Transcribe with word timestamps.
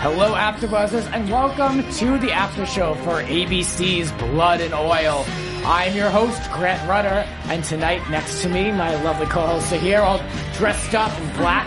Hello, 0.00 0.34
AfterBuzzers, 0.34 1.10
and 1.12 1.28
welcome 1.28 1.82
to 1.94 2.18
the 2.18 2.30
after 2.30 2.64
show 2.64 2.94
for 3.02 3.20
ABC's 3.20 4.12
Blood 4.12 4.60
and 4.60 4.72
Oil. 4.72 5.24
I'm 5.66 5.92
your 5.92 6.08
host, 6.08 6.40
Grant 6.52 6.88
Rudder, 6.88 7.26
and 7.50 7.64
tonight 7.64 8.08
next 8.08 8.40
to 8.42 8.48
me, 8.48 8.70
my 8.70 8.94
lovely 9.02 9.26
co-hosts 9.26 9.72
are 9.72 9.78
here, 9.78 9.98
all 9.98 10.22
dressed 10.54 10.94
up 10.94 11.10
in 11.18 11.28
black. 11.36 11.66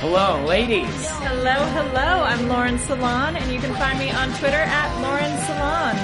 Hello, 0.00 0.44
ladies. 0.44 1.06
Hello, 1.22 1.54
hello. 1.70 2.24
I'm 2.24 2.48
Lauren 2.48 2.80
Salon, 2.80 3.36
and 3.36 3.52
you 3.52 3.60
can 3.60 3.72
find 3.76 3.96
me 3.96 4.10
on 4.10 4.30
Twitter 4.38 4.66
at 4.66 5.00
Lauren 5.00 5.30
Salon. 5.46 5.94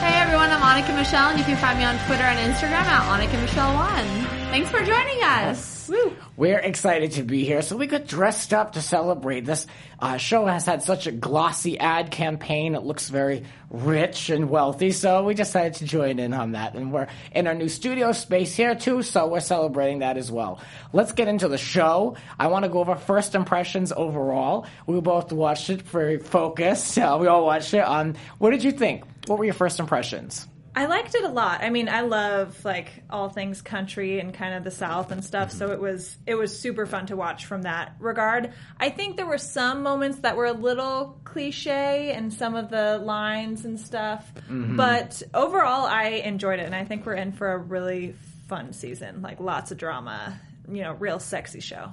Hey 0.00 0.14
everyone, 0.18 0.48
I'm 0.48 0.62
Annika 0.62 0.96
Michelle, 0.96 1.28
and 1.28 1.38
you 1.38 1.44
can 1.44 1.58
find 1.58 1.78
me 1.78 1.84
on 1.84 1.98
Twitter 2.06 2.24
and 2.24 2.50
Instagram 2.50 2.88
at 2.88 3.02
Annika 3.12 3.38
Michelle 3.42 3.74
One. 3.74 4.24
Thanks 4.50 4.70
for 4.70 4.82
joining 4.82 5.22
us. 5.22 5.77
Woo. 5.88 6.16
We're 6.36 6.58
excited 6.58 7.12
to 7.12 7.22
be 7.22 7.44
here, 7.44 7.62
so 7.62 7.76
we 7.76 7.86
got 7.86 8.06
dressed 8.06 8.52
up 8.52 8.72
to 8.72 8.82
celebrate. 8.82 9.44
This 9.44 9.66
uh, 9.98 10.16
show 10.18 10.46
has 10.46 10.66
had 10.66 10.82
such 10.82 11.06
a 11.06 11.12
glossy 11.12 11.78
ad 11.78 12.10
campaign; 12.10 12.74
it 12.74 12.82
looks 12.82 13.08
very 13.08 13.44
rich 13.70 14.30
and 14.30 14.50
wealthy. 14.50 14.92
So 14.92 15.24
we 15.24 15.34
decided 15.34 15.74
to 15.74 15.84
join 15.84 16.18
in 16.18 16.32
on 16.34 16.52
that, 16.52 16.74
and 16.74 16.92
we're 16.92 17.08
in 17.32 17.46
our 17.46 17.54
new 17.54 17.68
studio 17.68 18.12
space 18.12 18.54
here 18.54 18.74
too. 18.74 19.02
So 19.02 19.26
we're 19.26 19.40
celebrating 19.40 20.00
that 20.00 20.16
as 20.16 20.30
well. 20.30 20.60
Let's 20.92 21.12
get 21.12 21.28
into 21.28 21.48
the 21.48 21.58
show. 21.58 22.16
I 22.38 22.48
want 22.48 22.64
to 22.64 22.68
go 22.68 22.80
over 22.80 22.96
first 22.96 23.34
impressions 23.34 23.92
overall. 23.92 24.66
We 24.86 25.00
both 25.00 25.32
watched 25.32 25.70
it 25.70 25.82
very 25.82 26.18
focused. 26.18 26.98
Uh, 27.08 27.16
we 27.18 27.26
all 27.26 27.46
watched 27.46 27.72
it. 27.72 27.78
Um, 27.78 28.14
what 28.38 28.50
did 28.50 28.62
you 28.64 28.72
think? 28.72 29.04
What 29.28 29.38
were 29.38 29.44
your 29.44 29.54
first 29.54 29.78
impressions? 29.78 30.46
I 30.74 30.86
liked 30.86 31.14
it 31.14 31.24
a 31.24 31.28
lot. 31.28 31.62
I 31.62 31.70
mean, 31.70 31.88
I 31.88 32.02
love 32.02 32.64
like 32.64 33.02
all 33.10 33.28
things 33.28 33.62
country 33.62 34.20
and 34.20 34.32
kind 34.32 34.54
of 34.54 34.64
the 34.64 34.70
South 34.70 35.10
and 35.10 35.24
stuff. 35.24 35.50
So 35.50 35.66
mm-hmm. 35.66 35.74
it 35.74 35.80
was 35.80 36.16
it 36.26 36.34
was 36.34 36.58
super 36.58 36.86
fun 36.86 37.06
to 37.06 37.16
watch 37.16 37.46
from 37.46 37.62
that 37.62 37.94
regard. 37.98 38.52
I 38.78 38.90
think 38.90 39.16
there 39.16 39.26
were 39.26 39.38
some 39.38 39.82
moments 39.82 40.20
that 40.20 40.36
were 40.36 40.46
a 40.46 40.52
little 40.52 41.20
cliche 41.24 42.12
and 42.12 42.32
some 42.32 42.54
of 42.54 42.70
the 42.70 42.98
lines 42.98 43.64
and 43.64 43.78
stuff, 43.78 44.30
mm-hmm. 44.34 44.76
but 44.76 45.22
overall, 45.34 45.86
I 45.86 46.22
enjoyed 46.24 46.60
it, 46.60 46.66
and 46.66 46.74
I 46.74 46.84
think 46.84 47.06
we're 47.06 47.14
in 47.14 47.32
for 47.32 47.52
a 47.52 47.58
really 47.58 48.14
fun 48.48 48.72
season. 48.72 49.22
Like 49.22 49.40
lots 49.40 49.70
of 49.70 49.78
drama, 49.78 50.38
you 50.70 50.82
know, 50.82 50.92
real 50.92 51.18
sexy 51.18 51.60
show. 51.60 51.92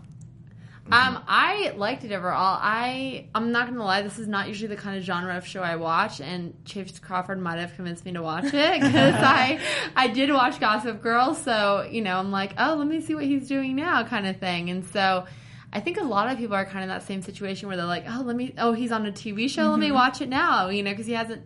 Um, 0.91 1.23
I 1.27 1.73
liked 1.75 2.03
it 2.03 2.11
overall. 2.11 2.59
I 2.61 3.27
I'm 3.33 3.51
not 3.51 3.67
gonna 3.67 3.83
lie, 3.83 4.03
this 4.03 4.19
is 4.19 4.27
not 4.27 4.47
usually 4.47 4.67
the 4.67 4.79
kind 4.79 4.97
of 4.97 5.03
genre 5.03 5.35
of 5.35 5.45
show 5.45 5.61
I 5.61 5.77
watch, 5.77 6.21
and 6.21 6.53
Chace 6.63 6.99
Crawford 6.99 7.39
might 7.39 7.57
have 7.57 7.73
convinced 7.75 8.05
me 8.05 8.13
to 8.13 8.21
watch 8.21 8.45
it 8.45 8.81
because 8.81 9.15
I 9.17 9.59
I 9.95 10.09
did 10.09 10.31
watch 10.31 10.59
Gossip 10.59 11.01
Girl, 11.01 11.33
so 11.33 11.87
you 11.89 12.03
know 12.03 12.17
I'm 12.17 12.31
like, 12.31 12.53
oh, 12.59 12.75
let 12.75 12.87
me 12.87 13.01
see 13.01 13.15
what 13.15 13.23
he's 13.23 13.47
doing 13.47 13.75
now, 13.75 14.03
kind 14.03 14.27
of 14.27 14.37
thing, 14.37 14.69
and 14.69 14.85
so. 14.85 15.25
I 15.73 15.81
think 15.81 15.99
a 15.99 16.03
lot 16.05 16.31
of 16.31 16.37
people 16.37 16.55
are 16.55 16.63
kind 16.63 16.77
of 16.77 16.83
in 16.83 16.89
that 16.89 17.03
same 17.03 17.21
situation 17.21 17.67
where 17.67 17.75
they're 17.75 17.85
like, 17.85 18.05
"Oh, 18.07 18.21
let 18.21 18.37
me. 18.37 18.53
Oh, 18.57 18.71
he's 18.71 18.93
on 18.93 19.05
a 19.07 19.11
TV 19.11 19.49
show. 19.49 19.63
Let 19.71 19.79
me 19.79 19.91
watch 19.91 20.21
it 20.21 20.29
now." 20.29 20.69
You 20.69 20.83
know, 20.83 20.91
because 20.91 21.05
he 21.05 21.11
hasn't 21.11 21.41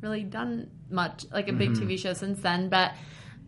really 0.00 0.22
done 0.22 0.70
much 0.88 1.26
like 1.30 1.48
a 1.48 1.52
big 1.52 1.72
TV 1.72 1.98
show 1.98 2.14
since 2.14 2.40
then. 2.40 2.70
But 2.70 2.92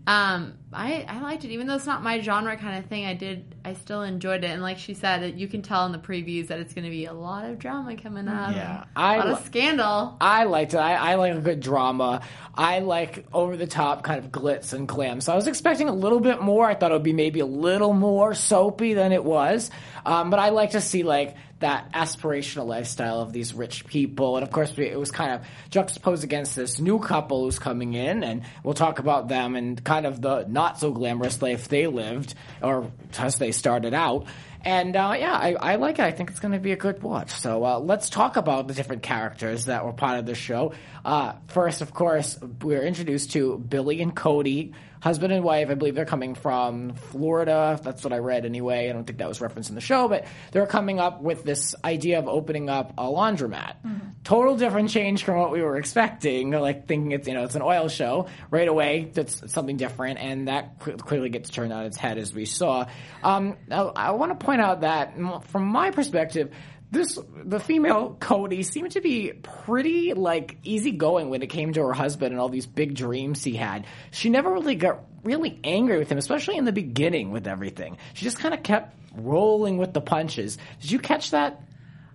um, 0.07 0.59
I 0.73 1.07
I 1.09 1.21
liked 1.21 1.45
it, 1.45 1.51
even 1.51 1.67
though 1.67 1.77
it's 1.77 1.87
not 1.87 2.03
my 2.03 2.21
genre 2.21 2.57
kind 2.57 2.79
of 2.79 2.91
thing. 2.91 3.07
I 3.07 3.15
did, 3.15 3.55
I 3.65 3.73
still 3.73 4.03
enjoyed 4.03 4.45
it, 4.45 4.51
and 4.51 4.61
like 4.61 4.79
she 4.79 4.93
said, 4.93 5.39
you 5.39 5.49
can 5.49 5.63
tell 5.63 5.87
in 5.87 5.93
the 5.93 5.99
previews 5.99 6.49
that 6.49 6.59
it's 6.59 6.75
going 6.75 6.85
to 6.85 6.91
be 6.91 7.07
a 7.07 7.13
lot 7.13 7.47
of 7.47 7.59
drama 7.59 7.97
coming 7.97 8.29
up. 8.29 8.55
Yeah, 8.55 8.85
a 8.85 8.87
I 8.99 9.17
lot 9.19 9.27
li- 9.27 9.33
of 9.33 9.45
scandal. 9.47 10.17
I 10.21 10.45
liked 10.45 10.75
it. 10.75 10.79
I, 10.79 11.13
I 11.13 11.15
like 11.15 11.35
a 11.35 11.41
good 11.41 11.61
drama. 11.61 12.21
I 12.55 12.81
like 12.81 13.25
over 13.33 13.57
the 13.57 13.67
top 13.67 14.03
kind 14.03 14.23
of 14.23 14.31
glitz 14.31 14.73
and 14.73 14.87
glam. 14.87 15.21
So 15.21 15.33
I 15.33 15.37
was 15.37 15.47
expecting 15.47 15.89
a 15.89 15.95
little 15.95 16.21
bit 16.21 16.43
more. 16.43 16.67
I 16.67 16.75
thought 16.75 16.91
it 16.91 16.95
would 16.95 17.03
be 17.03 17.13
maybe 17.13 17.41
a 17.41 17.47
little 17.47 17.93
more 17.95 18.35
soapy 18.35 18.95
than 18.95 19.13
it 19.13 19.25
was. 19.25 19.71
Um, 20.05 20.31
but 20.31 20.39
I 20.39 20.51
like 20.51 20.71
to 20.73 20.81
see 20.81 21.03
like 21.03 21.37
that 21.61 21.93
aspirational 21.93 22.67
lifestyle 22.67 23.21
of 23.21 23.33
these 23.33 23.53
rich 23.53 23.85
people. 23.87 24.37
And 24.37 24.45
of 24.45 24.53
course, 24.53 24.73
it 24.79 24.99
was 24.99 25.11
kind 25.11 25.33
of 25.33 25.47
juxtaposed 25.71 26.23
against 26.25 26.55
this 26.55 26.79
new 26.79 26.99
couple 27.01 27.43
who's 27.45 27.59
coming 27.59 27.95
in, 27.95 28.23
and 28.23 28.43
we'll 28.63 28.75
talk 28.75 29.01
about 29.01 29.29
them 29.29 29.57
and 29.57 29.83
kind 29.83 30.07
of 30.07 30.21
the 30.23 30.45
not 30.59 30.81
so 30.81 30.91
glamorous 30.91 31.41
life 31.41 31.69
they 31.69 31.87
lived 31.87 32.35
or 32.61 32.91
as 33.17 33.37
they 33.37 33.53
started 33.53 33.95
out. 33.95 34.27
And 34.65 34.97
uh, 34.97 35.15
yeah, 35.17 35.35
I, 35.35 35.55
I 35.55 35.77
like 35.77 36.01
it. 36.01 36.03
I 36.03 36.11
think 36.11 36.31
it's 36.31 36.41
going 36.41 36.51
to 36.51 36.59
be 36.59 36.73
a 36.73 36.77
good 36.77 37.01
watch. 37.01 37.31
So 37.31 37.65
uh, 37.65 37.79
let's 37.79 38.11
talk 38.11 38.37
about 38.37 38.67
the 38.67 38.75
different 38.75 39.05
characters 39.05 39.67
that 39.67 39.85
were 39.85 39.93
part 39.93 40.19
of 40.19 40.27
the 40.27 40.35
show. 40.35 40.73
Uh, 41.09 41.33
first, 41.47 41.81
of 41.81 41.95
course, 41.95 42.39
we're 42.61 42.83
introduced 42.83 43.33
to 43.33 43.57
Billy 43.57 44.03
and 44.03 44.15
Cody, 44.15 44.75
husband 45.01 45.33
and 45.33 45.43
wife. 45.43 45.71
I 45.71 45.75
believe 45.75 45.95
they're 45.95 46.05
coming 46.05 46.35
from 46.35 46.93
Florida. 46.93 47.81
That's 47.83 48.05
what 48.05 48.13
I 48.13 48.19
read 48.19 48.45
anyway. 48.45 48.91
I 48.91 48.93
don't 48.93 49.07
think 49.07 49.17
that 49.21 49.27
was 49.27 49.41
referenced 49.41 49.71
in 49.71 49.75
the 49.75 49.81
show, 49.81 50.09
but 50.09 50.27
they're 50.53 50.67
coming 50.67 51.01
up 51.01 51.23
with 51.23 51.45
this 51.45 51.75
idea 51.83 52.19
of 52.19 52.29
opening 52.29 52.69
up 52.69 52.93
a 52.99 53.05
laundromat. 53.05 53.77
Total 54.23 54.55
different 54.55 54.91
change 54.91 55.25
from 55.25 55.39
what 55.39 55.51
we 55.51 55.63
were 55.63 55.79
expecting. 55.79 56.51
Like 56.51 56.87
thinking 56.87 57.13
it's 57.13 57.27
you 57.27 57.33
know 57.33 57.45
it's 57.45 57.55
an 57.55 57.63
oil 57.63 57.89
show 57.89 58.27
right 58.51 58.69
away. 58.69 59.11
That's 59.11 59.51
something 59.51 59.79
different, 59.79 60.19
and 60.19 60.49
that 60.49 60.79
clearly 60.79 61.31
gets 61.31 61.49
turned 61.49 61.73
on 61.73 61.87
its 61.87 61.97
head 61.97 62.19
as 62.19 62.35
we 62.35 62.45
saw. 62.45 62.85
Um, 63.23 63.57
now, 63.67 63.93
I 63.97 64.11
want 64.11 64.39
to 64.39 64.45
point 64.45 64.61
out 64.61 64.83
that 64.83 65.15
from 65.47 65.69
my 65.69 65.91
perspective 65.91 66.53
this 66.91 67.19
the 67.45 67.61
female 67.61 68.17
Cody 68.19 68.63
seemed 68.63 68.93
to 68.93 69.01
be 69.01 69.33
pretty 69.33 70.15
like 70.15 70.57
easygoing 70.65 71.29
when 71.29 71.43
it 71.43 71.49
came 71.49 71.73
to 71.75 71.83
her 71.83 71.93
husband 71.93 72.33
and 72.33 72.41
all 72.41 72.49
these 72.49 72.67
big 72.67 72.95
dreams 72.95 73.45
he 73.45 73.55
had. 73.55 73.87
She 74.11 74.31
never 74.31 74.51
really 74.51 74.75
got 74.75 75.01
really 75.23 75.61
angry 75.65 75.99
with 75.99 76.11
him, 76.11 76.19
especially 76.19 76.57
in 76.57 76.65
the 76.65 76.73
beginning 76.73 77.31
with 77.31 77.47
everything. 77.47 77.99
She 78.15 78.25
just 78.25 78.39
kind 78.39 78.55
of 78.55 78.63
kept 78.63 78.97
rolling 79.15 79.77
with 79.77 79.93
the 79.93 80.01
punches. 80.01 80.57
Did 80.81 80.91
you 80.91 80.99
catch 80.99 81.33
that? 81.33 81.63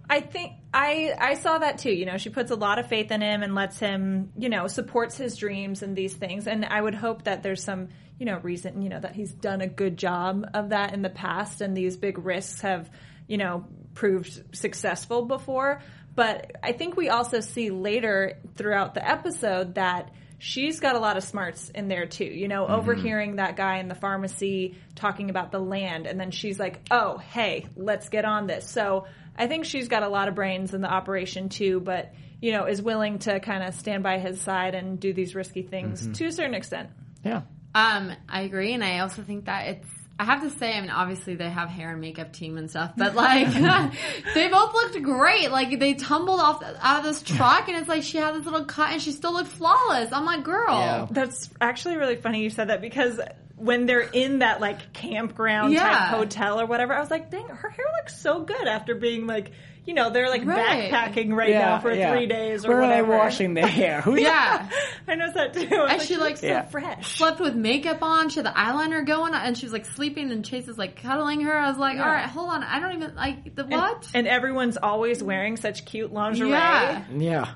I 0.09 0.21
think 0.21 0.53
I 0.73 1.13
I 1.17 1.33
saw 1.35 1.59
that 1.59 1.77
too. 1.77 1.91
You 1.91 2.05
know, 2.05 2.17
she 2.17 2.29
puts 2.29 2.51
a 2.51 2.55
lot 2.55 2.79
of 2.79 2.87
faith 2.87 3.11
in 3.11 3.21
him 3.21 3.43
and 3.43 3.55
lets 3.55 3.79
him, 3.79 4.31
you 4.37 4.49
know, 4.49 4.67
supports 4.67 5.17
his 5.17 5.37
dreams 5.37 5.81
and 5.81 5.95
these 5.95 6.13
things. 6.13 6.47
And 6.47 6.65
I 6.65 6.81
would 6.81 6.95
hope 6.95 7.23
that 7.23 7.43
there's 7.43 7.63
some, 7.63 7.89
you 8.19 8.25
know, 8.25 8.39
reason, 8.39 8.81
you 8.81 8.89
know, 8.89 8.99
that 8.99 9.15
he's 9.15 9.31
done 9.31 9.61
a 9.61 9.67
good 9.67 9.97
job 9.97 10.45
of 10.53 10.69
that 10.69 10.93
in 10.93 11.01
the 11.03 11.09
past 11.09 11.61
and 11.61 11.75
these 11.75 11.95
big 11.95 12.17
risks 12.17 12.61
have, 12.61 12.89
you 13.33 13.39
know, 13.39 13.65
proved 13.95 14.55
successful 14.55 15.25
before. 15.25 15.81
But 16.13 16.51
I 16.61 16.71
think 16.73 16.95
we 16.95 17.09
also 17.09 17.39
see 17.39 17.71
later 17.71 18.37
throughout 18.55 18.93
the 18.93 19.03
episode 19.03 19.73
that 19.73 20.11
she's 20.37 20.79
got 20.79 20.95
a 20.95 20.99
lot 20.99 21.17
of 21.17 21.23
smarts 21.23 21.71
in 21.71 21.87
there 21.87 22.05
too. 22.05 22.25
You 22.25 22.47
know, 22.47 22.67
overhearing 22.67 23.37
that 23.37 23.55
guy 23.55 23.79
in 23.79 23.87
the 23.87 23.95
pharmacy 23.95 24.77
talking 24.93 25.31
about 25.31 25.51
the 25.51 25.57
land, 25.57 26.05
and 26.05 26.19
then 26.19 26.29
she's 26.29 26.59
like, 26.59 26.81
"Oh, 26.91 27.17
hey, 27.17 27.65
let's 27.75 28.09
get 28.09 28.23
on 28.23 28.45
this." 28.45 28.69
So 28.69 29.07
I 29.35 29.47
think 29.47 29.65
she's 29.65 29.87
got 29.87 30.03
a 30.03 30.09
lot 30.09 30.27
of 30.27 30.35
brains 30.35 30.75
in 30.75 30.81
the 30.81 30.91
operation 30.91 31.49
too, 31.49 31.79
but 31.79 32.13
you 32.39 32.51
know, 32.51 32.65
is 32.65 32.83
willing 32.83 33.17
to 33.17 33.39
kind 33.39 33.63
of 33.63 33.73
stand 33.73 34.03
by 34.03 34.19
his 34.19 34.39
side 34.39 34.75
and 34.75 34.99
do 34.99 35.11
these 35.11 35.33
risky 35.33 35.63
things 35.63 36.07
to 36.19 36.25
a 36.25 36.31
certain 36.31 36.53
extent. 36.53 36.91
Yeah. 37.25 37.41
Um, 37.73 38.11
I 38.29 38.41
agree, 38.41 38.73
and 38.73 38.83
I 38.83 38.99
also 38.99 39.23
think 39.23 39.45
that 39.45 39.69
it's. 39.69 40.02
I 40.19 40.25
have 40.25 40.41
to 40.43 40.49
say, 40.51 40.77
I 40.77 40.79
mean, 40.81 40.91
obviously 40.91 41.35
they 41.35 41.49
have 41.49 41.69
hair 41.69 41.89
and 41.91 41.99
makeup 41.99 42.33
team 42.33 42.57
and 42.57 42.69
stuff, 42.69 42.93
but 42.95 43.15
like 43.15 43.47
they 44.35 44.47
both 44.47 44.73
looked 44.73 45.01
great. 45.01 45.49
Like 45.51 45.79
they 45.79 45.95
tumbled 45.95 46.39
off 46.39 46.63
out 46.81 46.99
of 46.99 47.03
this 47.03 47.21
truck, 47.23 47.67
and 47.67 47.75
it's 47.77 47.89
like 47.89 48.03
she 48.03 48.17
had 48.19 48.35
this 48.35 48.45
little 48.45 48.65
cut, 48.65 48.91
and 48.91 49.01
she 49.01 49.11
still 49.11 49.33
looked 49.33 49.49
flawless. 49.49 50.11
I'm 50.13 50.25
like, 50.25 50.43
girl, 50.43 50.77
Yeah. 50.77 51.07
That's 51.09 51.49
actually 51.59 51.97
really 51.97 52.15
funny 52.15 52.43
you 52.43 52.49
said 52.51 52.69
that 52.69 52.79
because 52.79 53.19
when 53.55 53.85
they're 53.85 54.01
in 54.01 54.39
that 54.39 54.61
like 54.61 54.93
campground 54.93 55.73
Yeah. 55.73 55.81
type 55.89 56.09
hotel 56.15 56.59
or 56.59 56.65
whatever, 56.67 56.93
I 56.93 56.99
was 56.99 57.09
like, 57.11 57.31
dang, 57.31 57.47
her 57.47 57.69
hair 57.69 57.85
looks 57.99 58.19
so 58.19 58.43
good 58.43 58.67
after 58.67 58.93
being 58.95 59.25
like, 59.25 59.51
you 59.85 59.93
know, 59.93 60.09
they're 60.09 60.29
like 60.29 60.45
Right. 60.45 60.89
backpacking 60.91 61.33
right 61.33 61.51
now 61.51 61.79
for 61.79 61.91
yeah. 61.93 62.11
three 62.13 62.25
days 62.25 62.65
or 62.65 62.69
Where 62.69 62.81
whatever. 62.81 63.13
are 63.13 63.17
they 63.17 63.23
washing 63.23 63.53
their 63.53 63.67
hair? 63.67 64.01
Who 64.01 64.17
Yeah. 64.19 64.69
I 65.07 65.15
noticed 65.15 65.35
that 65.35 65.53
too. 65.53 65.75
I 65.75 65.83
was 65.83 65.91
And 65.93 66.01
she, 66.03 66.15
like, 66.17 66.29
looks 66.31 66.43
Yeah. 66.43 66.61
fresh. 66.63 67.17
Slept 67.17 67.39
with 67.41 67.55
makeup 67.55 68.01
on. 68.01 68.29
She 68.29 68.37
had 68.37 68.45
the 68.45 68.51
eyeliner 68.51 69.05
going, 69.05 69.33
and 69.33 69.57
she 69.57 69.65
was 69.65 69.73
like 69.73 69.85
sleeping, 69.85 70.31
and 70.31 70.45
Chace 70.45 70.67
is 70.67 70.77
like 70.77 71.01
cuddling 71.01 71.41
her. 71.41 71.57
I 71.57 71.67
was 71.69 71.77
like, 71.77 71.95
Yeah. 71.97 72.03
all 72.03 72.09
right, 72.11 72.25
hold 72.29 72.49
on. 72.49 72.63
I 72.63 72.79
don't 72.79 72.93
even 72.95 73.15
like 73.15 73.55
the 73.55 73.65
what? 73.65 74.09
And, 74.13 74.27
everyone's 74.27 74.77
always 74.77 75.21
wearing 75.21 75.57
such 75.57 75.85
cute 75.85 76.13
lingerie. 76.13 76.49
Yeah. 76.49 77.03
Yeah, 77.13 77.47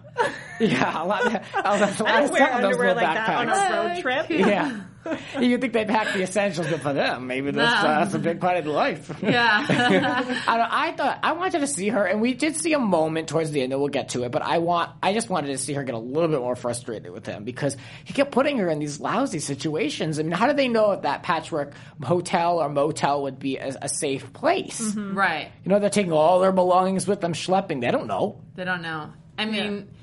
yeah. 0.60 1.04
A 1.04 1.06
lot. 1.06 1.26
Of, 1.26 1.34
a 1.34 1.62
lot 1.62 1.82
of 1.82 2.02
I 2.06 2.20
don't 2.22 2.32
wear 2.32 2.48
stuff 2.48 2.56
in 2.56 2.62
those 2.62 2.66
underwear 2.74 2.88
little 2.96 3.04
like 3.04 3.16
that 3.16 3.30
on 3.30 3.50
a 3.50 3.94
road 3.94 4.02
trip. 4.02 4.30
Yeah. 4.30 4.82
You 5.40 5.58
think 5.58 5.74
they 5.74 5.86
pack 5.86 6.14
the 6.14 6.24
essentials, 6.24 6.68
but 6.68 6.82
for 6.82 6.94
them, 6.94 7.28
maybe 7.28 7.52
that's, 7.52 7.84
No. 7.84 7.90
uh, 7.90 8.00
that's 8.00 8.14
a 8.16 8.20
big 8.20 8.40
part 8.42 8.58
of 8.58 8.66
life. 8.66 9.12
Yeah. 9.22 9.66
I, 10.48 10.58
don't, 10.58 10.72
I 10.72 10.92
thought 10.94 11.20
I 11.24 11.32
wanted 11.34 11.60
to 11.60 11.68
see 11.68 11.90
her, 11.90 12.06
and 12.06 12.22
we 12.22 12.34
did 12.34 12.56
see 12.56 12.74
a 12.74 12.80
moment 12.80 13.30
towards 13.30 13.52
the 13.52 13.62
end, 13.62 13.72
and 13.74 13.80
we'll 13.82 13.90
get 13.90 14.10
to 14.10 14.24
it. 14.24 14.32
But 14.32 14.42
I 14.42 14.58
want, 14.58 14.92
I 15.02 15.14
just 15.14 15.30
wanted 15.30 15.48
to 15.48 15.58
see 15.58 15.74
her 15.74 15.84
get 15.84 15.96
a 15.96 16.00
little 16.00 16.30
bit 16.30 16.40
more 16.40 16.56
frustrated 16.56 17.12
with 17.12 17.26
him 17.26 17.44
because 17.44 17.78
he 18.06 18.14
kept 18.14 18.32
putting 18.32 18.58
her 18.58 18.70
in 18.70 18.80
these 18.80 19.00
lousy 19.00 19.40
situations. 19.40 20.20
I 20.20 20.24
mean, 20.24 20.32
how 20.32 20.48
do 20.48 20.54
they 20.54 20.68
know 20.68 20.92
if 20.92 21.04
that 21.04 21.24
patchwork 21.24 21.74
hotel 22.04 22.60
or 22.60 22.70
motel 22.70 23.24
would 23.24 23.40
be 23.40 23.58
a, 23.58 23.76
a 23.82 23.90
safe 23.90 24.34
place? 24.34 24.82
right. 24.96 25.52
You 25.64 25.70
know, 25.70 25.80
they're 25.80 25.90
taking 25.90 26.12
all 26.12 26.40
their 26.40 26.52
belongings 26.52 27.08
with 27.08 27.22
them, 27.22 27.34
schlepping. 27.34 27.82
They 27.82 27.92
don't 27.92 28.08
know. 28.08 28.42
They 28.56 28.64
don't 28.66 28.82
know. 28.82 29.12
I 29.38 29.46
mean, 29.46 29.76
yeah. 29.76 29.97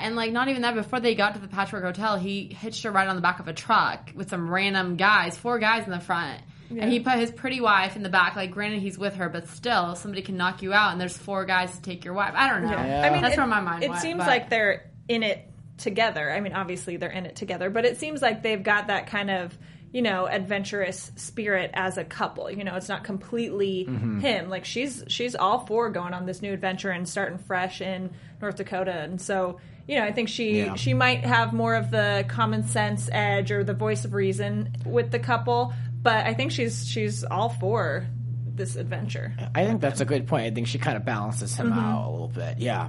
And 0.00 0.16
like 0.16 0.32
not 0.32 0.48
even 0.48 0.62
that. 0.62 0.74
Before 0.74 1.00
they 1.00 1.14
got 1.14 1.34
to 1.34 1.40
the 1.40 1.48
Patchwork 1.48 1.82
Hotel, 1.82 2.16
he 2.16 2.46
hitched 2.46 2.84
her 2.84 2.90
right 2.90 3.08
on 3.08 3.16
the 3.16 3.22
back 3.22 3.40
of 3.40 3.48
a 3.48 3.52
truck 3.52 4.10
with 4.14 4.30
some 4.30 4.48
random 4.50 4.96
guys, 4.96 5.36
four 5.36 5.58
guys 5.58 5.84
in 5.84 5.90
the 5.90 6.00
front. 6.00 6.40
And 6.68 6.90
he 6.90 6.98
put 6.98 7.18
his 7.18 7.30
pretty 7.30 7.60
wife 7.60 7.94
in 7.94 8.02
the 8.02 8.08
back. 8.08 8.34
Like, 8.34 8.50
granted, 8.50 8.80
he's 8.80 8.98
with 8.98 9.14
her, 9.14 9.28
but 9.28 9.46
still, 9.48 9.94
somebody 9.94 10.22
can 10.22 10.36
knock 10.36 10.62
you 10.62 10.72
out, 10.72 10.90
and 10.90 11.00
there's 11.00 11.16
four 11.16 11.44
guys 11.44 11.72
to 11.76 11.80
take 11.80 12.04
your 12.04 12.12
wife. 12.12 12.32
I 12.34 12.48
don't 12.50 12.62
know. 12.64 12.70
Yeah. 12.72 13.02
I 13.06 13.10
mean, 13.10 13.22
that's 13.22 13.34
it, 13.34 13.38
where 13.38 13.46
my 13.46 13.60
mind 13.60 13.84
It 13.84 13.90
went, 13.90 14.02
seems 14.02 14.18
but- 14.18 14.26
like 14.26 14.50
they're 14.50 14.90
in 15.08 15.22
it 15.22 15.48
together. 15.78 16.28
I 16.28 16.40
mean, 16.40 16.54
obviously 16.54 16.96
they're 16.96 17.10
in 17.10 17.24
it 17.24 17.36
together, 17.36 17.70
but 17.70 17.84
it 17.84 17.98
seems 17.98 18.20
like 18.20 18.42
they've 18.42 18.62
got 18.62 18.88
that 18.88 19.06
kind 19.06 19.30
of 19.30 19.56
you 19.96 20.02
know 20.02 20.26
adventurous 20.26 21.10
spirit 21.16 21.70
as 21.72 21.96
a 21.96 22.04
couple. 22.04 22.50
You 22.50 22.64
know, 22.64 22.76
it's 22.76 22.90
not 22.90 23.02
completely 23.02 23.86
mm-hmm. 23.88 24.20
him. 24.20 24.50
Like 24.50 24.66
she's 24.66 25.02
she's 25.08 25.34
all 25.34 25.60
for 25.60 25.88
going 25.88 26.12
on 26.12 26.26
this 26.26 26.42
new 26.42 26.52
adventure 26.52 26.90
and 26.90 27.08
starting 27.08 27.38
fresh 27.38 27.80
in 27.80 28.10
North 28.40 28.56
Dakota, 28.56 28.92
and 28.92 29.18
so. 29.20 29.58
You 29.88 30.00
know, 30.00 30.04
I 30.04 30.10
think 30.10 30.28
she 30.28 30.62
Yeah. 30.62 30.74
she 30.74 30.94
might 30.94 31.24
have 31.24 31.52
more 31.52 31.76
of 31.76 31.92
the 31.92 32.24
common 32.26 32.64
sense 32.64 33.08
edge 33.12 33.52
or 33.52 33.62
the 33.62 33.72
voice 33.72 34.04
of 34.04 34.14
reason 34.14 34.74
with 34.84 35.12
the 35.12 35.20
couple, 35.20 35.72
but 36.02 36.26
I 36.26 36.34
think 36.34 36.50
she's 36.50 36.88
she's 36.88 37.22
all 37.22 37.50
for 37.50 38.04
this 38.44 38.74
adventure. 38.74 39.32
I 39.54 39.64
think 39.64 39.80
that's 39.80 40.00
a 40.00 40.04
good 40.04 40.26
point. 40.26 40.44
I 40.44 40.50
think 40.50 40.66
she 40.66 40.78
kind 40.78 40.96
of 40.96 41.04
balances 41.04 41.54
him 41.54 41.70
mm-hmm. 41.70 41.78
out 41.78 42.08
a 42.08 42.10
little 42.10 42.26
bit. 42.26 42.58
Yeah. 42.58 42.88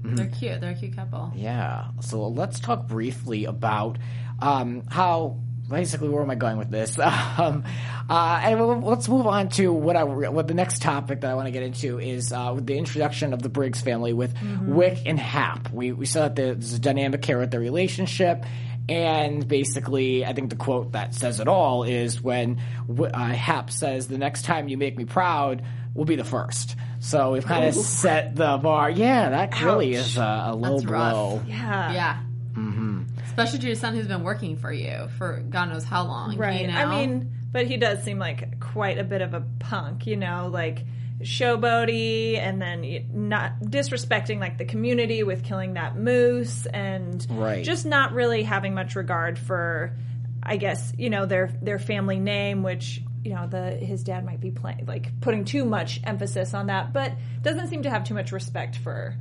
Mm-hmm. 0.00 0.14
They're 0.14 0.26
cute. 0.28 0.60
They're 0.62 0.70
a 0.70 0.74
cute 0.74 0.96
couple. 0.96 1.30
Yeah. 1.36 1.88
So 2.00 2.26
let's 2.28 2.58
talk 2.58 2.88
briefly 2.88 3.44
about 3.44 3.98
um, 4.40 4.84
how 4.88 5.40
basically 5.70 6.08
where 6.10 6.22
am 6.22 6.30
I 6.30 6.34
going 6.34 6.58
with 6.58 6.70
this? 6.70 6.98
Um, 7.38 7.64
uh, 8.08 8.40
and 8.42 8.58
we'll- 8.60 8.80
let's 8.80 9.08
move 9.08 9.26
on 9.26 9.48
to 9.50 9.72
what 9.72 9.96
I 9.96 10.04
what 10.04 10.46
the 10.48 10.54
next 10.54 10.82
topic 10.82 11.20
that 11.22 11.30
I 11.30 11.34
want 11.34 11.46
to 11.46 11.52
get 11.52 11.62
into 11.62 11.98
is 11.98 12.32
uh, 12.32 12.52
with 12.54 12.66
the 12.66 12.76
introduction 12.76 13.32
of 13.32 13.40
the 13.40 13.48
Briggs 13.48 13.80
family 13.80 14.12
with 14.12 14.34
Wick 14.66 14.98
and 15.06 15.18
Hap. 15.18 15.72
We 15.72 15.92
we 15.92 16.04
saw 16.06 16.22
that 16.22 16.34
there's 16.36 16.74
a 16.74 16.78
dynamic 16.78 17.24
here 17.24 17.38
with 17.38 17.50
their 17.50 17.60
relationship. 17.60 18.44
And 18.88 19.46
basically, 19.46 20.24
I 20.26 20.32
think 20.32 20.50
the 20.50 20.56
quote 20.56 20.92
that 20.92 21.14
says 21.14 21.38
it 21.38 21.46
all 21.46 21.84
is 21.84 22.20
when 22.20 22.60
uh, 22.98 23.24
Hap 23.28 23.70
says, 23.70 24.08
"The 24.08 24.18
next 24.18 24.44
time 24.44 24.68
you 24.68 24.76
make 24.76 24.96
me 24.98 25.04
proud, 25.04 25.62
will 25.94 26.04
be 26.06 26.16
the 26.16 26.24
first. 26.24 26.74
So 26.98 27.32
we've 27.32 27.46
kind 27.46 27.64
of 27.66 27.74
set 27.74 28.34
the 28.34 28.58
bar. 28.58 28.90
Yeah, 28.90 29.30
that 29.30 29.62
really 29.62 29.94
is 29.94 30.16
a, 30.16 30.46
a 30.48 30.54
low 30.56 30.78
That's 30.80 30.84
rough. 30.90 31.12
blow. 31.12 31.42
Yeah. 31.46 31.92
Yeah. 31.92 32.18
Mm-hmm. 32.54 33.02
Especially 33.30 33.58
to 33.60 33.66
your 33.66 33.76
son 33.76 33.94
who's 33.94 34.06
been 34.06 34.22
working 34.22 34.56
for 34.56 34.72
you 34.72 35.08
for 35.18 35.40
God 35.48 35.70
knows 35.70 35.84
how 35.84 36.04
long. 36.04 36.36
Right. 36.36 36.62
You 36.62 36.66
know? 36.66 36.74
I 36.78 36.86
mean, 37.06 37.32
but 37.52 37.66
he 37.66 37.76
does 37.76 38.02
seem 38.02 38.18
like 38.18 38.60
quite 38.60 38.98
a 38.98 39.04
bit 39.04 39.22
of 39.22 39.34
a 39.34 39.40
punk, 39.58 40.06
you 40.06 40.16
know, 40.16 40.48
like 40.52 40.84
showboaty 41.22 42.38
and 42.38 42.60
then 42.60 43.06
not 43.12 43.60
disrespecting 43.60 44.40
like 44.40 44.58
the 44.58 44.64
community 44.64 45.22
with 45.22 45.44
killing 45.44 45.74
that 45.74 45.96
moose 45.96 46.66
and 46.66 47.26
Right. 47.30 47.64
just 47.64 47.86
not 47.86 48.12
really 48.12 48.42
having 48.42 48.74
much 48.74 48.96
regard 48.96 49.38
for 49.38 49.96
I 50.42 50.56
guess, 50.56 50.92
you 50.96 51.10
know, 51.10 51.26
their 51.26 51.52
their 51.62 51.78
family 51.78 52.18
name 52.18 52.62
which 52.62 53.02
you 53.22 53.34
know 53.34 53.46
the 53.46 53.72
his 53.72 54.02
dad 54.02 54.24
might 54.24 54.40
be 54.40 54.50
playing 54.50 54.86
like 54.86 55.20
putting 55.20 55.44
too 55.44 55.66
much 55.66 56.00
emphasis 56.04 56.54
on 56.54 56.68
that 56.68 56.94
but 56.94 57.12
doesn't 57.42 57.68
seem 57.68 57.82
to 57.82 57.90
have 57.90 58.02
too 58.04 58.14
much 58.14 58.32
respect 58.32 58.76
for 58.76 59.14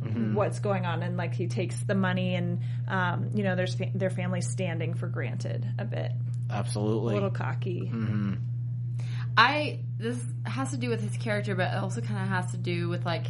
Mm-hmm. 0.00 0.34
what's 0.34 0.60
going 0.60 0.86
on 0.86 1.02
and 1.02 1.16
like 1.16 1.34
he 1.34 1.46
takes 1.46 1.78
the 1.80 1.94
money 1.94 2.34
and 2.34 2.60
um, 2.88 3.30
you 3.34 3.44
know 3.44 3.54
there's 3.54 3.74
fa- 3.74 3.90
their 3.94 4.10
family 4.10 4.40
standing 4.40 4.94
for 4.94 5.08
granted 5.08 5.66
a 5.78 5.84
bit 5.84 6.12
Absolutely. 6.50 7.12
a 7.12 7.14
little 7.14 7.30
cocky. 7.30 7.90
Mm-hmm. 7.92 8.34
I 9.36 9.80
this 9.98 10.18
has 10.44 10.70
to 10.70 10.76
do 10.76 10.88
with 10.88 11.00
his 11.00 11.16
character, 11.16 11.54
but 11.54 11.72
it 11.72 11.76
also 11.76 12.00
kind 12.00 12.22
of 12.22 12.28
has 12.28 12.50
to 12.52 12.56
do 12.56 12.88
with 12.88 13.04
like 13.04 13.26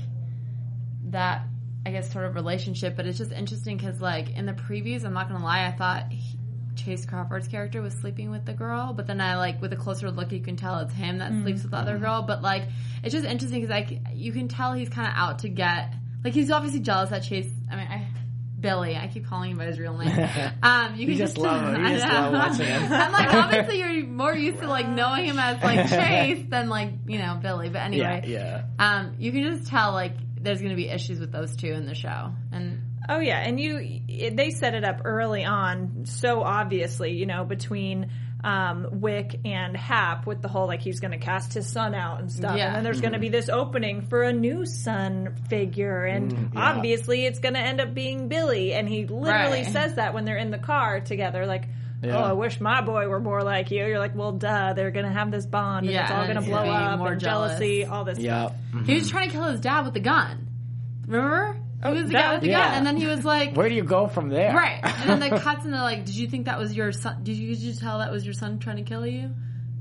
that, 1.06 1.43
I 1.84 1.90
guess, 1.90 2.12
sort 2.12 2.25
of 2.25 2.34
relationship. 2.34 2.96
But 2.96 3.06
it's 3.06 3.19
just 3.19 3.32
interesting 3.32 3.76
because, 3.76 4.00
like, 4.00 4.31
in 4.31 4.46
the 4.46 4.52
previews, 4.52 5.05
I'm 5.05 5.12
not 5.12 5.28
gonna 5.28 5.44
lie, 5.44 5.66
I 5.66 5.73
thought 5.73 6.11
he, 6.11 6.37
Chace 6.76 7.05
Crawford's 7.05 7.49
character 7.49 7.82
was 7.82 7.93
sleeping 7.94 8.31
with 8.31 8.46
the 8.46 8.55
girl, 8.55 8.94
but 8.94 9.06
then 9.06 9.20
I 9.20 9.37
like 9.37 9.61
with 9.61 9.73
a 9.73 9.76
closer 9.76 10.11
look, 10.11 10.32
you 10.32 10.40
can 10.40 10.56
tell 10.56 10.78
it's 10.78 10.94
him 10.94 11.19
that 11.19 11.32
sleeps 11.43 11.62
with 11.62 11.73
the 11.73 11.76
other 11.76 11.94
mm-hmm. 11.94 12.05
girl. 12.05 12.23
But 12.23 12.43
like, 12.43 12.64
it's 13.02 13.12
just 13.12 13.26
interesting 13.26 13.61
because 13.61 13.70
like 13.70 14.00
you 14.14 14.32
can 14.32 14.49
tell 14.49 14.73
he's 14.73 14.88
kind 14.88 15.06
of 15.06 15.14
out 15.14 15.40
to 15.40 15.49
get 15.49 15.93
like 16.25 16.34
he's 16.34 16.50
obviously 16.50 16.81
jealous 16.81 17.11
that 17.11 17.22
Chace. 17.22 17.50
I 17.70 17.76
mean, 17.76 17.87
I. 17.87 18.08
Billy, 18.58 18.94
I 18.94 19.06
keep 19.06 19.26
calling 19.26 19.52
him 19.52 19.56
by 19.56 19.64
his 19.64 19.78
real 19.78 19.96
name. 19.96 20.11
Um, 20.62 20.94
you 20.94 21.06
can 21.06 21.17
just 21.17 21.38
love 21.38 21.75
him. 21.75 21.81
You 21.81 21.88
I 21.88 21.93
just 21.94 22.06
know. 22.06 22.12
love 22.12 22.32
watching 22.34 22.67
him. 22.67 22.82
I'm 22.93 23.11
like, 23.11 23.32
obviously, 23.32 23.78
you're 23.78 24.05
more 24.05 24.34
used 24.34 24.58
to 24.58 24.69
like 24.69 24.87
knowing 24.87 25.25
him 25.25 25.38
as 25.38 25.62
like 25.62 25.88
Chace 25.88 26.44
than 26.50 26.69
like 26.69 26.93
you 27.06 27.19
know 27.19 27.38
Billy. 27.40 27.70
But 27.70 27.78
anyway, 27.78 28.25
yeah, 28.26 28.64
yeah. 28.78 28.99
um, 28.99 29.14
you 29.19 29.32
can 29.32 29.44
just 29.44 29.70
tell 29.70 29.93
like 29.93 30.12
there's 30.38 30.58
going 30.58 30.72
to 30.72 30.76
be 30.76 30.90
issues 30.90 31.19
with 31.19 31.32
those 31.32 31.56
two 31.56 31.72
in 31.72 31.87
the 31.87 31.94
show, 31.94 32.34
and 32.52 32.82
Oh 33.08 33.19
yeah, 33.19 33.38
and 33.40 33.58
you 33.58 34.02
it, 34.06 34.37
they 34.37 34.50
set 34.50 34.75
it 34.75 34.84
up 34.84 35.00
early 35.05 35.44
on 35.44 36.05
so 36.05 36.43
obviously, 36.43 37.12
you 37.12 37.26
know, 37.26 37.44
between 37.44 38.11
um, 38.42 38.88
Wick 39.00 39.40
and 39.44 39.76
Hap 39.76 40.26
with 40.26 40.40
the 40.42 40.48
whole 40.48 40.66
like 40.66 40.81
he's 40.81 41.00
going 41.00 41.12
to 41.12 41.19
cast 41.19 41.52
his 41.54 41.66
son 41.66 41.94
out 41.94 42.20
and 42.20 42.31
stuff, 42.32 42.56
Yeah. 42.56 42.66
and 42.69 42.76
then 42.76 42.84
there's 42.84 43.00
going 43.00 43.12
to 43.12 43.19
be 43.19 43.28
this 43.28 43.48
opening 43.48 44.02
for 44.02 44.22
a 44.22 44.32
new 44.32 44.64
son 44.66 45.34
figure, 45.48 46.04
and 46.04 46.32
yeah. 46.54 46.60
obviously 46.75 47.26
it's 47.26 47.38
going 47.38 47.54
to 47.54 47.60
end 47.60 47.81
up 47.81 47.94
being 47.94 48.28
Billy, 48.28 48.72
and 48.72 48.88
he 48.88 49.06
literally 49.06 49.62
Right. 49.62 49.66
says 49.72 49.94
that 49.96 50.14
when 50.14 50.25
they're 50.25 50.37
in 50.38 50.50
the 50.50 50.58
car 50.58 51.00
together, 51.00 51.46
like. 51.46 51.64
Yeah. 52.02 52.16
Oh, 52.16 52.22
I 52.22 52.32
wish 52.32 52.62
my 52.62 52.81
boy 52.81 53.08
were 53.08 53.20
more 53.20 53.42
like 53.42 53.70
you. 53.70 53.84
You're 53.84 53.98
like, 53.98 54.16
well, 54.16 54.32
duh. 54.32 54.72
They're 54.72 54.90
gonna 54.90 55.12
have 55.12 55.31
this 55.31 55.44
bond, 55.44 55.84
and 55.84 55.92
Yeah, 55.94 56.04
it's 56.04 56.10
all 56.10 56.26
gonna 56.26 56.40
blow 56.40 56.64
up, 56.64 56.98
more 56.98 57.12
and 57.12 57.20
jealous. 57.20 57.50
jealousy, 57.58 57.84
all 57.84 58.04
this 58.04 58.19
Yeah. 58.19 58.46
stuff. 58.46 58.87
he 58.87 58.94
was 58.94 59.10
trying 59.10 59.28
to 59.28 59.34
kill 59.34 59.44
his 59.44 59.60
dad 59.60 59.84
with 59.84 59.92
the 59.92 60.00
gun. 60.00 60.46
Remember? 61.06 61.58
Oh, 61.82 61.92
he 61.94 61.99
was 62.02 62.06
the 62.08 62.12
duh. 62.12 62.20
guy 62.20 62.32
with 62.34 62.42
the 62.42 62.49
Yeah. 62.49 62.68
gun, 62.68 62.75
and 62.78 62.87
then 62.87 62.96
he 62.99 63.06
was 63.06 63.25
like, 63.25 63.54
Where 63.56 63.68
do 63.68 63.75
you 63.75 63.82
go 63.84 64.06
from 64.06 64.28
there? 64.28 64.52
right. 64.54 64.80
And 64.84 65.20
then 65.22 65.30
the 65.30 65.38
cuts, 65.40 65.64
and 65.64 65.72
they're 65.72 65.80
like, 65.80 66.04
"Did 66.04 66.14
you 66.16 66.28
think 66.28 66.44
that 66.46 66.58
was 66.58 66.75
your 66.75 66.92
son? 66.92 67.20
Did 67.22 67.37
you, 67.37 67.49
did 67.49 67.58
you 67.58 67.72
tell 67.75 67.99
that 68.00 68.10
was 68.12 68.25
your 68.25 68.34
son 68.34 68.58
trying 68.58 68.76
to 68.76 68.82
kill 68.82 69.06
you?" 69.06 69.30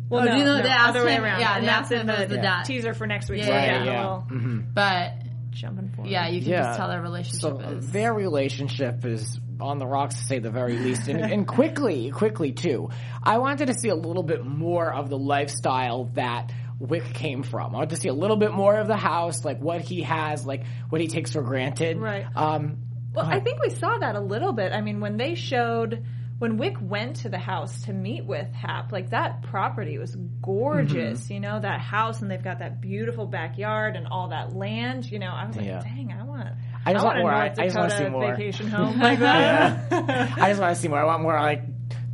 Well, 0.10 0.22
Oh, 0.22 0.26
no, 0.26 0.32
do 0.32 0.38
you 0.40 0.46
know 0.46 0.58
no, 0.58 0.64
they 0.64 0.70
asked 0.70 0.90
other 0.90 1.06
way 1.06 1.14
him- 1.14 1.24
around. 1.24 1.40
yeah, 1.42 1.56
and 1.56 1.64
they 1.64 1.68
that's 1.68 1.92
asked 1.92 1.92
in 1.92 2.08
the, 2.08 2.14
if 2.14 2.20
it 2.20 2.28
was 2.30 2.38
the 2.38 2.42
dad. 2.42 2.64
teaser 2.64 2.94
for 2.94 3.06
next 3.06 3.30
week. 3.30 3.40
Yeah, 3.42 3.46
so 3.46 3.52
yeah, 3.52 3.66
yeah, 3.66 3.84
yeah. 3.84 3.92
a 3.92 4.18
little 4.34 4.64
But 4.74 5.14
jumping 5.52 5.90
forward. 5.90 6.10
yeah, 6.10 6.28
you 6.30 6.42
can 6.42 6.50
Yeah. 6.50 6.64
just 6.64 6.78
tell 6.80 6.88
their 6.88 7.02
relationship 7.02 7.42
So 7.42 7.60
is. 7.60 7.92
their 7.92 8.14
relationship 8.14 9.06
is 9.06 9.40
on 9.60 9.78
the 9.78 9.86
rocks 9.86 10.16
to 10.16 10.24
say 10.24 10.40
the 10.40 10.50
very 10.50 10.78
least, 10.78 11.08
and, 11.10 11.20
and 11.20 11.46
quickly, 11.60 12.10
quickly 12.12 12.54
too. 12.54 12.90
I 13.22 13.38
wanted 13.40 13.68
to 13.68 13.74
see 13.74 13.90
a 13.90 13.96
little 13.96 14.24
bit 14.24 14.46
more 14.46 14.92
of 14.92 15.10
the 15.10 15.18
lifestyle 15.18 16.06
that 16.14 16.52
Wick 16.80 17.04
came 17.14 17.44
from. 17.44 17.76
I 17.76 17.80
want 17.80 17.90
to 17.92 17.98
see 17.98 18.08
a 18.10 18.14
little 18.14 18.38
bit 18.38 18.52
more 18.54 18.76
of 18.76 18.88
the 18.88 18.96
house, 18.98 19.44
like 19.46 19.60
what 19.60 19.82
he 19.82 20.02
has, 20.04 20.46
like 20.46 20.64
what 20.90 21.02
he 21.02 21.08
takes 21.08 21.34
for 21.34 21.42
granted. 21.42 21.98
Right. 21.98 22.26
Um, 22.36 22.78
Well, 23.14 23.26
I 23.26 23.40
think 23.42 23.62
we 23.62 23.70
saw 23.70 23.98
that 23.98 24.16
a 24.16 24.20
little 24.22 24.54
bit. 24.54 24.72
I 24.72 24.82
mean, 24.82 25.00
when 25.02 25.18
they 25.18 25.36
showed 25.36 26.06
when 26.38 26.56
Wick 26.56 26.78
went 26.80 27.18
to 27.18 27.30
the 27.30 27.38
house 27.38 27.82
to 27.82 27.92
meet 27.92 28.24
with 28.24 28.50
Hap, 28.54 28.94
like 28.94 29.10
that 29.10 29.42
property 29.44 29.98
was 29.98 30.16
gorgeous. 30.42 31.24
Mm-hmm. 31.26 31.34
You 31.34 31.40
know, 31.42 31.60
that 31.60 31.82
house, 31.82 32.22
and 32.22 32.32
they've 32.32 32.42
got 32.42 32.60
that 32.60 32.80
beautiful 32.80 33.26
backyard 33.26 33.98
and 33.98 34.08
all 34.08 34.30
that 34.30 34.56
land. 34.56 35.12
You 35.12 35.20
know, 35.20 35.32
I 35.32 35.48
was 35.48 35.58
like, 35.58 35.66
Yeah. 35.66 35.82
dang, 35.82 36.14
I 36.18 36.24
want. 36.24 36.48
I 36.86 36.94
just 36.94 37.04
want 37.04 37.18
want 37.18 37.24
more. 37.24 37.34
I- 37.34 37.46
I 37.58 37.66
just 37.66 37.76
wanna 37.78 37.98
see 37.98 38.08
more. 38.10 38.36
vacation 38.36 38.68
home 38.70 38.98
like 39.00 39.20
that. 39.20 39.92
I 39.92 40.48
just 40.50 40.62
want 40.62 40.76
to 40.76 40.82
see 40.82 40.88
more. 40.88 41.00
I 41.00 41.04
want 41.04 41.22
more 41.24 41.34
like 41.34 41.62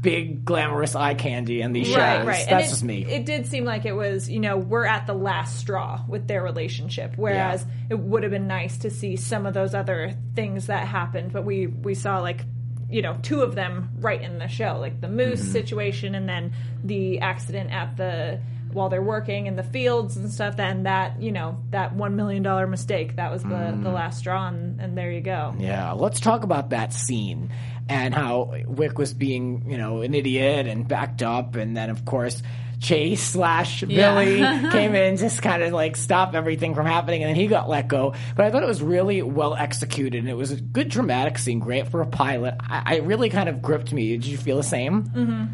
big 0.06 0.46
glamorous 0.46 0.96
eye 0.96 1.16
candy 1.16 1.62
in 1.62 1.74
these 1.74 1.88
shows. 1.88 1.98
Right, 1.98 2.26
right. 2.26 2.46
That's 2.48 2.52
and 2.52 2.60
it, 2.62 2.70
just 2.70 2.84
me. 2.84 3.06
It 3.06 3.26
did 3.26 3.48
seem 3.48 3.66
like 3.66 3.86
it 3.86 3.94
was, 3.94 4.30
you 4.30 4.40
know, 4.40 4.56
we're 4.56 4.86
at 4.86 5.08
the 5.08 5.16
last 5.16 5.58
straw 5.58 6.02
with 6.08 6.28
their 6.28 6.44
relationship. 6.44 7.14
Whereas 7.16 7.66
it 7.90 7.98
would 7.98 8.22
have 8.22 8.32
been 8.32 8.46
nice 8.48 8.78
to 8.80 8.92
see 8.92 9.16
some 9.16 9.48
of 9.48 9.56
those 9.56 9.74
other 9.74 10.14
things 10.36 10.68
that 10.68 10.88
happened, 10.88 11.34
but 11.34 11.44
we 11.44 11.66
we 11.66 11.96
saw 11.96 12.20
like 12.20 12.46
you 12.88 13.02
know 13.02 13.18
two 13.24 13.42
of 13.42 13.56
them 13.56 13.90
right 14.00 14.22
in 14.22 14.38
the 14.38 14.48
show, 14.48 14.78
like 14.80 15.02
the 15.02 15.10
moose 15.10 15.42
Mm-hmm. 15.42 15.52
situation, 15.52 16.14
and 16.14 16.30
then 16.30 16.54
the 16.84 17.20
accident 17.22 17.72
at 17.72 17.98
the 17.98 18.40
while 18.76 18.90
they're 18.90 19.02
working 19.02 19.48
in 19.48 19.56
the 19.56 19.64
fields 19.64 20.16
and 20.18 20.32
stuff. 20.32 20.56
Then 20.58 20.84
that 20.84 21.22
you 21.22 21.32
know 21.32 21.58
that 21.72 21.96
one 21.96 22.16
million 22.16 22.44
dollar 22.44 22.68
mistake 22.68 23.16
that 23.16 23.32
was 23.32 23.42
the 23.42 23.50
Mm. 23.50 23.84
the 23.84 23.90
last 23.92 24.20
straw, 24.20 24.48
and, 24.48 24.80
and 24.80 24.98
there 24.98 25.12
you 25.12 25.22
go. 25.22 25.56
Yeah, 25.58 25.94
let's 25.94 26.20
talk 26.20 26.44
about 26.44 26.70
that 26.70 26.94
scene 26.94 27.52
and 27.90 28.14
how 28.14 28.54
Wick 28.68 28.98
was 28.98 29.14
being, 29.14 29.70
you 29.70 29.78
know, 29.78 30.02
an 30.02 30.14
idiot 30.14 30.68
and 30.68 30.88
backed 30.88 31.24
up, 31.24 31.56
and 31.56 31.76
then 31.76 31.90
of 31.90 32.04
course 32.06 32.44
Chace 32.82 33.24
slash 33.24 33.82
Billy 33.84 34.38
came 34.72 34.96
in 34.96 35.16
just 35.18 35.42
kind 35.42 35.64
of 35.64 35.72
like 35.72 35.96
stop 35.96 36.36
everything 36.36 36.76
from 36.76 36.86
happening, 36.86 37.24
and 37.24 37.30
then 37.30 37.36
he 37.36 37.48
got 37.48 37.70
let 37.70 37.88
go. 37.88 38.14
But 38.36 38.46
I 38.46 38.52
thought 38.52 38.64
it 38.64 38.68
was 38.68 38.82
really 38.82 39.22
well 39.22 39.56
executed, 39.56 40.20
and 40.20 40.30
it 40.30 40.34
was 40.36 40.52
a 40.52 40.58
good 40.60 40.90
dramatic 40.90 41.38
scene, 41.38 41.60
great 41.60 41.88
for 41.88 42.02
a 42.02 42.06
pilot. 42.06 42.56
I, 42.60 42.96
I 42.96 42.98
really 42.98 43.30
kind 43.30 43.48
of 43.48 43.62
gripped 43.62 43.94
me. 43.94 44.10
Did 44.10 44.26
you 44.26 44.38
feel 44.38 44.58
the 44.58 44.64
same? 44.64 45.04
Mm-hmm. 45.04 45.46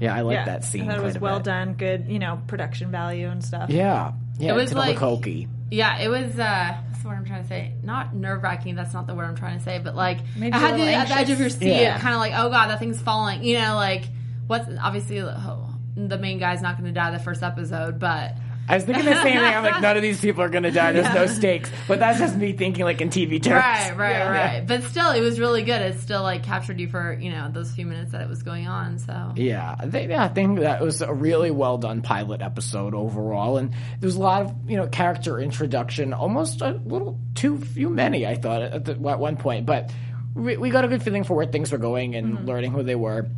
Yeah, 0.00 0.14
I 0.14 0.20
like 0.22 0.34
yeah, 0.34 0.44
that 0.46 0.64
scene. 0.64 0.82
I 0.82 0.86
thought 0.86 0.92
it 0.92 0.98
quite 1.00 1.06
was 1.06 1.16
a 1.16 1.20
well 1.20 1.38
bit. 1.38 1.44
done, 1.44 1.72
good 1.74 2.06
you 2.08 2.18
know 2.18 2.40
production 2.46 2.90
value 2.90 3.28
and 3.28 3.44
stuff. 3.44 3.70
Yeah, 3.70 4.12
yeah, 4.38 4.52
It 4.52 4.56
was 4.56 4.72
like- 4.74 4.96
hokey. 4.96 5.48
Yeah, 5.70 5.98
it 5.98 6.08
was. 6.08 6.38
uh 6.38 6.76
What's 6.88 7.02
the 7.02 7.08
word 7.10 7.18
I'm 7.18 7.24
trying 7.26 7.42
to 7.42 7.48
say? 7.48 7.72
Not 7.82 8.14
nerve 8.14 8.42
wracking. 8.42 8.74
That's 8.74 8.92
not 8.94 9.06
the 9.06 9.14
word 9.14 9.24
I'm 9.26 9.36
trying 9.36 9.58
to 9.58 9.64
say. 9.64 9.78
But 9.78 9.94
like, 9.94 10.18
Made 10.36 10.52
I 10.52 10.58
had 10.58 10.70
to 10.72 10.78
little 10.78 10.94
at 10.94 11.08
the 11.08 11.14
edge 11.14 11.30
of 11.30 11.38
your 11.38 11.50
seat, 11.50 11.68
Yeah. 11.68 11.98
kind 12.00 12.14
of 12.14 12.20
like, 12.20 12.32
oh 12.34 12.48
god, 12.50 12.68
that 12.68 12.78
thing's 12.80 13.00
falling. 13.00 13.44
You 13.44 13.58
know, 13.58 13.74
like 13.76 14.04
what's 14.46 14.66
obviously 14.80 15.20
oh, 15.20 15.68
the 15.96 16.18
main 16.18 16.38
guy's 16.38 16.62
not 16.62 16.76
going 16.78 16.86
to 16.92 16.98
die 16.98 17.10
the 17.10 17.18
first 17.18 17.42
episode, 17.42 17.98
but 17.98 18.34
I 18.68 18.74
was 18.74 18.84
thinking 18.84 19.04
the 19.04 19.14
same 19.14 19.38
thing. 19.38 19.38
I'm 19.38 19.64
like, 19.64 19.80
none 19.80 19.96
of 19.96 20.02
these 20.02 20.20
people 20.20 20.42
are 20.42 20.48
going 20.48 20.64
to 20.64 20.70
die. 20.70 20.92
There's 20.92 21.14
no 21.14 21.26
stakes. 21.26 21.70
But 21.86 22.00
that's 22.00 22.18
just 22.18 22.36
me 22.36 22.52
thinking 22.52 22.84
like 22.84 23.00
in 23.00 23.08
TV 23.08 23.42
terms. 23.42 23.62
right, 23.62 23.96
right, 23.96 24.10
Yeah. 24.10 24.30
right. 24.30 24.66
But 24.66 24.84
still, 24.84 25.10
it 25.10 25.20
was 25.20 25.40
really 25.40 25.62
good. 25.62 25.80
It 25.80 26.00
still 26.00 26.22
like 26.22 26.42
captured 26.42 26.78
you 26.78 26.88
for 26.88 27.14
you 27.14 27.30
know 27.30 27.50
those 27.50 27.70
few 27.70 27.86
minutes 27.86 28.12
that 28.12 28.20
it 28.20 28.28
was 28.28 28.42
going 28.42 28.68
on. 28.68 28.98
So 28.98 29.32
Yeah, 29.36 29.74
I 29.78 29.88
think, 29.88 30.10
yeah, 30.10 30.24
I 30.24 30.28
think 30.28 30.60
that 30.60 30.80
was 30.80 31.00
a 31.00 31.12
really 31.12 31.50
well 31.50 31.78
done 31.78 32.02
pilot 32.02 32.42
episode 32.42 32.94
overall, 32.94 33.56
and 33.56 33.72
there 33.72 34.06
was 34.06 34.16
a 34.16 34.20
lot 34.20 34.42
of 34.42 34.54
you 34.68 34.76
know 34.76 34.86
character 34.86 35.38
introduction, 35.40 36.12
almost 36.12 36.60
a 36.60 36.72
little 36.84 37.18
too 37.34 37.58
few 37.58 37.88
many, 37.88 38.26
I 38.26 38.34
thought 38.34 38.62
at, 38.62 38.84
the, 38.84 38.92
at 38.92 39.18
one 39.18 39.36
point, 39.36 39.64
but 39.66 39.90
we, 40.34 40.56
we 40.56 40.70
got 40.70 40.84
a 40.84 40.88
good 40.88 41.02
feeling 41.02 41.24
for 41.24 41.34
where 41.34 41.46
things 41.46 41.72
were 41.72 41.78
going 41.78 42.14
and 42.14 42.34
mm-hmm. 42.34 42.46
learning 42.46 42.72
who 42.72 42.82
they 42.82 42.94
were. 42.94 43.28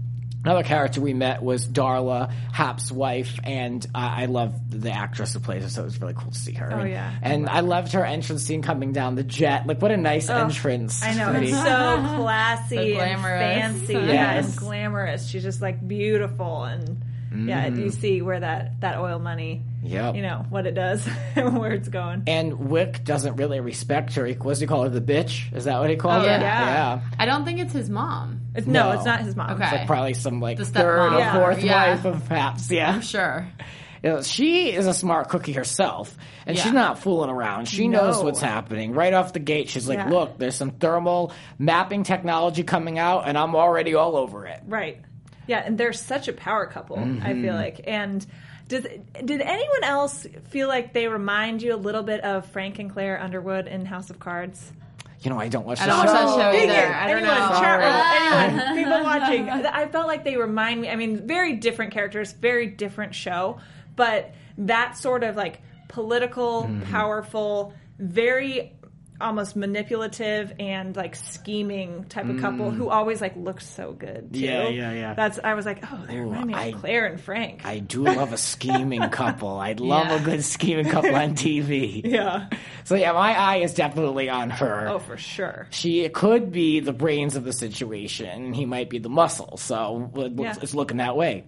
Another 0.42 0.62
character 0.62 1.00
we 1.02 1.12
met 1.12 1.42
was 1.42 1.66
Darla, 1.66 2.32
Hap's 2.52 2.90
wife, 2.90 3.38
and 3.44 3.86
I 3.94 4.22
I 4.22 4.26
love 4.26 4.54
the 4.70 4.90
actress 4.90 5.34
who 5.34 5.40
plays 5.40 5.62
her, 5.64 5.68
so 5.68 5.82
it 5.82 5.84
was 5.84 6.00
really 6.00 6.14
cool 6.14 6.30
to 6.30 6.38
see 6.38 6.52
her. 6.54 6.70
Oh, 6.72 6.78
and, 6.78 6.90
yeah. 6.90 7.12
and 7.22 7.48
I 7.48 7.60
loved 7.60 7.92
her 7.92 8.04
entrance 8.04 8.42
scene 8.44 8.62
coming 8.62 8.92
down 8.92 9.16
the 9.16 9.22
jet. 9.22 9.66
Like, 9.66 9.82
what 9.82 9.90
a 9.90 9.96
nice 9.98 10.30
entrance! 10.30 11.02
I 11.02 11.12
know 11.14 11.32
it's 11.32 11.52
so 11.52 12.16
classy 12.16 12.76
So 12.76 12.80
and 13.00 13.20
glamorous. 13.20 13.40
fancy, 13.40 13.92
yeah, 13.92 14.06
Yes. 14.06 14.46
and 14.48 14.56
glamorous. 14.56 15.28
She's 15.28 15.42
just 15.42 15.60
like 15.60 15.86
beautiful, 15.86 16.64
and 16.64 17.02
yeah, 17.48 17.66
Mm-hmm. 17.68 17.80
you 17.82 17.90
see 17.90 18.22
where 18.22 18.40
that 18.40 18.80
that 18.80 18.98
oil 18.98 19.18
money, 19.18 19.62
Yep. 19.82 20.16
you 20.16 20.22
know 20.22 20.46
what 20.48 20.66
it 20.66 20.74
does, 20.74 21.06
and 21.36 21.58
where 21.60 21.72
it's 21.72 21.88
going. 21.88 22.22
And 22.26 22.70
Wick 22.70 23.04
doesn't 23.04 23.36
really 23.36 23.60
respect 23.60 24.14
her. 24.14 24.24
He, 24.26 24.32
what 24.34 24.52
does 24.52 24.60
he 24.60 24.66
call 24.66 24.84
her? 24.84 24.88
The 24.88 25.00
bitch? 25.02 25.54
Is 25.54 25.64
that 25.64 25.78
what 25.80 25.90
he 25.90 25.96
called 25.96 26.22
Oh, 26.22 26.26
her? 26.26 26.30
yeah. 26.30 26.40
yeah. 26.40 27.00
I 27.18 27.26
don't 27.26 27.44
think 27.44 27.60
it's 27.60 27.72
his 27.74 27.90
mom. 27.90 28.39
It's, 28.54 28.66
no, 28.66 28.90
No. 28.90 28.92
it's 28.96 29.04
not 29.04 29.20
his 29.20 29.36
mom. 29.36 29.50
Okay. 29.52 29.78
Like 29.78 29.86
probably 29.86 30.14
some 30.14 30.40
like 30.40 30.58
third 30.58 31.12
or 31.12 31.32
fourth 31.32 31.62
Yeah. 31.62 31.90
wife 31.94 32.04
of 32.04 32.26
Hap's. 32.28 32.70
Yeah. 32.70 33.00
Sure. 33.00 33.46
You 34.02 34.10
know, 34.10 34.22
she 34.22 34.72
is 34.72 34.86
a 34.86 34.94
smart 34.94 35.28
cookie 35.28 35.52
herself, 35.52 36.16
and 36.46 36.56
she's 36.58 36.72
not 36.72 36.98
fooling 37.00 37.28
around. 37.28 37.68
She 37.68 37.86
knows 37.86 38.22
what's 38.22 38.40
happening 38.40 38.92
right 38.94 39.12
off 39.12 39.34
the 39.34 39.40
gate. 39.40 39.68
She's 39.68 39.86
like, 39.88 39.98
Yeah. 39.98 40.08
"Look, 40.08 40.38
there's 40.38 40.54
some 40.54 40.70
thermal 40.70 41.32
mapping 41.58 42.02
technology 42.02 42.62
coming 42.62 42.98
out, 42.98 43.28
and 43.28 43.36
I'm 43.36 43.54
already 43.54 43.94
all 43.94 44.16
over 44.16 44.46
it." 44.46 44.60
Right. 44.66 45.02
Yeah, 45.46 45.58
and 45.64 45.76
they're 45.76 45.92
such 45.92 46.28
a 46.28 46.32
power 46.32 46.64
couple. 46.66 46.98
I 46.98 47.02
Mm-hmm. 47.02 47.42
feel 47.42 47.54
like. 47.54 47.80
And 47.86 48.24
does 48.68 48.84
did 48.84 49.40
anyone 49.42 49.84
else 49.84 50.26
feel 50.48 50.68
like 50.68 50.94
they 50.94 51.06
remind 51.06 51.60
you 51.60 51.74
a 51.74 51.76
little 51.76 52.02
bit 52.02 52.20
of 52.22 52.46
Frank 52.46 52.78
and 52.78 52.90
Claire 52.90 53.20
Underwood 53.20 53.66
in 53.66 53.84
House 53.84 54.08
of 54.08 54.18
Cards? 54.18 54.72
You 55.22 55.28
know, 55.30 55.38
I 55.38 55.48
don't 55.48 55.66
watch 55.66 55.80
I 55.80 55.86
don't 55.86 55.98
watch 55.98 56.06
that 56.06 56.28
show 56.30 56.52
Dang 56.52 56.70
either. 56.70 56.88
it. 56.88 56.94
I 56.96 57.08
don't 57.08 57.18
anyone, 57.18 57.38
know. 57.38 57.60
Chat 57.60 57.78
room, 57.78 58.50
anyone, 58.50 58.76
people 58.76 59.02
watching. 59.02 59.50
I 59.66 59.86
felt 59.88 60.06
like 60.06 60.24
they 60.24 60.36
remind 60.36 60.80
me. 60.80 60.88
I 60.88 60.96
mean, 60.96 61.26
very 61.26 61.54
different 61.56 61.92
characters, 61.92 62.32
very 62.32 62.66
different 62.68 63.14
show, 63.14 63.58
but 63.96 64.32
that 64.58 64.96
sort 64.96 65.22
of 65.24 65.36
like 65.36 65.60
political, 65.88 66.62
Mm-hmm. 66.62 66.90
powerful, 66.90 67.74
very 67.98 68.72
almost 69.20 69.54
manipulative 69.56 70.52
and 70.58 70.96
like 70.96 71.14
scheming 71.16 72.04
type 72.04 72.28
of 72.28 72.40
couple 72.40 72.70
who 72.70 72.88
always 72.88 73.20
like 73.20 73.36
looks 73.36 73.66
so 73.66 73.92
good. 73.92 74.32
Too. 74.32 74.40
Mm. 74.40 74.42
Yeah, 74.42 74.68
yeah, 74.68 74.92
yeah. 74.92 75.14
That's 75.14 75.38
I 75.42 75.54
was 75.54 75.66
like, 75.66 75.84
oh, 75.90 76.04
they 76.06 76.18
remind 76.18 76.46
me 76.46 76.54
I- 76.54 76.66
of 76.66 76.80
Claire 76.80 77.06
and 77.06 77.20
Frank. 77.20 77.64
I 77.64 77.78
do 77.80 78.04
love 78.04 78.32
a 78.32 78.36
scheming 78.36 79.08
couple. 79.10 79.50
I 79.58 79.72
love 79.72 80.06
Yeah. 80.08 80.16
a 80.16 80.24
good 80.24 80.44
scheming 80.44 80.86
couple 80.86 81.14
on 81.14 81.34
TV. 81.34 82.02
yeah. 82.04 82.48
So 82.84 82.94
yeah, 82.94 83.12
my 83.12 83.38
eye 83.38 83.56
is 83.58 83.74
definitely 83.74 84.28
on 84.28 84.50
her. 84.50 84.88
Oh, 84.88 84.98
for 84.98 85.16
sure. 85.16 85.66
she 85.70 86.08
could 86.08 86.50
be 86.52 86.80
the 86.80 86.92
brains 86.92 87.36
of 87.36 87.44
the 87.44 87.52
situation. 87.52 88.52
He 88.52 88.66
might 88.66 88.90
be 88.90 88.98
the 88.98 89.08
muscle. 89.10 89.56
So 89.56 90.10
it- 90.16 90.32
Yeah. 90.36 90.54
it's 90.62 90.74
looking 90.74 90.96
that 90.98 91.16
way. 91.16 91.44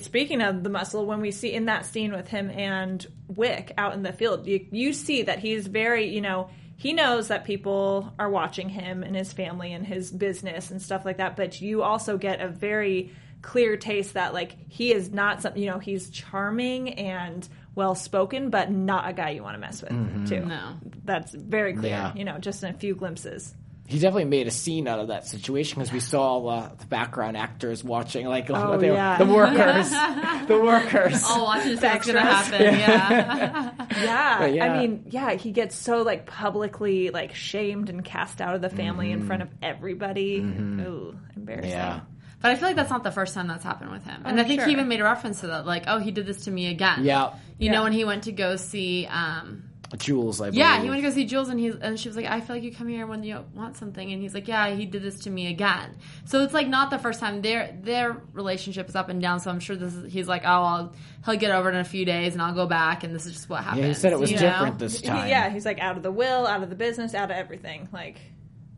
Speaking 0.00 0.40
of 0.42 0.62
the 0.62 0.70
muscle, 0.70 1.06
when 1.06 1.20
we 1.20 1.30
see 1.30 1.52
in 1.52 1.66
that 1.66 1.86
scene 1.86 2.12
with 2.12 2.28
him 2.28 2.50
and 2.50 3.06
Wick 3.28 3.72
out 3.78 3.94
in 3.94 4.02
the 4.02 4.12
field, 4.12 4.46
you, 4.46 4.66
you 4.70 4.92
see 4.92 5.22
that 5.22 5.38
he's 5.38 5.66
very, 5.66 6.08
you 6.08 6.20
know, 6.20 6.50
he 6.76 6.92
knows 6.92 7.28
that 7.28 7.44
people 7.44 8.12
are 8.18 8.30
watching 8.30 8.68
him 8.68 9.02
and 9.02 9.14
his 9.14 9.32
family 9.32 9.72
and 9.72 9.86
his 9.86 10.10
business 10.10 10.70
and 10.70 10.80
stuff 10.80 11.04
like 11.04 11.18
that. 11.18 11.36
But 11.36 11.60
you 11.60 11.82
also 11.82 12.16
get 12.16 12.40
a 12.40 12.48
very 12.48 13.12
clear 13.42 13.76
taste 13.76 14.14
that, 14.14 14.34
like, 14.34 14.56
he 14.68 14.92
is 14.92 15.10
not 15.10 15.42
something, 15.42 15.62
you 15.62 15.70
know, 15.70 15.78
he's 15.78 16.10
charming 16.10 16.94
and 16.94 17.48
well 17.74 17.94
spoken, 17.94 18.50
but 18.50 18.70
not 18.70 19.08
a 19.08 19.12
guy 19.12 19.30
you 19.30 19.42
want 19.42 19.54
to 19.54 19.58
mess 19.60 19.82
with, 19.82 19.92
mm-hmm. 19.92 20.24
too. 20.24 20.44
No. 20.44 20.74
That's 21.04 21.32
very 21.32 21.74
clear, 21.74 21.90
Yeah. 21.92 22.14
you 22.14 22.24
know, 22.24 22.38
just 22.38 22.62
in 22.62 22.74
a 22.74 22.78
few 22.78 22.94
glimpses. 22.94 23.54
He 23.90 23.98
definitely 23.98 24.24
made 24.26 24.46
a 24.46 24.50
scene 24.50 24.86
out 24.86 25.00
of 25.00 25.08
that 25.08 25.26
situation 25.26 25.80
because 25.80 25.92
we 25.92 26.00
saw 26.00 26.46
uh, 26.46 26.70
the 26.78 26.86
background 26.86 27.36
actors 27.36 27.82
watching, 27.82 28.26
like 28.26 28.48
Oh, 28.50 28.78
they- 28.78 28.92
yeah. 28.92 29.18
the 29.18 29.26
workers, 29.26 29.90
the 30.48 30.58
workers. 30.62 31.22
I'll 31.26 31.42
watch 31.44 31.66
and 31.66 31.80
gonna 31.80 32.20
happen. 32.20 32.62
Yeah. 32.62 33.72
Yeah, 34.00 34.46
yeah. 34.46 34.72
I 34.72 34.78
mean, 34.78 35.04
yeah, 35.10 35.32
he 35.32 35.50
gets 35.50 35.74
so 35.74 36.02
like 36.02 36.24
publicly 36.26 37.10
like 37.10 37.34
shamed 37.34 37.90
and 37.90 38.04
cast 38.04 38.40
out 38.40 38.54
of 38.54 38.60
the 38.62 38.70
family 38.70 39.10
in 39.10 39.26
front 39.26 39.42
of 39.42 39.48
everybody. 39.62 40.36
Ooh, 40.38 41.18
embarrassing. 41.36 41.70
Mm-hmm. 41.70 41.78
Yeah. 41.78 42.00
But 42.40 42.52
I 42.52 42.54
feel 42.54 42.68
like 42.68 42.76
that's 42.76 42.90
not 42.90 43.02
the 43.04 43.10
first 43.10 43.34
time 43.34 43.48
that's 43.48 43.64
happened 43.64 43.90
with 43.90 44.04
him. 44.04 44.22
And 44.24 44.38
Oh, 44.38 44.42
I 44.42 44.46
think 44.46 44.60
sure. 44.60 44.66
he 44.68 44.72
even 44.72 44.88
made 44.88 45.00
a 45.00 45.04
reference 45.04 45.40
to 45.40 45.48
that, 45.48 45.66
like, 45.66 45.84
oh, 45.88 45.98
he 45.98 46.10
did 46.10 46.24
this 46.24 46.44
to 46.44 46.50
me 46.50 46.68
again. 46.70 47.04
Yeah. 47.04 47.34
You 47.58 47.70
know, 47.70 47.82
when 47.82 47.92
he 47.92 48.04
went 48.06 48.24
to 48.24 48.32
go 48.32 48.56
see, 48.56 49.06
um, 49.06 49.64
Jules, 49.96 50.40
I 50.40 50.46
believe. 50.46 50.58
yeah, 50.58 50.80
he 50.80 50.88
went 50.88 51.02
to 51.02 51.08
go 51.08 51.12
see 51.12 51.24
Jules, 51.24 51.48
and 51.48 51.58
he 51.58 51.68
and 51.68 51.98
she 51.98 52.08
was 52.08 52.16
like, 52.16 52.26
I 52.26 52.40
feel 52.40 52.56
like 52.56 52.62
you 52.62 52.72
come 52.72 52.86
here 52.86 53.06
when 53.06 53.24
you 53.24 53.44
want 53.54 53.76
something, 53.76 54.12
and 54.12 54.22
he's 54.22 54.34
like, 54.34 54.46
yeah, 54.46 54.70
he 54.70 54.86
did 54.86 55.02
this 55.02 55.20
to 55.20 55.30
me 55.30 55.48
again. 55.48 55.96
So 56.26 56.42
it's 56.42 56.54
like 56.54 56.68
not 56.68 56.90
the 56.90 56.98
first 56.98 57.18
time 57.18 57.42
their 57.42 57.76
their 57.82 58.16
relationship 58.32 58.88
is 58.88 58.94
up 58.94 59.08
and 59.08 59.20
down. 59.20 59.40
So 59.40 59.50
I'm 59.50 59.58
sure 59.58 59.74
this 59.74 59.94
is, 59.94 60.12
he's 60.12 60.28
like, 60.28 60.42
oh, 60.44 60.48
I'll, 60.48 60.94
he'll 61.24 61.36
get 61.36 61.50
over 61.50 61.70
it 61.70 61.74
in 61.74 61.80
a 61.80 61.84
few 61.84 62.04
days, 62.04 62.34
and 62.34 62.42
I'll 62.42 62.54
go 62.54 62.66
back, 62.66 63.02
and 63.02 63.12
this 63.14 63.26
is 63.26 63.32
just 63.32 63.48
what 63.48 63.64
happens. 63.64 63.82
Yeah, 63.82 63.88
he 63.88 63.94
said 63.94 64.12
it 64.12 64.20
was 64.20 64.30
you 64.30 64.38
different 64.38 64.74
know? 64.74 64.86
this 64.86 65.00
He- 65.00 65.08
time. 65.08 65.28
yeah, 65.28 65.50
he's 65.50 65.64
like 65.64 65.80
out 65.80 65.96
of 65.96 66.04
the 66.04 66.12
will, 66.12 66.46
out 66.46 66.62
of 66.62 66.70
the 66.70 66.76
business, 66.76 67.14
out 67.14 67.30
of 67.30 67.36
everything. 67.36 67.88
Like 67.92 68.18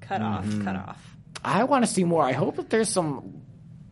cut 0.00 0.22
mm-hmm. 0.22 0.60
off, 0.60 0.64
cut 0.64 0.76
off. 0.76 1.16
I 1.44 1.64
want 1.64 1.84
to 1.84 1.90
see 1.90 2.04
more. 2.04 2.22
I 2.22 2.32
hope 2.32 2.56
that 2.56 2.70
there's 2.70 2.88
some 2.88 3.42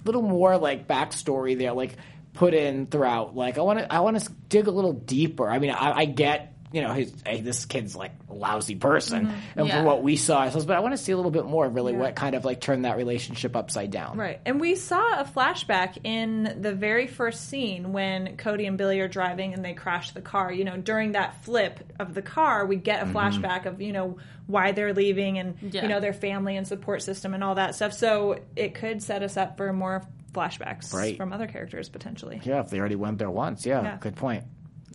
little 0.06 0.22
more 0.22 0.56
like 0.56 0.88
backstory 0.88 1.58
there, 1.58 1.72
like 1.72 1.96
put 2.32 2.54
in 2.54 2.86
throughout. 2.86 3.36
Like 3.36 3.58
I 3.58 3.60
want 3.60 3.80
to, 3.80 3.92
I 3.92 4.00
want 4.00 4.18
to 4.18 4.32
dig 4.48 4.68
a 4.68 4.70
little 4.70 4.94
deeper. 4.94 5.50
I 5.50 5.58
mean, 5.58 5.70
I, 5.70 5.92
I 5.92 6.04
get. 6.06 6.54
You 6.72 6.82
know, 6.82 6.92
he's, 6.92 7.12
hey, 7.26 7.40
this 7.40 7.64
kid's 7.64 7.96
like 7.96 8.12
a 8.28 8.34
lousy 8.34 8.76
person, 8.76 9.32
and 9.56 9.66
Yeah. 9.66 9.80
for 9.80 9.84
what 9.86 10.02
we 10.04 10.14
saw, 10.16 10.42
ourselves, 10.42 10.66
but 10.66 10.76
I 10.76 10.80
want 10.80 10.92
to 10.92 10.98
see 10.98 11.10
a 11.10 11.16
little 11.16 11.32
bit 11.32 11.44
more, 11.44 11.68
really, 11.68 11.92
Yeah. 11.94 11.98
what 11.98 12.14
kind 12.14 12.36
of 12.36 12.44
like 12.44 12.60
turned 12.60 12.84
that 12.84 12.96
relationship 12.96 13.56
upside 13.56 13.90
down. 13.90 14.16
Right. 14.16 14.40
And 14.46 14.60
we 14.60 14.76
saw 14.76 15.20
a 15.20 15.24
flashback 15.24 15.98
in 16.04 16.58
the 16.60 16.72
very 16.72 17.08
first 17.08 17.48
scene 17.48 17.92
when 17.92 18.36
Cody 18.36 18.66
and 18.66 18.78
Billy 18.78 19.00
are 19.00 19.08
driving 19.08 19.52
and 19.52 19.64
they 19.64 19.72
crash 19.74 20.12
the 20.12 20.20
car. 20.20 20.52
You 20.52 20.64
know, 20.64 20.76
during 20.76 21.12
that 21.12 21.42
flip 21.44 21.80
of 21.98 22.14
the 22.14 22.22
car, 22.22 22.64
we 22.66 22.76
get 22.76 23.02
a 23.02 23.06
Mm-hmm. 23.06 23.16
flashback 23.16 23.66
of, 23.66 23.80
you 23.82 23.92
know, 23.92 24.18
why 24.46 24.70
they're 24.70 24.94
leaving 24.94 25.38
and, 25.38 25.56
Yeah. 25.60 25.82
you 25.82 25.88
know, 25.88 25.98
their 25.98 26.12
family 26.12 26.56
and 26.56 26.66
support 26.68 27.02
system 27.02 27.34
and 27.34 27.42
all 27.42 27.56
that 27.56 27.74
stuff. 27.74 27.92
So 27.94 28.36
it 28.54 28.74
could 28.74 29.02
set 29.02 29.22
us 29.24 29.36
up 29.36 29.56
for 29.56 29.72
more 29.72 30.02
flashbacks 30.32 30.94
Right. 30.94 31.16
from 31.16 31.32
other 31.32 31.48
characters 31.48 31.88
potentially. 31.88 32.40
Yeah, 32.44 32.60
if 32.60 32.70
they 32.70 32.78
already 32.78 32.94
went 32.94 33.18
there 33.18 33.30
once, 33.30 33.66
yeah, 33.66 33.82
Yeah. 33.82 33.96
good 34.00 34.14
point. 34.14 34.44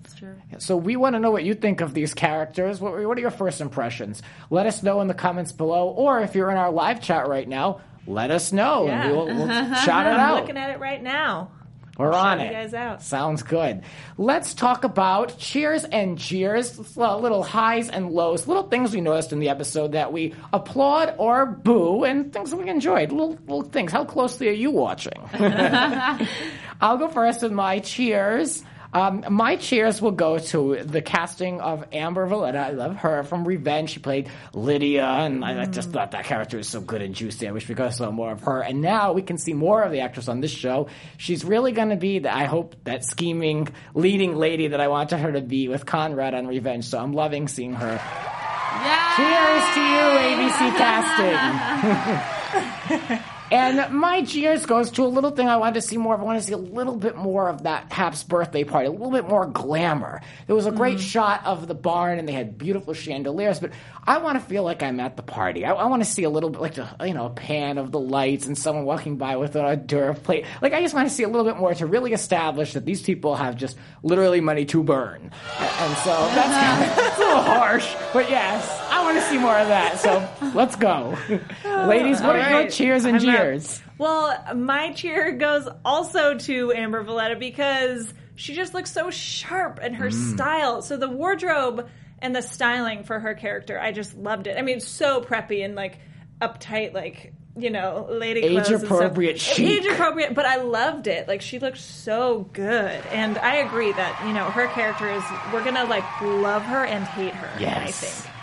That's 0.05 0.19
true. 0.19 0.35
So 0.59 0.77
we 0.77 0.95
want 0.95 1.15
to 1.15 1.19
know 1.19 1.31
what 1.31 1.43
you 1.43 1.53
think 1.55 1.81
of 1.81 1.93
these 1.93 2.13
characters. 2.13 2.79
What, 2.79 2.93
what 3.05 3.17
are 3.17 3.21
your 3.21 3.31
first 3.31 3.59
impressions? 3.61 4.21
Let 4.49 4.67
us 4.67 4.83
know 4.83 5.01
in 5.01 5.07
the 5.07 5.13
comments 5.13 5.51
below, 5.51 5.87
or 5.89 6.21
if 6.21 6.35
you're 6.35 6.51
in 6.51 6.57
our 6.57 6.71
live 6.71 7.01
chat 7.01 7.27
right 7.27 7.47
now, 7.47 7.81
let 8.07 8.29
us 8.29 8.51
know, 8.53 8.85
Yeah. 8.85 9.03
and 9.07 9.11
we'll, 9.15 9.25
we'll 9.25 9.47
shout 9.75 10.05
it 10.05 10.09
I'm 10.13 10.19
out. 10.19 10.41
looking 10.41 10.57
at 10.57 10.69
it 10.69 10.79
right 10.79 11.01
now. 11.01 11.49
We're 11.97 12.11
I'll 12.11 12.25
on 12.25 12.39
it. 12.41 12.47
You 12.47 12.51
guys 12.51 12.73
out. 12.73 13.01
Sounds 13.01 13.41
good. 13.41 13.83
Let's 14.17 14.53
talk 14.53 14.83
about 14.83 15.37
cheers 15.39 15.85
and 15.85 16.17
jeers, 16.17 16.77
little 16.97 17.41
highs 17.41 17.89
and 17.89 18.11
lows, 18.11 18.47
little 18.47 18.63
things 18.63 18.93
we 18.93 18.99
noticed 18.99 19.31
in 19.31 19.39
the 19.39 19.47
episode 19.47 19.93
that 19.93 20.11
we 20.11 20.35
applaud 20.51 21.15
or 21.17 21.45
boo, 21.45 22.03
and 22.03 22.33
things 22.33 22.51
that 22.51 22.57
we 22.57 22.69
enjoyed. 22.69 23.11
Little, 23.13 23.37
little 23.47 23.61
things. 23.63 23.93
How 23.93 24.03
closely 24.03 24.49
are 24.49 24.51
you 24.51 24.71
watching? 24.71 25.13
I'll 26.81 26.97
go 26.97 27.07
first 27.07 27.41
with 27.41 27.53
my 27.53 27.79
cheers. 27.79 28.61
Um, 28.95 29.23
my 29.29 29.57
cheers 29.57 30.01
will 30.01 30.11
go 30.11 30.39
to 30.39 30.81
the 30.81 31.01
casting 31.01 31.59
of 31.59 31.83
Amber 31.91 32.25
Valletta. 32.27 32.59
I 32.59 32.69
love 32.69 32.95
her 32.95 33.23
from 33.23 33.45
Revenge. 33.45 33.89
She 33.89 33.99
played 33.99 34.29
Lydia, 34.53 35.05
and 35.05 35.43
I 35.43 35.63
I 35.63 35.65
just 35.65 35.89
thought 35.89 36.11
that 36.11 36.23
character 36.23 36.55
was 36.55 36.69
so 36.69 36.79
good 36.79 37.01
and 37.01 37.13
juicy. 37.13 37.45
I 37.45 37.51
wish 37.51 37.67
we 37.67 37.75
could 37.75 37.83
have 37.83 37.93
saw 37.93 38.09
more 38.09 38.31
of 38.31 38.43
her. 38.43 38.61
And 38.61 38.81
now 38.81 39.11
we 39.11 39.21
can 39.21 39.37
see 39.37 39.53
more 39.53 39.83
of 39.83 39.91
the 39.91 39.99
actress 39.99 40.29
on 40.29 40.39
this 40.39 40.51
show. 40.51 40.87
She's 41.17 41.43
really 41.43 41.73
going 41.73 41.89
to 41.89 41.97
be, 41.97 42.19
the, 42.19 42.33
I 42.33 42.45
hope, 42.45 42.77
that 42.85 43.03
scheming 43.03 43.67
leading 43.93 44.37
lady 44.37 44.69
that 44.69 44.79
I 44.79 44.87
wanted 44.87 45.17
her 45.17 45.33
to 45.33 45.41
be 45.41 45.67
with 45.67 45.85
Conrad 45.85 46.33
on 46.33 46.47
Revenge. 46.47 46.85
So 46.85 46.97
I'm 46.97 47.11
loving 47.11 47.49
seeing 47.49 47.73
her. 47.73 47.95
Yeah. 47.95 49.11
Cheers 49.17 49.75
to 49.75 49.81
you, 49.91 50.05
ABC 50.31 50.77
casting. 53.11 53.19
and 53.55 53.95
my 53.95 54.21
cheers 54.23 54.65
goes 54.65 54.91
to 54.91 55.05
a 55.05 55.07
little 55.07 55.31
thing 55.31 55.47
I 55.47 55.55
wanted 55.55 55.75
to 55.75 55.81
see 55.81 55.95
more 55.95 56.13
of. 56.13 56.19
I 56.19 56.23
want 56.25 56.41
to 56.41 56.45
see 56.45 56.51
a 56.51 56.57
little 56.57 56.97
bit 56.97 57.15
more 57.15 57.47
of 57.47 57.63
that 57.63 57.89
Hap's 57.89 58.21
birthday 58.21 58.65
party, 58.65 58.87
a 58.87 58.91
little 58.91 59.11
bit 59.11 59.29
more 59.29 59.45
glamour. 59.45 60.21
There 60.47 60.55
was 60.57 60.65
a 60.65 60.71
great 60.71 60.97
mm-hmm. 60.97 61.07
shot 61.07 61.45
of 61.45 61.65
the 61.65 61.73
barn, 61.73 62.19
and 62.19 62.27
they 62.27 62.33
had 62.33 62.57
beautiful 62.57 62.93
chandeliers, 62.93 63.61
but 63.61 63.71
I 64.05 64.17
want 64.17 64.37
to 64.37 64.45
feel 64.45 64.63
like 64.63 64.83
I'm 64.83 64.99
at 64.99 65.15
the 65.15 65.23
party. 65.23 65.63
I, 65.63 65.71
I 65.71 65.85
want 65.85 66.03
to 66.03 66.09
see 66.09 66.23
a 66.23 66.29
little 66.29 66.49
bit, 66.49 66.59
like, 66.59 66.77
a, 66.77 66.97
you 67.05 67.13
know, 67.13 67.27
a 67.27 67.29
pan 67.29 67.77
of 67.77 67.93
the 67.93 67.99
lights 67.99 68.45
and 68.45 68.57
someone 68.57 68.83
walking 68.83 69.15
by 69.15 69.37
with 69.37 69.55
an 69.55 69.63
hors 69.63 69.77
d'oeuvre 69.77 70.15
plate. 70.15 70.45
Like, 70.61 70.73
I 70.73 70.81
just 70.81 70.93
want 70.93 71.07
to 71.07 71.15
see 71.15 71.23
a 71.23 71.29
little 71.29 71.45
bit 71.45 71.55
more 71.55 71.73
to 71.75 71.85
really 71.85 72.11
establish 72.11 72.73
that 72.73 72.85
these 72.85 73.01
people 73.01 73.35
have 73.35 73.55
just 73.55 73.77
literally 74.03 74.41
money 74.41 74.65
to 74.65 74.83
burn. 74.83 75.31
And 75.59 75.97
so 75.99 76.11
that's, 76.35 76.95
that's 76.97 77.17
a 77.17 77.21
little 77.21 77.41
harsh, 77.41 77.95
but 78.11 78.29
yes, 78.29 78.67
want 79.05 79.17
to 79.17 79.23
see 79.23 79.37
more 79.37 79.57
of 79.57 79.67
that. 79.69 79.99
So 79.99 80.27
let's 80.53 80.75
go. 80.75 81.17
Ladies, 81.87 82.21
what 82.21 82.35
All 82.35 82.41
are 82.41 82.61
your 82.61 82.69
cheers 82.69 83.05
and 83.05 83.17
I'm 83.17 83.29
up. 83.29 83.35
jeers? 83.41 83.81
Well, 83.97 84.55
my 84.55 84.91
cheer 84.91 85.31
goes 85.33 85.67
also 85.85 86.37
to 86.37 86.73
Amber 86.73 87.01
Valletta 87.03 87.35
because 87.37 88.13
she 88.35 88.53
just 88.55 88.73
looks 88.73 88.91
so 88.91 89.09
sharp 89.11 89.79
and 89.81 89.95
Mm. 89.95 89.99
her 89.99 90.11
style. 90.11 90.81
So 90.81 90.97
the 90.97 91.09
wardrobe 91.09 91.87
and 92.19 92.35
the 92.35 92.41
styling 92.41 93.03
for 93.03 93.19
her 93.19 93.33
character, 93.35 93.79
I 93.79 93.91
just 93.93 94.15
loved 94.17 94.47
it. 94.47 94.57
I 94.57 94.61
mean, 94.61 94.79
so 94.81 95.21
preppy 95.21 95.63
and 95.63 95.75
like 95.75 95.99
uptight, 96.41 96.93
like 96.93 97.33
you 97.57 97.69
know, 97.69 98.05
lady 98.09 98.41
clothes 98.41 98.67
and 98.69 98.79
stuff. 98.81 98.91
Age-appropriate 98.91 99.39
chic. 99.39 99.65
Age 99.65 99.85
appropriate, 99.85 100.33
but 100.35 100.45
I 100.45 100.57
loved 100.57 101.07
it. 101.07 101.25
Like 101.29 101.41
she 101.41 101.57
looked 101.59 101.77
so 101.77 102.49
good, 102.51 103.01
and 103.13 103.37
I 103.37 103.55
agree 103.57 103.93
that 103.93 104.25
you 104.27 104.33
know 104.33 104.43
her 104.49 104.67
character 104.67 105.09
is. 105.09 105.23
We're 105.53 105.63
gonna 105.63 105.85
like 105.85 106.03
love 106.21 106.63
her 106.63 106.83
and 106.83 107.05
hate 107.05 107.33
her. 107.33 107.47
I 107.55 107.59
Yes. 107.61 107.97
think 108.01 108.34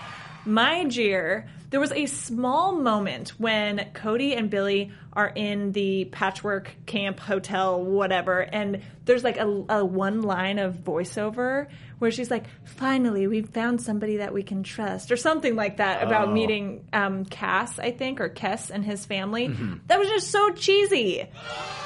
my 0.45 0.85
jeer, 0.85 1.47
there 1.71 1.81
was 1.81 1.93
a 1.93 2.07
small 2.07 2.73
moment 2.73 3.31
when 3.39 3.91
Cody 3.95 4.35
and 4.35 4.51
Billy 4.51 4.93
are 5.15 5.29
in 5.29 5.73
the 5.73 6.05
patchwork 6.07 6.71
camp 6.87 7.19
hotel, 7.19 7.83
whatever, 7.83 8.41
and 8.41 8.83
there's 9.05 9.25
like 9.25 9.39
a, 9.39 9.65
a 9.69 9.85
one 9.85 10.23
line 10.23 10.59
of 10.59 10.75
voiceover 10.77 11.69
where 11.99 12.11
she's 12.11 12.31
like, 12.31 12.45
"Finally, 12.65 13.27
we've 13.27 13.49
found 13.49 13.81
somebody 13.81 14.19
that 14.19 14.35
we 14.35 14.43
can 14.43 14.63
trust," 14.63 15.11
or 15.11 15.17
something 15.17 15.57
like 15.57 15.79
that 15.79 16.03
about 16.03 16.33
meeting 16.33 16.85
um, 16.93 17.25
Cass, 17.25 17.79
I 17.79 17.91
think, 17.91 18.21
or 18.21 18.29
Kess 18.29 18.71
and 18.71 18.85
his 18.85 19.07
family. 19.07 19.49
That 19.87 19.99
was 19.99 20.09
just 20.09 20.31
so 20.31 20.51
cheesy. 20.53 21.27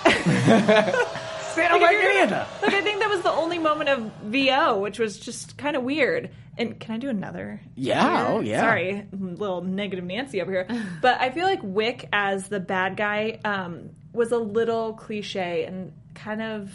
I 1.58 1.68
don't 1.68 1.80
like 1.80 1.96
any 1.96 2.20
of 2.20 2.30
that. 2.30 2.48
Like 2.62 2.74
I 2.74 2.80
think 2.82 3.00
that 3.00 3.08
was 3.08 3.22
the 3.22 3.32
only 3.32 3.58
moment 3.58 3.88
of 3.90 4.10
VO, 4.24 4.78
which 4.78 4.98
was 4.98 5.18
just 5.18 5.56
kind 5.56 5.76
of 5.76 5.82
weird. 5.82 6.30
And 6.58 6.80
can 6.80 6.94
I 6.94 6.98
do 6.98 7.10
another? 7.10 7.60
Yeah, 7.74 8.02
cheer? 8.02 8.26
oh, 8.28 8.40
yeah. 8.40 8.60
Sorry, 8.60 9.06
little 9.12 9.60
negative 9.62 10.04
Nancy 10.04 10.40
over 10.40 10.50
here. 10.50 10.66
But 11.02 11.20
I 11.20 11.30
feel 11.30 11.44
like 11.44 11.60
Wick 11.62 12.08
as 12.12 12.48
the 12.48 12.60
bad 12.60 12.96
guy 12.96 13.40
um, 13.44 13.90
was 14.12 14.32
a 14.32 14.38
little 14.38 14.94
cliche 14.94 15.64
and 15.64 15.92
kind 16.14 16.40
of. 16.42 16.70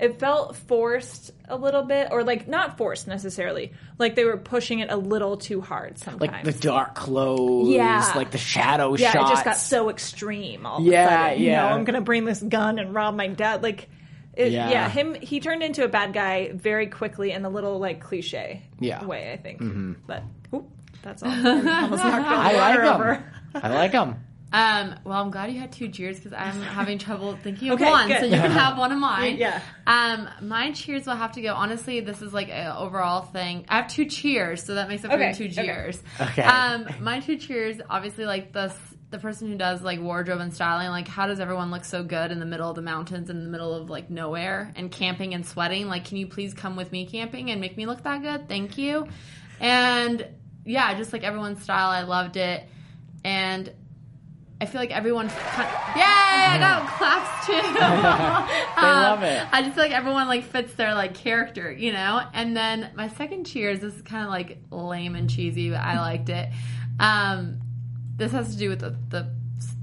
It 0.00 0.18
felt 0.18 0.56
forced 0.56 1.30
a 1.48 1.56
little 1.56 1.84
bit, 1.84 2.08
or 2.10 2.24
like 2.24 2.48
not 2.48 2.76
forced 2.76 3.06
necessarily. 3.06 3.72
Like 3.96 4.16
they 4.16 4.24
were 4.24 4.36
pushing 4.36 4.80
it 4.80 4.90
a 4.90 4.96
little 4.96 5.36
too 5.36 5.60
hard 5.60 5.98
sometimes. 5.98 6.20
Like 6.32 6.42
the 6.42 6.52
dark 6.52 6.96
clothes, 6.96 7.68
Yeah. 7.68 8.12
like 8.16 8.32
the 8.32 8.38
shadow 8.38 8.96
yeah, 8.96 9.12
shots. 9.12 9.30
it 9.30 9.34
just 9.34 9.44
got 9.44 9.56
so 9.56 9.90
extreme. 9.90 10.66
All 10.66 10.80
Yeah, 10.82 11.04
of 11.04 11.06
a 11.06 11.14
sudden. 11.14 11.38
You 11.42 11.46
yeah. 11.50 11.62
know, 11.68 11.74
I'm 11.76 11.84
gonna 11.84 12.00
bring 12.00 12.24
this 12.24 12.42
gun 12.42 12.80
and 12.80 12.92
rob 12.92 13.14
my 13.14 13.28
dad. 13.28 13.62
Like, 13.62 13.88
it, 14.36 14.52
Yeah. 14.52 14.70
yeah. 14.70 14.88
him. 14.88 15.14
He 15.14 15.40
turned 15.40 15.62
into 15.62 15.84
a 15.84 15.88
bad 15.88 16.12
guy 16.12 16.50
very 16.52 16.86
quickly 16.88 17.32
in 17.32 17.44
a 17.44 17.48
little 17.50 17.78
like 17.78 18.00
cliche 18.00 18.62
Yeah. 18.80 18.98
Mm-hmm. 18.98 19.06
way. 19.06 19.32
I 19.32 19.36
think, 19.36 20.06
but 20.06 20.22
oop, 20.54 20.68
that's 21.02 21.22
all. 21.22 21.30
I 21.32 21.82
almost 21.82 22.04
knocked 22.04 22.28
the 22.28 22.34
I 22.36 22.52
like 22.52 22.82
water 22.82 23.14
them. 23.52 23.62
I 23.62 23.68
like 23.74 23.92
them. 23.92 24.16
Um, 24.52 24.94
well, 25.02 25.20
I'm 25.20 25.32
glad 25.32 25.50
you 25.50 25.58
had 25.58 25.72
two 25.72 25.88
cheers 25.88 26.16
because 26.20 26.32
I'm 26.32 26.60
having 26.78 26.98
trouble 26.98 27.36
thinking 27.42 27.70
of 27.70 27.80
Okay, 27.80 27.90
one, 27.90 28.06
good. 28.06 28.20
so 28.20 28.26
you 28.26 28.36
can 28.36 28.52
have 28.52 28.78
one 28.78 28.92
of 28.92 28.98
mine. 28.98 29.36
Yeah. 29.36 29.60
Um, 29.84 30.28
my 30.42 30.70
cheers 30.70 31.06
will 31.06 31.16
have 31.16 31.32
to 31.32 31.42
go. 31.42 31.54
Honestly, 31.54 31.98
this 31.98 32.22
is 32.22 32.32
like 32.32 32.50
an 32.50 32.68
overall 32.76 33.22
thing. 33.22 33.64
I 33.68 33.78
have 33.78 33.88
two 33.88 34.04
cheers, 34.04 34.62
so 34.62 34.74
that 34.76 34.88
makes 34.88 35.04
up 35.04 35.10
Okay, 35.10 35.32
for 35.32 35.38
two 35.38 35.44
okay. 35.46 35.54
cheers. 35.66 36.00
Okay. 36.20 36.42
Um, 36.42 36.86
my 37.00 37.18
two 37.18 37.36
cheers, 37.36 37.80
obviously, 37.90 38.26
like 38.26 38.52
the 38.52 38.72
the 39.14 39.20
person 39.20 39.48
who 39.48 39.56
does 39.56 39.80
like 39.80 40.00
wardrobe 40.00 40.40
and 40.40 40.52
styling. 40.52 40.88
Like, 40.88 41.06
how 41.06 41.28
does 41.28 41.38
everyone 41.38 41.70
look 41.70 41.84
so 41.84 42.02
good 42.02 42.32
in 42.32 42.40
the 42.40 42.46
middle 42.46 42.68
of 42.68 42.74
the 42.74 42.82
mountains, 42.82 43.30
in 43.30 43.44
the 43.44 43.48
middle 43.48 43.72
of 43.72 43.88
like 43.88 44.10
nowhere, 44.10 44.72
and 44.74 44.90
camping 44.90 45.34
and 45.34 45.46
sweating? 45.46 45.86
Like, 45.86 46.04
can 46.04 46.16
you 46.16 46.26
please 46.26 46.52
come 46.52 46.74
with 46.74 46.90
me 46.90 47.06
camping 47.06 47.50
and 47.50 47.60
make 47.60 47.76
me 47.76 47.86
look 47.86 48.02
that 48.02 48.22
good? 48.22 48.48
Thank 48.48 48.76
you. 48.76 49.06
And 49.60 50.26
yeah, 50.64 50.94
just 50.98 51.12
like 51.12 51.22
everyone's 51.22 51.62
style, 51.62 51.90
I 51.90 52.02
loved 52.02 52.36
it. 52.36 52.68
And 53.22 53.72
I 54.60 54.66
feel 54.66 54.80
like 54.80 54.90
everyone, 54.90 55.28
kind 55.28 55.68
yay! 55.94 56.02
I 56.02 56.58
got 56.58 56.88
claps 56.88 57.46
too. 57.46 57.52
they 58.80 58.86
love 58.86 59.22
it. 59.22 59.46
I 59.52 59.62
just 59.62 59.74
feel 59.76 59.84
like 59.84 59.92
everyone 59.92 60.26
like 60.26 60.44
fits 60.44 60.74
their 60.74 60.94
like 60.94 61.14
character, 61.14 61.70
you 61.70 61.92
know. 61.92 62.20
And 62.32 62.56
then 62.56 62.90
my 62.96 63.08
second 63.08 63.44
cheers 63.44 63.78
this 63.78 63.94
is 63.94 64.02
kind 64.02 64.24
of 64.24 64.30
like 64.30 64.58
lame 64.70 65.14
and 65.14 65.30
cheesy, 65.30 65.70
but 65.70 65.80
I 65.80 66.00
liked 66.00 66.30
it. 66.30 66.48
Um, 66.98 67.60
this 68.16 68.32
has 68.32 68.52
to 68.52 68.58
do 68.58 68.68
with 68.68 68.80
the 68.80 68.96
the, 69.08 69.30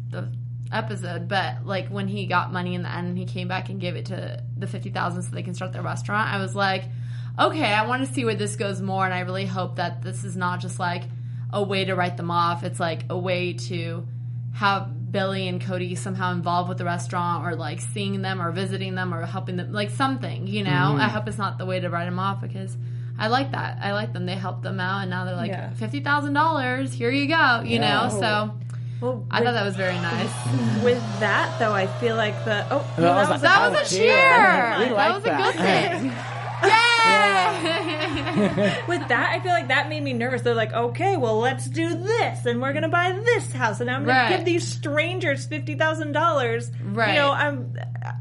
the 0.10 0.32
episode, 0.72 1.28
but 1.28 1.66
like 1.66 1.90
when 1.90 2.08
he 2.08 2.26
got 2.26 2.52
money 2.52 2.76
in 2.76 2.84
the 2.84 2.90
end 2.90 3.08
and 3.10 3.18
he 3.18 3.26
came 3.26 3.48
back 3.48 3.70
and 3.70 3.80
gave 3.80 3.96
it 3.96 4.06
to 4.08 4.44
the 4.58 4.68
fifty 4.68 4.90
thousand 4.90 5.24
so 5.24 5.32
they 5.32 5.44
can 5.44 5.54
start 5.54 5.74
their 5.74 5.82
restaurant, 5.82 6.34
I 6.34 6.38
was 6.38 6.56
like, 6.56 6.86
okay, 7.40 7.74
I 7.74 7.86
want 7.88 8.06
to 8.06 8.14
see 8.14 8.26
where 8.26 8.36
this 8.36 8.56
goes 8.56 8.82
more, 8.82 9.06
and 9.06 9.14
I 9.14 9.22
really 9.22 9.46
hope 9.46 9.76
that 9.76 10.02
this 10.02 10.24
is 10.24 10.38
not 10.38 10.60
just 10.60 10.80
like 10.80 11.04
a 11.52 11.62
way 11.62 11.86
to 11.86 11.96
write 11.96 12.18
them 12.18 12.32
off. 12.32 12.64
It's 12.64 12.80
like 12.80 13.04
a 13.10 13.18
way 13.18 13.54
to 13.54 14.08
have 14.54 15.12
Billy 15.12 15.48
and 15.48 15.62
Cody 15.62 15.96
somehow 15.96 16.32
involved 16.32 16.70
with 16.70 16.78
the 16.78 16.86
restaurant 16.86 17.46
or 17.46 17.56
like 17.56 17.82
seeing 17.82 18.22
them 18.22 18.42
or 18.42 18.52
visiting 18.52 18.96
them 18.96 19.14
or 19.14 19.26
helping 19.26 19.58
them 19.58 19.74
like 19.74 19.90
something, 19.90 20.48
you 20.48 20.64
know? 20.64 20.70
Mm-hmm. 20.70 21.02
I 21.02 21.10
hope 21.10 21.28
it's 21.28 21.38
not 21.38 21.58
the 21.58 21.66
way 21.66 21.80
to 21.80 21.90
write 21.90 22.06
them 22.06 22.20
off 22.20 22.42
because 22.42 22.78
I 23.22 23.28
like 23.28 23.52
that. 23.52 23.78
I 23.82 23.94
like 23.94 24.14
them. 24.14 24.26
They 24.26 24.34
helped 24.36 24.64
them 24.64 24.80
out 24.80 25.02
and 25.02 25.10
now 25.12 25.26
they're 25.26 25.36
like 25.36 25.52
Yeah. 25.52 25.70
$50,000. 25.80 26.92
Here 26.94 27.12
you 27.12 27.28
go, 27.28 27.62
you 27.64 27.80
Yeah. 27.80 28.08
know? 28.08 28.10
So 28.10 28.52
Well, 29.00 29.26
I 29.30 29.40
with, 29.40 29.46
thought 29.48 29.54
that 29.54 29.64
was 29.66 29.76
very 29.76 29.94
nice. 30.00 30.34
with 30.84 31.02
that 31.20 31.58
though, 31.60 31.74
I 31.74 31.86
feel 31.88 32.16
like 32.16 32.44
the 32.46 32.66
oh 32.72 32.84
no, 32.98 33.04
That 33.04 33.30
was 33.30 33.42
that 33.42 33.42
was 33.42 33.42
a- 33.42 33.46
a- 33.46 33.50
That 33.50 33.72
was 33.72 33.80
Oh, 33.80 33.82
a 33.82 33.86
cheer. 33.86 34.08
cheer. 34.08 34.90
We 34.90 34.96
that 34.96 35.14
was 35.14 35.24
that. 35.24 35.40
a 35.40 35.44
good 35.44 35.56
thing. 36.02 36.14
Yay! 37.62 38.84
with 38.88 39.08
that, 39.08 39.30
I 39.32 39.40
feel 39.40 39.52
like 39.52 39.68
that 39.70 39.90
made 39.90 40.04
me 40.04 40.14
nervous. 40.14 40.42
They're 40.42 40.54
like, 40.56 40.74
okay, 40.74 41.18
well, 41.18 41.40
let's 41.40 41.66
do 41.68 41.96
this, 41.96 42.46
and 42.46 42.62
we're 42.62 42.74
gonna 42.74 42.90
buy 42.90 43.12
this 43.12 43.52
house, 43.52 43.80
and 43.82 43.90
I'm 43.90 44.06
gonna 44.06 44.20
Right. 44.20 44.30
give 44.38 44.46
these 44.46 44.68
strangers 44.68 45.46
fifty 45.46 45.76
thousand 45.76 46.12
dollars. 46.14 46.72
Right. 46.84 47.10
You 47.10 47.16
know, 47.16 47.32
I'm. 47.32 47.74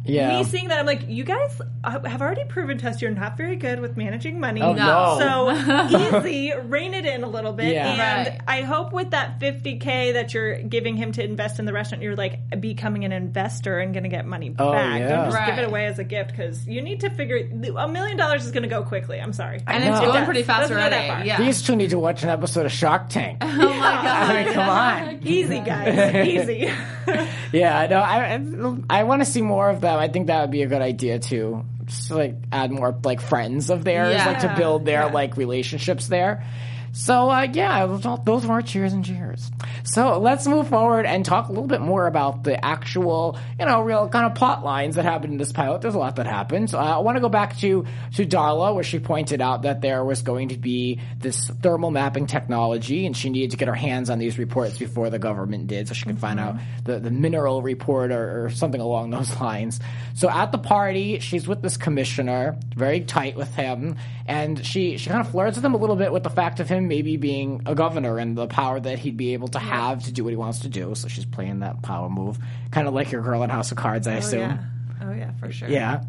Yeah. 0.05 0.38
Me 0.38 0.45
seeing 0.45 0.69
that, 0.69 0.79
I'm 0.79 0.87
like, 0.87 1.09
you 1.09 1.25
guys 1.25 1.61
uh, 1.85 2.01
have 2.07 2.21
already 2.23 2.45
proven 2.45 2.79
to 2.79 2.88
us 2.88 3.01
you're 3.01 3.11
not 3.11 3.37
very 3.37 3.57
good 3.57 3.81
with 3.81 3.97
managing 3.97 4.38
money. 4.40 4.61
Oh, 4.62 4.73
No. 4.73 5.16
So 5.19 6.21
easy, 6.21 6.53
rein 6.64 6.95
it 6.95 7.07
in 7.07 7.23
a 7.25 7.29
little 7.29 7.53
bit, 7.53 7.73
Yeah. 7.73 7.88
and 7.88 8.01
Right. 8.29 8.40
I 8.47 8.62
hope 8.62 8.93
with 8.93 9.11
that 9.11 9.40
50k 9.40 10.12
that 10.14 10.35
you're 10.35 10.62
giving 10.62 10.97
him 10.97 11.12
to 11.12 11.25
invest 11.25 11.59
in 11.59 11.64
the 11.64 11.73
restaurant, 11.73 12.03
you're 12.03 12.16
like 12.16 12.61
becoming 12.61 13.05
an 13.05 13.12
investor 13.12 13.79
and 13.79 13.93
going 13.95 14.05
to 14.05 14.09
get 14.11 14.27
money 14.27 14.55
Oh, 14.59 14.73
back. 14.73 15.01
yeah. 15.01 15.09
Don't 15.09 15.31
just 15.33 15.47
give 15.47 15.59
it 15.59 15.64
away 15.64 15.87
as 15.87 15.99
a 15.99 16.05
gift 16.05 16.31
because 16.31 16.66
you 16.66 16.83
need 16.83 17.01
to 17.01 17.11
figure 17.11 17.38
a 17.79 17.88
million 17.88 18.16
dollars 18.16 18.45
is 18.45 18.53
going 18.53 18.62
to 18.64 18.69
go 18.69 18.83
quickly. 18.83 19.21
I'm 19.21 19.33
sorry, 19.33 19.61
and 19.66 19.83
it's 19.85 20.01
going 20.01 20.25
pretty 20.25 20.43
fast 20.43 20.62
Doesn't 20.69 20.77
already. 20.77 21.09
far. 21.09 21.25
Yeah. 21.25 21.38
These 21.38 21.62
two 21.62 21.77
need 21.77 21.90
to 21.90 21.99
watch 21.99 22.23
an 22.23 22.29
episode 22.29 22.66
of 22.66 22.73
Shark 22.73 23.09
Tank. 23.09 23.38
oh 23.43 23.47
my 23.57 23.64
god. 23.64 24.07
I 24.31 24.45
mean, 24.45 24.53
come 24.53 24.69
on. 24.69 25.21
Easy, 25.27 25.61
guys. 25.61 26.27
Easy. 26.27 26.71
Yeah, 27.53 27.87
no, 27.88 27.96
I 27.99 28.35
I, 28.35 29.01
I 29.01 29.05
want 29.05 29.23
to 29.23 29.27
see 29.27 29.42
more 29.42 29.68
of 29.70 29.81
them. 29.81 29.99
I 29.99 30.09
think 30.09 30.29
that 30.29 30.42
would 30.42 30.51
be 30.51 30.62
a 30.62 30.66
good 30.66 30.83
idea 30.83 31.18
too. 31.18 31.64
Just 31.85 32.09
to, 32.09 32.14
like 32.16 32.37
add 32.53 32.70
more 32.70 32.94
like 33.05 33.20
friends 33.20 33.70
of 33.70 33.83
theirs, 33.85 34.14
Yeah. 34.14 34.27
like 34.27 34.40
to 34.40 34.55
build 34.57 34.85
their 34.85 35.07
Yeah. 35.07 35.12
like 35.12 35.37
relationships 35.37 36.07
there. 36.07 36.44
So 36.92 37.31
uh, 37.31 37.46
yeah, 37.53 37.87
those 38.24 38.46
were 38.46 38.55
our 38.55 38.62
cheers 38.62 38.92
and 38.92 39.05
cheers. 39.05 39.50
So 39.85 40.18
let's 40.18 40.46
move 40.46 40.68
forward 40.68 41.07
and 41.07 41.24
talk 41.24 41.48
a 41.48 41.53
little 41.53 41.68
bit 41.68 41.81
more 41.81 42.07
about 42.07 42.44
the 42.44 42.62
actual, 42.64 43.38
you 43.59 43.66
know, 43.66 43.83
real 43.83 44.09
kind 44.09 44.26
of 44.26 44.35
plot 44.35 44.64
lines 44.64 44.96
that 44.96 45.05
happened 45.05 45.33
in 45.33 45.38
this 45.38 45.53
pilot. 45.53 45.83
There's 45.83 45.94
a 45.94 45.98
lot 45.98 46.16
that 46.16 46.26
happened. 46.26 46.74
Uh, 46.74 46.79
I 46.79 46.98
want 46.98 47.16
to 47.16 47.20
go 47.20 47.29
back 47.29 47.57
to 47.59 47.85
to 48.16 48.26
Darla, 48.26 48.74
where 48.74 48.85
she 48.85 48.98
pointed 48.98 49.40
out 49.40 49.62
that 49.62 49.81
there 49.81 50.05
was 50.05 50.22
going 50.22 50.48
to 50.48 50.59
be 50.59 51.00
this 51.18 51.46
thermal 51.46 51.90
mapping 51.90 52.26
technology, 52.26 53.07
and 53.07 53.16
she 53.16 53.31
needed 53.31 53.53
to 53.53 53.57
get 53.57 53.68
her 53.68 53.74
hands 53.74 54.11
on 54.11 54.18
these 54.18 54.38
reports 54.38 54.79
before 54.79 55.11
the 55.11 55.18
government 55.18 55.68
did, 55.68 55.88
so 55.88 55.94
she 55.94 56.07
could 56.07 56.18
find 56.18 56.40
out 56.40 56.57
the 56.85 56.98
the 56.98 57.11
mineral 57.11 57.62
report 57.62 58.11
or, 58.11 58.46
or 58.46 58.50
something 58.50 58.81
along 58.81 59.11
those 59.11 59.38
lines. 59.40 59.81
So 60.14 60.29
at 60.29 60.50
the 60.50 60.59
party, 60.59 61.20
she's 61.20 61.46
with 61.46 61.62
this 61.62 61.76
commissioner, 61.76 62.59
very 62.74 63.00
tight 63.00 63.37
with 63.37 63.55
him, 63.55 63.96
and 64.26 64.64
she 64.64 64.96
she 64.96 65.09
kind 65.09 65.20
of 65.20 65.31
flirts 65.31 65.57
with 65.57 65.64
him 65.64 65.74
a 65.74 65.79
little 65.79 65.96
bit 65.96 66.12
with 66.12 66.24
the 66.24 66.31
fact 66.31 66.59
of 66.61 66.68
him 66.68 66.80
maybe 66.88 67.16
being 67.16 67.62
a 67.66 67.75
governor 67.75 68.19
and 68.19 68.37
the 68.37 68.47
power 68.47 68.79
that 68.81 68.99
he'd 68.99 69.16
be 69.16 69.33
able 69.35 69.49
to 69.49 69.59
have 69.59 70.05
to 70.05 70.12
do 70.12 70.25
what 70.25 70.31
he 70.31 70.37
wants 70.37 70.61
to 70.61 70.69
do. 70.69 70.95
So 70.95 71.09
she's 71.09 71.25
playing 71.25 71.61
that 71.61 71.83
power 71.83 72.09
move, 72.09 72.38
kind 72.71 72.87
of 72.88 72.95
like 72.95 73.11
your 73.12 73.23
girl 73.23 73.43
in 73.43 73.51
House 73.51 73.71
of 73.71 73.77
Cards, 73.79 74.07
I 74.07 74.14
Oh 74.14 74.19
assume. 74.19 74.40
yeah. 74.40 74.59
Oh 75.03 75.12
yeah, 75.12 75.33
for 75.40 75.51
sure. 75.51 75.69
Yeah. 75.69 76.03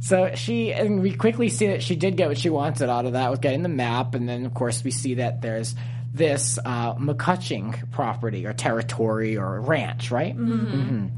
So 0.00 0.32
she, 0.34 0.72
and 0.72 1.00
we 1.02 1.14
quickly 1.14 1.48
see 1.48 1.68
that 1.68 1.82
she 1.82 1.96
did 1.96 2.16
get 2.16 2.28
what 2.28 2.38
she 2.38 2.50
wanted 2.50 2.90
out 2.90 3.06
of 3.06 3.14
that 3.14 3.30
with 3.30 3.40
getting 3.40 3.62
the 3.62 3.68
map, 3.68 4.14
and 4.14 4.28
then 4.28 4.44
of 4.46 4.52
course 4.54 4.84
we 4.84 4.90
see 4.90 5.14
that 5.14 5.40
there's 5.42 5.74
this 6.12 6.58
uh, 6.64 6.94
McCutching 6.94 7.90
property 7.92 8.46
or 8.46 8.52
territory 8.52 9.36
or 9.36 9.60
ranch, 9.60 10.10
right? 10.10 10.36
Mm-hmm. 10.36 11.08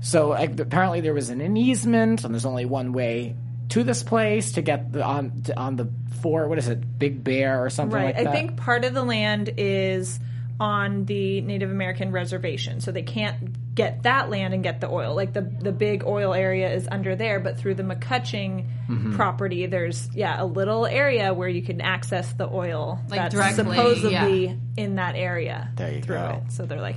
So 0.00 0.30
like, 0.30 0.58
apparently 0.58 1.00
there 1.00 1.14
was 1.14 1.30
an 1.30 1.56
easement, 1.56 2.24
and 2.24 2.34
there's 2.34 2.46
only 2.46 2.64
one 2.64 2.92
way 2.92 3.36
to 3.68 3.84
this 3.84 4.02
place 4.02 4.52
to 4.52 4.62
get 4.62 4.92
the, 4.92 5.04
on 5.04 5.42
to, 5.42 5.58
on 5.58 5.76
the 5.76 5.84
four. 6.22 6.48
What 6.48 6.58
is 6.58 6.68
it, 6.68 6.98
Big 6.98 7.22
Bear 7.22 7.64
or 7.64 7.68
something 7.70 7.94
Right. 7.96 8.14
like 8.14 8.24
that? 8.24 8.28
I 8.28 8.32
think 8.32 8.56
part 8.56 8.84
of 8.84 8.94
the 8.94 9.02
land 9.04 9.50
is 9.58 10.18
on 10.60 11.06
the 11.06 11.40
Native 11.40 11.70
American 11.70 12.12
reservation, 12.12 12.80
so 12.80 12.92
they 12.92 13.02
can't 13.02 13.74
get 13.74 14.02
that 14.04 14.30
land 14.30 14.54
and 14.54 14.62
get 14.62 14.80
the 14.80 14.88
oil. 14.88 15.14
Like 15.16 15.32
the 15.32 15.40
the 15.40 15.72
big 15.72 16.04
oil 16.04 16.32
area 16.34 16.72
is 16.72 16.86
under 16.90 17.16
there, 17.16 17.40
but 17.40 17.58
through 17.58 17.74
the 17.74 17.82
McCutching 17.82 18.66
Mm-hmm. 18.88 19.16
property, 19.16 19.64
there's 19.66 20.08
yeah 20.14 20.40
a 20.40 20.44
little 20.44 20.84
area 20.86 21.32
where 21.32 21.48
you 21.48 21.62
can 21.62 21.80
access 21.80 22.30
the 22.34 22.46
oil 22.46 23.00
Like 23.08 23.20
that's 23.20 23.34
directly, 23.34 23.54
supposedly 23.76 24.44
yeah. 24.46 24.54
in 24.76 24.96
that 24.96 25.14
area. 25.16 25.70
There 25.76 25.90
you 25.92 26.02
through 26.02 26.16
go. 26.16 26.42
it. 26.46 26.52
So 26.52 26.66
they're 26.66 26.80
like, 26.80 26.96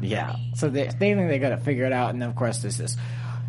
Yeah. 0.00 0.36
So 0.54 0.70
they 0.70 0.84
they 0.86 1.14
think 1.14 1.28
they 1.28 1.38
got 1.38 1.50
to 1.50 1.58
figure 1.58 1.84
it 1.84 1.92
out, 1.92 2.10
and 2.10 2.22
then 2.22 2.28
of 2.30 2.34
course 2.36 2.58
there's 2.62 2.78
this 2.78 2.96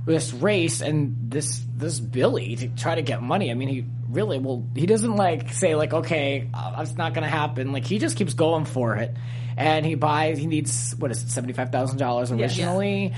this 0.06 0.34
race 0.34 0.82
and 0.82 1.16
this 1.32 1.62
this 1.76 2.00
Billy 2.00 2.56
to 2.56 2.68
try 2.70 2.96
to 2.96 3.02
get 3.02 3.22
money. 3.22 3.52
I 3.52 3.54
mean, 3.54 3.68
he 3.70 3.86
really 4.10 4.40
well 4.40 4.66
he 4.76 4.86
doesn't 4.86 5.16
like 5.16 5.54
say 5.54 5.76
like 5.76 5.94
okay, 5.94 6.50
uh, 6.54 6.78
it's 6.80 6.96
not 6.98 7.14
going 7.14 7.24
to 7.24 7.30
happen. 7.30 7.72
Like 7.72 7.86
he 7.86 8.00
just 8.00 8.18
keeps 8.18 8.34
going 8.34 8.66
for 8.66 8.96
it, 8.96 9.16
and 9.58 9.86
he 9.86 9.96
buys. 9.96 10.38
He 10.38 10.48
needs 10.48 10.96
what 10.98 11.12
is 11.12 11.24
it 11.24 11.30
seventy 11.30 11.54
five 11.54 11.72
thousand 11.72 11.98
dollars 12.00 12.32
originally. 12.32 13.14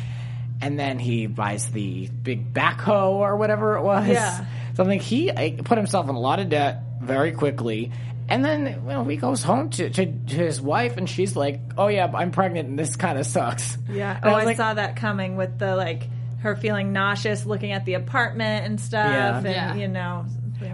And 0.62 0.80
then 0.80 0.98
he 0.98 1.28
buys 1.28 1.70
the 1.72 2.08
big 2.08 2.54
backhoe 2.54 3.12
or 3.16 3.36
whatever 3.36 3.76
it 3.76 3.82
was. 3.82 4.08
Yeah. 4.08 4.46
So 4.76 4.84
I 4.84 4.88
think 4.88 5.02
he 5.02 5.30
put 5.66 5.78
himself 5.78 6.08
in 6.08 6.16
a 6.16 6.20
lot 6.20 6.40
of 6.40 6.48
debt 6.50 6.82
very 7.02 7.34
quickly. 7.34 7.92
And 8.30 8.46
then 8.46 8.66
you 8.68 8.90
know, 8.90 9.04
he 9.04 9.18
goes 9.18 9.44
home 9.44 9.70
to, 9.72 9.90
to, 9.90 10.06
to 10.06 10.36
his 10.36 10.62
wife, 10.62 10.96
and 10.96 11.10
she's 11.10 11.36
like, 11.36 11.60
"Oh 11.78 11.88
yeah, 11.90 12.10
I'm 12.14 12.32
pregnant, 12.32 12.70
and 12.70 12.80
this 12.80 12.96
kind 12.96 13.20
of 13.20 13.26
sucks." 13.26 13.78
yeah. 13.90 14.16
And 14.16 14.26
Oh, 14.32 14.36
I 14.36 14.42
I 14.42 14.44
like, 14.46 14.58
saw 14.58 14.74
that 14.74 14.96
coming 14.96 15.36
with 15.36 15.60
the 15.60 15.76
like 15.76 16.04
her 16.44 16.56
feeling 16.56 16.94
nauseous, 16.94 17.46
looking 17.46 17.72
at 17.72 17.86
the 17.86 17.96
apartment 17.96 18.66
and 18.66 18.80
stuff, 18.80 19.08
Yeah. 19.12 19.38
and 19.38 19.46
Yeah. 19.46 19.76
you 19.76 19.88
know. 19.88 20.26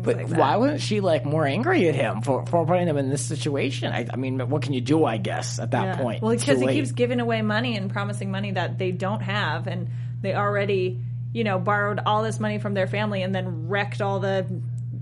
But 0.04 0.18
like 0.18 0.28
why 0.30 0.56
wasn't 0.58 0.82
she 0.82 1.00
like 1.00 1.26
more 1.26 1.48
angry 1.48 1.88
at 1.88 1.96
him 1.96 2.22
for, 2.22 2.46
for 2.46 2.64
putting 2.66 2.88
him 2.88 2.98
in 2.98 3.10
this 3.10 3.24
situation? 3.26 3.92
I, 3.92 4.06
I 4.14 4.18
mean, 4.18 4.38
what 4.50 4.62
can 4.62 4.74
you 4.74 4.82
do? 4.82 5.04
I 5.06 5.18
guess 5.18 5.58
at 5.58 5.72
that 5.72 5.84
Yeah. 5.86 5.96
point. 6.04 6.22
Well, 6.22 6.36
because 6.36 6.60
he 6.60 6.66
late. 6.66 6.74
keeps 6.76 6.92
giving 6.92 7.20
away 7.20 7.42
money 7.42 7.76
and 7.76 7.90
promising 7.90 8.30
money 8.30 8.52
that 8.52 8.78
they 8.78 8.92
don't 8.92 9.22
have, 9.22 9.66
and 9.68 9.88
they 10.22 10.36
already, 10.36 11.00
you 11.34 11.44
know, 11.44 11.58
borrowed 11.58 12.00
all 12.06 12.22
this 12.24 12.40
money 12.40 12.60
from 12.60 12.74
their 12.76 12.86
family 12.88 13.24
and 13.24 13.34
then 13.34 13.68
wrecked 13.68 14.02
all 14.02 14.20
the 14.20 14.46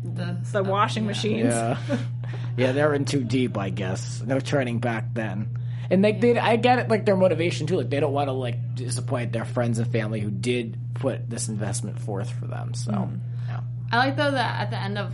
The, 0.04 0.38
the 0.54 0.64
washing 0.64 1.06
machines. 1.06 1.54
Yeah, 1.54 1.78
yeah, 2.58 2.72
they're 2.72 2.94
in 2.94 3.04
too 3.06 3.24
deep. 3.24 3.58
I 3.58 3.70
guess 3.70 4.22
no 4.26 4.40
turning 4.40 4.80
back 4.80 5.14
then. 5.14 5.50
And 5.90 6.04
they 6.04 6.12
did. 6.12 6.38
I 6.38 6.56
get 6.58 6.80
it. 6.80 6.90
Like 6.90 7.06
their 7.06 7.16
motivation 7.16 7.68
too. 7.68 7.78
Like 7.78 7.90
they 7.90 8.00
don't 8.00 8.14
want 8.14 8.28
to 8.28 8.34
like 8.34 8.76
disappoint 8.76 9.32
their 9.32 9.46
friends 9.46 9.80
and 9.80 9.92
family 9.92 10.20
who 10.20 10.30
did 10.30 10.78
put 10.96 11.30
this 11.30 11.48
investment 11.50 12.00
forth 12.00 12.30
for 12.30 12.46
them. 12.48 12.74
So. 12.74 12.92
Mm. 12.92 13.20
Yeah. 13.48 13.60
I 13.92 13.98
like 13.98 14.16
though 14.18 14.32
that 14.32 14.62
at 14.62 14.70
the 14.72 14.78
end 14.80 14.98
of 14.98 15.14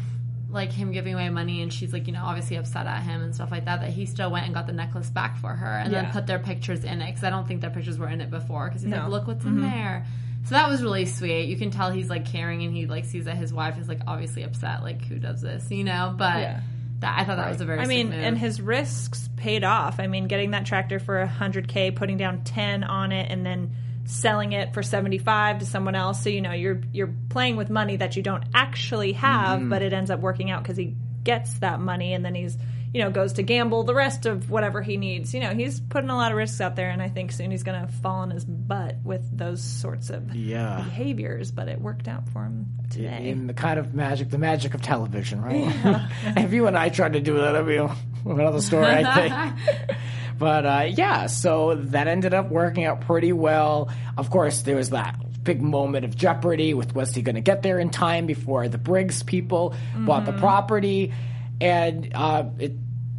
like 0.50 0.72
him 0.72 0.92
giving 0.92 1.14
away 1.16 1.30
money 1.30 1.62
and 1.64 1.74
she's 1.74 1.92
like 1.92 2.06
you 2.06 2.14
know 2.14 2.22
obviously 2.24 2.58
upset 2.58 2.86
at 2.86 3.02
him 3.02 3.22
and 3.24 3.34
stuff 3.34 3.50
like 3.50 3.66
that 3.66 3.82
that 3.82 3.90
he 3.90 4.06
still 4.06 4.30
went 4.30 4.46
and 4.46 4.54
got 4.54 4.68
the 4.68 4.74
necklace 4.74 5.10
back 5.10 5.36
for 5.40 5.50
her 5.50 5.68
and 5.80 5.92
Yeah. 5.92 6.04
then 6.04 6.12
put 6.12 6.28
their 6.28 6.38
pictures 6.38 6.84
in 6.84 7.02
it 7.02 7.08
because 7.08 7.24
I 7.24 7.32
don't 7.32 7.48
think 7.48 7.62
their 7.62 7.72
pictures 7.72 7.98
were 7.98 8.08
in 8.08 8.22
it 8.22 8.30
before 8.30 8.68
because 8.68 8.84
he's 8.84 8.92
No. 8.92 8.98
like 8.98 9.10
look 9.10 9.28
what's 9.28 9.44
Mm-hmm. 9.46 9.64
in 9.64 9.70
there. 9.72 10.06
So 10.46 10.56
that 10.56 10.70
was 10.70 10.84
really 10.84 11.06
sweet. 11.06 11.46
You 11.46 11.56
can 11.58 11.72
tell 11.72 11.90
he's 11.90 12.10
like 12.10 12.26
caring 12.26 12.62
and 12.64 12.72
he 12.76 12.86
like 12.86 13.06
sees 13.06 13.26
that 13.26 13.36
his 13.38 13.52
wife 13.54 13.80
is 13.80 13.88
like 13.88 14.02
obviously 14.06 14.44
upset. 14.44 14.84
Like 14.84 15.02
who 15.06 15.18
does 15.18 15.42
this, 15.42 15.72
you 15.72 15.84
know? 15.86 16.14
But 16.18 16.38
Yeah. 16.42 16.60
That 17.04 17.20
I 17.20 17.24
thought 17.26 17.38
that 17.38 17.50
was 17.50 17.62
a 17.62 17.66
very. 17.66 17.80
I 17.80 17.86
mean, 17.86 18.10
move. 18.10 18.20
and 18.20 18.38
his 18.38 18.60
risks 18.60 19.30
paid 19.38 19.64
off. 19.64 20.00
I 20.00 20.08
mean, 20.08 20.28
getting 20.28 20.52
that 20.52 20.66
tractor 20.66 21.00
for 21.00 21.26
100k, 21.26 21.96
putting 21.96 22.18
down 22.18 22.44
10 22.44 22.84
on 22.84 23.12
it, 23.12 23.30
and 23.32 23.46
then 23.46 23.72
selling 24.06 24.52
it 24.52 24.74
for 24.74 24.84
75 24.84 25.60
to 25.60 25.66
someone 25.66 25.96
else. 25.96 26.22
So 26.24 26.30
you 26.30 26.42
know, 26.42 26.52
you're 26.52 26.82
you're 26.92 27.14
playing 27.30 27.56
with 27.56 27.70
money 27.70 27.96
that 27.98 28.16
you 28.18 28.24
don't 28.24 28.44
actually 28.54 29.14
have, 29.14 29.60
Mm-hmm. 29.60 29.70
but 29.70 29.82
it 29.82 29.94
ends 29.94 30.10
up 30.10 30.20
working 30.20 30.50
out 30.52 30.64
because 30.64 30.78
he 30.78 30.96
gets 31.24 31.54
that 31.60 31.80
money, 31.80 32.14
and 32.14 32.26
then 32.26 32.36
he's 32.36 32.58
you 32.94 33.02
know 33.02 33.10
goes 33.10 33.34
to 33.34 33.44
gamble 33.44 33.84
the 33.84 33.94
rest 33.96 34.26
of 34.26 34.50
whatever 34.50 34.82
he 34.82 34.98
needs. 34.98 35.34
You 35.34 35.40
know, 35.40 35.54
he's 35.54 35.80
putting 35.80 36.10
a 36.10 36.16
lot 36.16 36.32
of 36.32 36.38
risks 36.38 36.62
out 36.62 36.76
there, 36.76 36.90
and 36.90 37.02
I 37.02 37.10
think 37.10 37.32
soon 37.32 37.52
he's 37.52 37.64
going 37.64 37.86
to 37.86 37.92
fall 37.92 38.20
on 38.20 38.30
his 38.32 38.46
butt 38.46 38.98
with 39.04 39.22
those 39.36 39.62
sorts 39.64 40.10
of 40.10 40.36
Yeah. 40.36 40.78
behaviors. 40.84 41.52
But 41.52 41.68
it 41.68 41.82
worked 41.82 42.08
out 42.08 42.30
for 42.30 42.44
him 42.44 42.68
today. 42.90 43.30
In 43.30 43.48
the 43.48 43.54
kind 43.54 43.80
of 43.80 43.94
magic, 43.94 44.30
the 44.30 44.38
magic 44.38 44.74
of 44.76 44.82
television, 44.82 45.42
right? 45.42 46.08
if 46.38 46.54
you 46.54 46.68
and 46.68 46.78
I 46.78 46.90
tried 46.90 47.14
to 47.14 47.22
do 47.22 47.38
that, 47.38 47.54
that'd 47.54 47.68
be 47.68 47.78
another 48.30 48.62
story, 48.62 48.86
I 48.86 49.16
think. 49.56 49.98
but 50.38 50.66
uh, 50.66 50.86
yeah, 50.90 51.26
so 51.28 51.76
that 51.76 52.08
ended 52.08 52.34
up 52.34 52.50
working 52.50 52.86
out 52.86 53.02
pretty 53.02 53.34
well. 53.34 53.90
Of 54.18 54.30
course, 54.30 54.62
there 54.62 54.76
was 54.76 54.92
that 54.92 55.16
big 55.44 55.62
moment 55.62 56.06
of 56.06 56.16
jeopardy 56.16 56.74
with 56.74 56.96
was 56.96 57.14
he 57.14 57.22
going 57.22 57.36
to 57.36 57.42
get 57.42 57.64
there 57.64 57.78
in 57.80 57.90
time 57.90 58.26
before 58.28 58.70
the 58.70 58.78
Briggs 58.78 59.24
people 59.24 59.74
bought 59.98 60.26
the 60.26 60.32
property, 60.34 61.12
and 61.60 62.12
uh, 62.14 62.46
it 62.60 62.72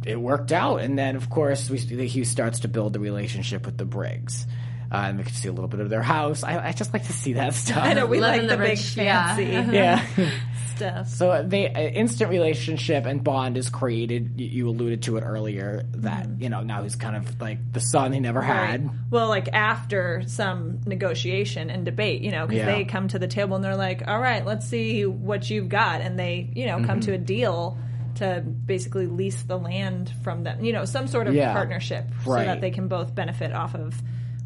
it 0.05 0.19
worked 0.19 0.51
out. 0.51 0.81
And 0.81 0.97
then, 0.97 1.15
of 1.15 1.29
course, 1.29 1.69
we 1.69 1.77
he 1.79 2.23
starts 2.23 2.59
to 2.61 2.67
build 2.67 2.93
the 2.93 2.99
relationship 2.99 3.65
with 3.65 3.77
the 3.77 3.85
Briggs. 3.85 4.45
Uh, 4.91 4.97
and 5.09 5.17
we 5.17 5.23
can 5.23 5.33
see 5.33 5.47
a 5.49 5.51
little 5.51 5.67
bit 5.67 5.79
of 5.79 5.89
their 5.89 6.03
house. 6.03 6.43
I, 6.43 6.67
I 6.67 6.71
just 6.71 6.93
like 6.93 7.05
to 7.07 7.13
see 7.13 7.33
that 7.33 7.53
stuff. 7.63 7.83
I 7.83 7.93
know 7.93 8.05
we 8.05 8.19
Living 8.19 8.41
like 8.41 8.49
the, 8.49 8.55
the 8.55 8.61
big 8.61 8.69
rich- 8.77 8.95
yeah. 8.97 9.35
fancy 9.35 9.71
yeah. 9.75 10.05
stuff. 10.75 11.07
So 11.09 11.43
the 11.45 11.67
uh, 11.67 11.79
instant 11.79 12.29
relationship 12.29 13.05
and 13.05 13.23
bond 13.23 13.57
is 13.57 13.69
created. 13.69 14.39
You, 14.39 14.45
you 14.47 14.69
alluded 14.69 15.01
to 15.03 15.17
it 15.17 15.21
earlier 15.21 15.83
that 15.95 16.27
you 16.39 16.49
know 16.49 16.61
now 16.61 16.83
he's 16.83 16.95
kind 16.95 17.15
of 17.15 17.41
like 17.41 17.73
the 17.73 17.79
son 17.79 18.13
he 18.13 18.19
never 18.19 18.41
had. 18.41 18.87
Well, 19.09 19.27
like 19.27 19.49
after 19.53 20.23
some 20.27 20.81
negotiation 20.85 21.69
and 21.71 21.83
debate, 21.83 22.21
you 22.21 22.31
know, 22.31 22.45
because 22.45 22.59
Yeah. 22.65 22.75
they 22.75 22.85
come 22.85 23.07
to 23.09 23.19
the 23.19 23.27
table 23.27 23.55
and 23.55 23.65
they're 23.65 23.75
like, 23.75 24.07
"All 24.07 24.19
right, 24.19 24.45
let's 24.45 24.67
see 24.67 25.05
what 25.05 25.49
you've 25.49 25.67
got," 25.69 26.01
and 26.01 26.17
they, 26.19 26.49
you 26.53 26.67
know, 26.67 26.75
Mm-hmm. 26.75 26.85
come 26.85 26.99
to 27.01 27.13
a 27.13 27.17
deal 27.17 27.77
to 28.15 28.41
basically 28.41 29.07
lease 29.07 29.41
the 29.43 29.57
land 29.57 30.11
from 30.23 30.43
them. 30.43 30.63
You 30.63 30.73
know, 30.73 30.85
some 30.85 31.07
sort 31.07 31.27
of 31.27 31.33
Yeah. 31.33 31.53
partnership 31.53 32.05
so 32.23 32.33
that 32.35 32.61
they 32.61 32.71
can 32.71 32.87
both 32.87 33.13
benefit 33.15 33.51
off 33.53 33.75
of 33.75 33.95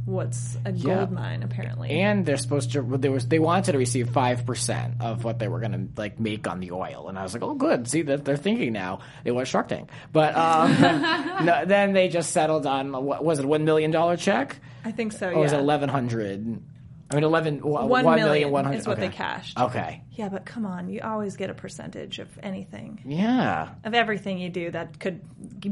what's 0.06 0.58
a 0.66 0.72
Yeah. 0.72 0.96
gold 0.96 1.12
mine, 1.12 1.44
apparently. 1.44 1.90
And 1.92 2.26
they're 2.26 2.38
supposed 2.38 2.72
to. 2.72 2.82
There 2.82 3.12
was 3.12 3.28
they 3.28 3.38
wanted 3.38 3.74
to 3.74 3.78
receive 3.78 4.10
five 4.10 4.46
percent 4.46 4.96
of 5.02 5.24
what 5.24 5.38
they 5.40 5.48
were 5.48 5.60
going 5.60 5.74
to 5.74 6.02
like 6.02 6.20
make 6.20 6.48
on 6.48 6.60
the 6.62 6.72
oil, 6.72 7.08
and 7.10 7.20
I 7.20 7.24
was 7.24 7.34
like, 7.34 7.44
oh, 7.44 7.54
good. 7.54 7.88
See 7.88 8.02
that 8.04 8.26
they're 8.26 8.36
thinking 8.38 8.74
now. 8.74 9.00
They 9.24 9.32
want 9.32 9.48
Shark 9.48 9.68
Tank, 9.68 9.90
but 10.12 10.36
um, 10.36 10.72
no, 11.46 11.64
then 11.66 11.94
they 11.94 12.08
just 12.08 12.32
settled 12.32 12.66
on 12.66 12.92
what 13.06 13.24
was 13.24 13.38
it, 13.40 13.46
one 13.46 13.66
million 13.66 13.92
dollar 13.92 14.18
check, 14.18 14.58
I 14.84 14.92
think 14.92 15.12
so. 15.12 15.28
or 15.30 15.34
yeah. 15.34 15.38
was 15.40 15.54
it 15.54 15.60
eleven 15.60 15.90
hundred? 15.90 16.60
I 17.12 17.16
mean, 17.16 17.24
eleven. 17.24 17.60
One 17.62 17.90
one 17.90 18.04
million 18.06 18.24
million 18.26 18.52
one 18.52 18.66
hundred 18.66 18.78
is 18.80 18.88
what 18.88 19.00
okay. 19.00 19.08
they 19.08 19.14
cashed. 19.16 19.58
Okay. 19.60 20.04
Yeah, 20.12 20.30
but 20.30 20.46
come 20.46 20.66
on, 20.66 20.90
you 20.90 21.02
always 21.02 21.38
get 21.38 21.50
a 21.50 21.54
percentage 21.54 22.20
of 22.20 22.28
anything. 22.44 23.02
Yeah. 23.06 23.70
of 23.84 23.94
everything 23.94 24.38
you 24.38 24.50
do 24.50 24.70
that 24.72 25.00
could 25.00 25.22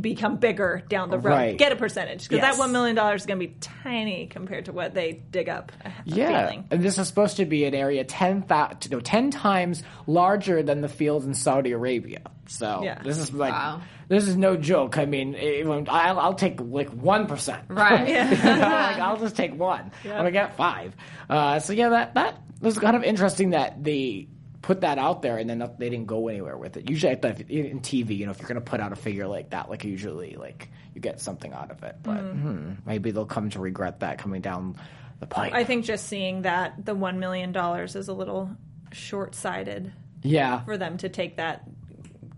become 0.02 0.38
bigger 0.38 0.82
down 0.89 1.10
the 1.10 1.19
road. 1.19 1.32
Right. 1.32 1.58
Get 1.58 1.71
a 1.73 1.76
percentage 1.76 2.23
because 2.23 2.38
Yes. 2.38 2.56
that 2.56 2.60
one 2.60 2.71
million 2.71 2.95
dollars 2.95 3.21
is 3.21 3.26
going 3.28 3.39
to 3.39 3.45
be 3.47 3.54
tiny 3.60 4.28
compared 4.28 4.65
to 4.65 4.71
what 4.71 4.93
they 4.93 5.21
dig 5.30 5.50
up. 5.50 5.71
I 5.84 5.89
have 5.89 6.08
a 6.08 6.10
Yeah, 6.10 6.45
feeling. 6.47 6.67
and 6.71 6.82
this 6.82 6.97
is 6.97 7.08
supposed 7.08 7.38
to 7.38 7.45
be 7.45 7.65
an 7.65 7.76
area 7.76 8.04
10, 8.04 8.45
thou- 8.47 8.71
no, 8.89 9.00
10 9.02 9.30
times 9.32 9.84
larger 10.08 10.63
than 10.63 10.82
the 10.82 10.88
fields 10.89 11.26
in 11.26 11.34
Saudi 11.34 11.71
Arabia. 11.71 12.21
So 12.50 12.82
Yeah. 12.84 13.02
this 13.04 13.18
is 13.18 13.34
like 13.34 13.52
Wow. 13.54 13.82
this 14.08 14.28
is 14.28 14.36
no 14.36 14.56
joke. 14.58 14.98
I 14.98 15.06
mean, 15.06 15.36
even- 15.36 15.88
I'll, 15.90 16.20
I'll 16.20 16.34
take 16.34 16.60
like 16.62 16.90
one 16.90 17.28
percent. 17.28 17.64
right. 17.70 18.08
like 18.32 19.00
I'll 19.00 19.18
just 19.20 19.36
take 19.36 19.54
one. 19.58 19.92
I'm 20.04 20.10
gonna 20.12 20.32
get 20.32 20.56
five. 20.56 20.96
Uh, 21.30 21.60
so 21.60 21.74
yeah, 21.74 21.90
that 21.90 22.14
that 22.16 22.38
was 22.62 22.78
kind 22.80 22.96
of 22.96 23.04
interesting 23.04 23.52
that 23.52 23.84
they 23.84 24.28
put 24.62 24.82
that 24.82 24.98
out 24.98 25.22
there 25.22 25.38
and 25.38 25.50
then 25.50 25.60
they 25.78 25.90
didn't 25.90 26.08
go 26.08 26.28
anywhere 26.28 26.58
with 26.58 26.76
it. 26.78 26.90
Usually, 26.90 27.12
I 27.12 27.16
thought 27.16 27.40
if, 27.40 27.50
in 27.50 27.80
TV, 27.80 28.18
you 28.18 28.26
know, 28.26 28.32
if 28.32 28.40
you're 28.40 28.50
going 28.50 28.56
to 28.62 28.70
put 28.70 28.82
out 28.82 28.92
a 28.92 28.96
figure 28.98 29.26
like 29.28 29.52
that, 29.52 29.70
like 29.70 29.86
usually, 29.86 30.36
like 30.36 30.70
you 30.94 31.00
get 31.00 31.22
something 31.22 31.54
out 31.54 31.72
of 31.72 31.84
it. 31.84 31.96
But 32.04 32.18
hmm, 32.20 32.72
maybe 32.86 33.12
they'll 33.12 33.26
come 33.26 33.50
to 33.52 33.60
regret 33.60 34.02
that 34.02 34.18
coming 34.18 34.42
down 34.42 34.76
the 35.20 35.28
pipe. 35.28 35.54
I 35.54 35.64
think 35.64 35.86
just 35.86 36.08
seeing 36.08 36.42
that 36.42 36.84
the 36.86 36.96
one 36.96 37.20
million 37.20 37.52
dollars 37.54 37.96
is 37.96 38.08
a 38.10 38.14
little 38.14 38.50
short 38.92 39.36
sighted 39.36 39.94
yeah, 40.24 40.66
for 40.66 40.78
them 40.78 40.98
to 40.98 41.10
take 41.10 41.38
that 41.38 41.64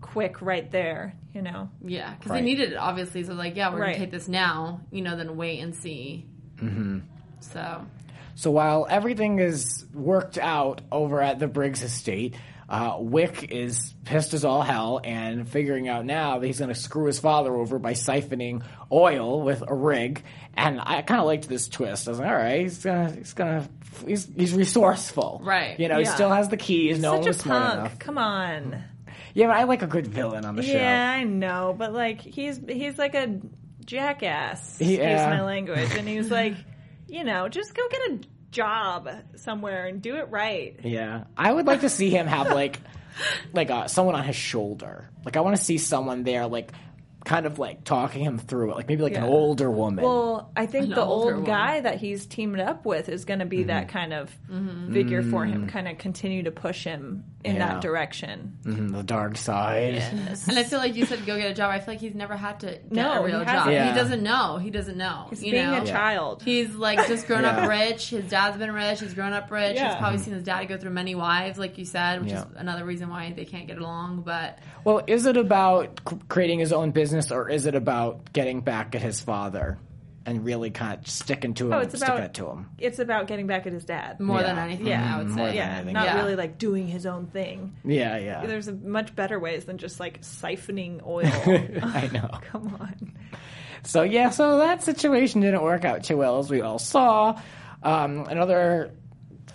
quick 0.00 0.40
right 0.42 0.70
there. 0.70 1.14
You 1.32 1.42
know, 1.42 1.68
Yeah, 1.84 2.14
because 2.14 2.30
Right. 2.32 2.38
they 2.40 2.44
needed 2.44 2.72
it 2.72 2.76
obviously. 2.76 3.22
So 3.22 3.34
like, 3.34 3.54
yeah, 3.56 3.72
we're 3.72 3.80
Right. 3.80 3.92
gonna 3.92 3.98
take 3.98 4.10
this 4.10 4.26
now, 4.28 4.80
you 4.90 5.02
know, 5.02 5.16
then 5.16 5.36
wait 5.36 5.60
and 5.60 5.74
see. 5.74 6.26
Mm-hmm. 6.56 6.98
So 7.40 7.86
So 8.34 8.50
while 8.50 8.86
everything 8.90 9.38
is 9.38 9.84
worked 9.94 10.38
out 10.38 10.80
over 10.90 11.20
at 11.20 11.38
the 11.38 11.46
Briggs 11.46 11.82
estate, 11.82 12.34
uh, 12.68 12.96
Wick 13.00 13.48
is 13.52 13.94
pissed 14.04 14.32
as 14.32 14.44
all 14.44 14.62
hell 14.62 15.00
and 15.04 15.48
figuring 15.48 15.88
out 15.88 16.04
now 16.04 16.38
that 16.38 16.46
he's 16.46 16.58
going 16.60 16.68
to 16.68 16.74
screw 16.74 17.06
his 17.06 17.18
father 17.18 17.52
over 17.54 17.78
by 17.80 17.92
siphoning 17.94 18.62
oil 18.92 19.42
with 19.42 19.62
a 19.66 19.74
rig. 19.74 20.22
And 20.54 20.80
I 20.80 21.02
kind 21.02 21.20
of 21.20 21.26
liked 21.26 21.48
this 21.48 21.68
twist. 21.68 22.06
I 22.06 22.12
was 22.12 22.20
like, 22.20 22.28
all 22.28 22.34
right, 22.36 22.60
he's 22.62 22.78
gonna, 22.84 23.10
he's 23.12 23.32
gonna, 23.32 23.68
he's, 24.06 24.28
he's 24.36 24.54
resourceful, 24.54 25.40
Right. 25.44 25.78
You 25.80 25.88
know, 25.88 25.98
he 25.98 26.04
still 26.04 26.30
has 26.30 26.48
the 26.48 26.56
keys. 26.56 27.00
no 27.00 27.14
one 27.14 27.22
such 27.22 27.26
a 27.26 27.30
was 27.30 27.36
smart 27.38 27.62
punk. 27.64 27.78
enough. 27.80 27.98
Come 27.98 28.18
on. 28.18 28.84
Yeah, 29.34 29.46
but 29.48 29.56
I 29.56 29.64
like 29.64 29.82
a 29.82 29.86
good 29.86 30.06
villain 30.06 30.44
on 30.44 30.56
the 30.56 30.62
show. 30.62 30.72
Yeah, 30.72 31.10
I 31.10 31.24
know, 31.24 31.74
but 31.76 31.92
like 31.92 32.20
he's 32.20 32.60
he's 32.68 32.98
like 32.98 33.14
a 33.14 33.40
jackass. 33.84 34.80
Excuse 34.80 34.98
Yeah. 34.98 35.28
my 35.30 35.42
language, 35.42 35.90
and 35.96 36.08
he's 36.08 36.30
like, 36.30 36.54
you 37.08 37.24
know, 37.24 37.48
just 37.48 37.74
go 37.74 37.82
get 37.88 38.00
a 38.12 38.18
job 38.50 39.08
somewhere 39.36 39.86
and 39.86 40.00
do 40.02 40.16
it 40.16 40.28
right. 40.30 40.78
Yeah, 40.82 41.24
I 41.36 41.52
would 41.52 41.66
like 41.66 41.80
to 41.82 41.88
see 41.88 42.10
him 42.10 42.26
have 42.26 42.50
like, 42.50 42.80
like 43.52 43.70
uh, 43.70 43.86
someone 43.88 44.14
on 44.14 44.24
his 44.24 44.36
shoulder. 44.36 45.08
Like 45.24 45.36
I 45.36 45.40
want 45.40 45.56
to 45.56 45.62
see 45.62 45.78
someone 45.78 46.22
there, 46.24 46.46
like, 46.46 46.72
kind 47.24 47.46
of 47.46 47.58
like 47.58 47.84
talking 47.84 48.24
him 48.24 48.38
through 48.38 48.70
it. 48.70 48.76
Like 48.76 48.88
maybe 48.88 49.02
like 49.02 49.14
an 49.14 49.24
older 49.24 49.70
woman. 49.70 50.04
Well, 50.04 50.50
I 50.56 50.66
think 50.66 50.86
An 50.86 50.90
the 50.90 51.02
old 51.04 51.34
one. 51.34 51.44
guy 51.44 51.80
that 51.80 51.98
he's 51.98 52.26
teamed 52.26 52.60
up 52.60 52.86
with 52.86 53.08
is 53.08 53.24
going 53.24 53.40
to 53.40 53.46
be 53.46 53.64
that 53.64 53.88
mm-hmm. 53.88 53.98
kind 53.98 54.12
of 54.12 54.38
mm-hmm. 54.50 54.92
figure 54.92 55.22
for 55.22 55.44
him, 55.44 55.62
mm-hmm. 55.62 55.68
kind 55.68 55.88
of 55.88 55.98
continue 55.98 56.44
to 56.44 56.50
push 56.50 56.84
him 56.84 57.24
in 57.44 57.56
Yeah. 57.56 57.68
that 57.68 57.80
direction. 57.82 58.58
Mhm, 58.64 58.92
the 58.92 59.02
dark 59.02 59.36
side. 59.36 59.94
and 59.94 60.58
I 60.58 60.62
feel 60.64 60.78
like 60.78 60.94
you 60.94 61.06
said 61.06 61.24
go 61.26 61.36
get 61.38 61.50
a 61.50 61.54
job. 61.54 61.70
I 61.70 61.78
feel 61.78 61.94
like 61.94 62.00
he's 62.00 62.14
never 62.14 62.36
had 62.36 62.60
to 62.60 62.66
get 62.66 62.92
No, 62.92 63.22
a 63.22 63.24
real 63.24 63.44
hasn't. 63.44 63.64
job. 63.64 63.70
Yeah. 63.70 63.92
He 63.92 63.98
doesn't 63.98 64.22
know. 64.22 64.58
He 64.58 64.70
doesn't 64.70 64.96
know. 64.96 65.26
He's 65.30 65.42
you 65.44 65.52
being 65.52 65.70
know? 65.70 65.82
a 65.82 65.86
child. 65.86 66.42
He's 66.42 66.74
like 66.74 67.06
just 67.06 67.26
grown 67.26 67.42
Yeah. 67.42 67.58
up 67.58 67.68
rich. 67.68 68.10
His 68.10 68.28
dad's 68.28 68.56
been 68.56 68.72
rich. 68.72 69.00
He's 69.00 69.14
grown 69.14 69.32
up 69.32 69.50
rich. 69.50 69.76
Yeah. 69.76 69.90
He's 69.90 69.98
probably 69.98 70.18
seen 70.18 70.34
his 70.34 70.44
dad 70.44 70.64
go 70.64 70.76
through 70.78 70.90
many 70.90 71.14
wives, 71.14 71.58
like 71.58 71.78
you 71.78 71.84
said, 71.84 72.22
which 72.22 72.30
Yeah. 72.30 72.40
is 72.42 72.46
another 72.56 72.84
reason 72.84 73.08
why 73.10 73.32
they 73.34 73.44
can't 73.44 73.66
get 73.66 73.78
along. 73.78 74.22
But 74.22 74.58
Well, 74.84 75.02
is 75.06 75.26
it 75.26 75.36
about 75.36 76.00
creating 76.28 76.58
his 76.60 76.72
own 76.72 76.90
business, 76.90 77.09
or 77.32 77.48
is 77.48 77.66
it 77.66 77.74
about 77.74 78.32
getting 78.32 78.60
back 78.60 78.94
at 78.94 79.02
his 79.02 79.20
father 79.20 79.78
and 80.26 80.44
really 80.44 80.70
kind 80.70 81.00
of 81.00 81.08
sticking 81.08 81.54
to 81.54 81.66
him, 81.66 81.72
Oh, 81.72 81.78
it's 81.78 81.94
sticking 81.96 82.14
about 82.14 82.24
it 82.24 82.34
to 82.34 82.46
him? 82.50 82.68
It's 82.78 82.98
about 82.98 83.26
getting 83.26 83.46
back 83.46 83.66
at 83.66 83.72
his 83.72 83.84
dad. 83.84 84.20
more 84.20 84.42
than 84.42 84.58
anything, 84.58 84.86
Yeah. 84.86 85.16
I 85.16 85.22
would 85.22 85.32
say. 85.34 85.56
Yeah, 85.56 85.82
not 85.82 86.04
Yeah. 86.04 86.16
really 86.16 86.36
like 86.36 86.58
doing 86.58 86.86
his 86.86 87.06
own 87.06 87.26
thing. 87.26 87.74
Yeah, 87.84 88.16
yeah. 88.18 88.44
There's 88.46 88.70
much 88.70 89.14
better 89.16 89.38
ways 89.40 89.64
than 89.64 89.78
just 89.78 89.98
like 89.98 90.20
siphoning 90.22 91.00
oil. 91.06 91.24
I 91.82 92.08
know. 92.12 92.28
Come 92.50 92.76
on. 92.80 93.12
So 93.82 94.02
yeah, 94.02 94.28
so 94.30 94.58
that 94.58 94.82
situation 94.82 95.40
didn't 95.40 95.62
work 95.62 95.84
out 95.86 96.04
too 96.04 96.16
well, 96.18 96.38
as 96.38 96.50
we 96.50 96.60
all 96.60 96.78
saw. 96.78 97.40
Um, 97.82 98.26
another 98.28 98.92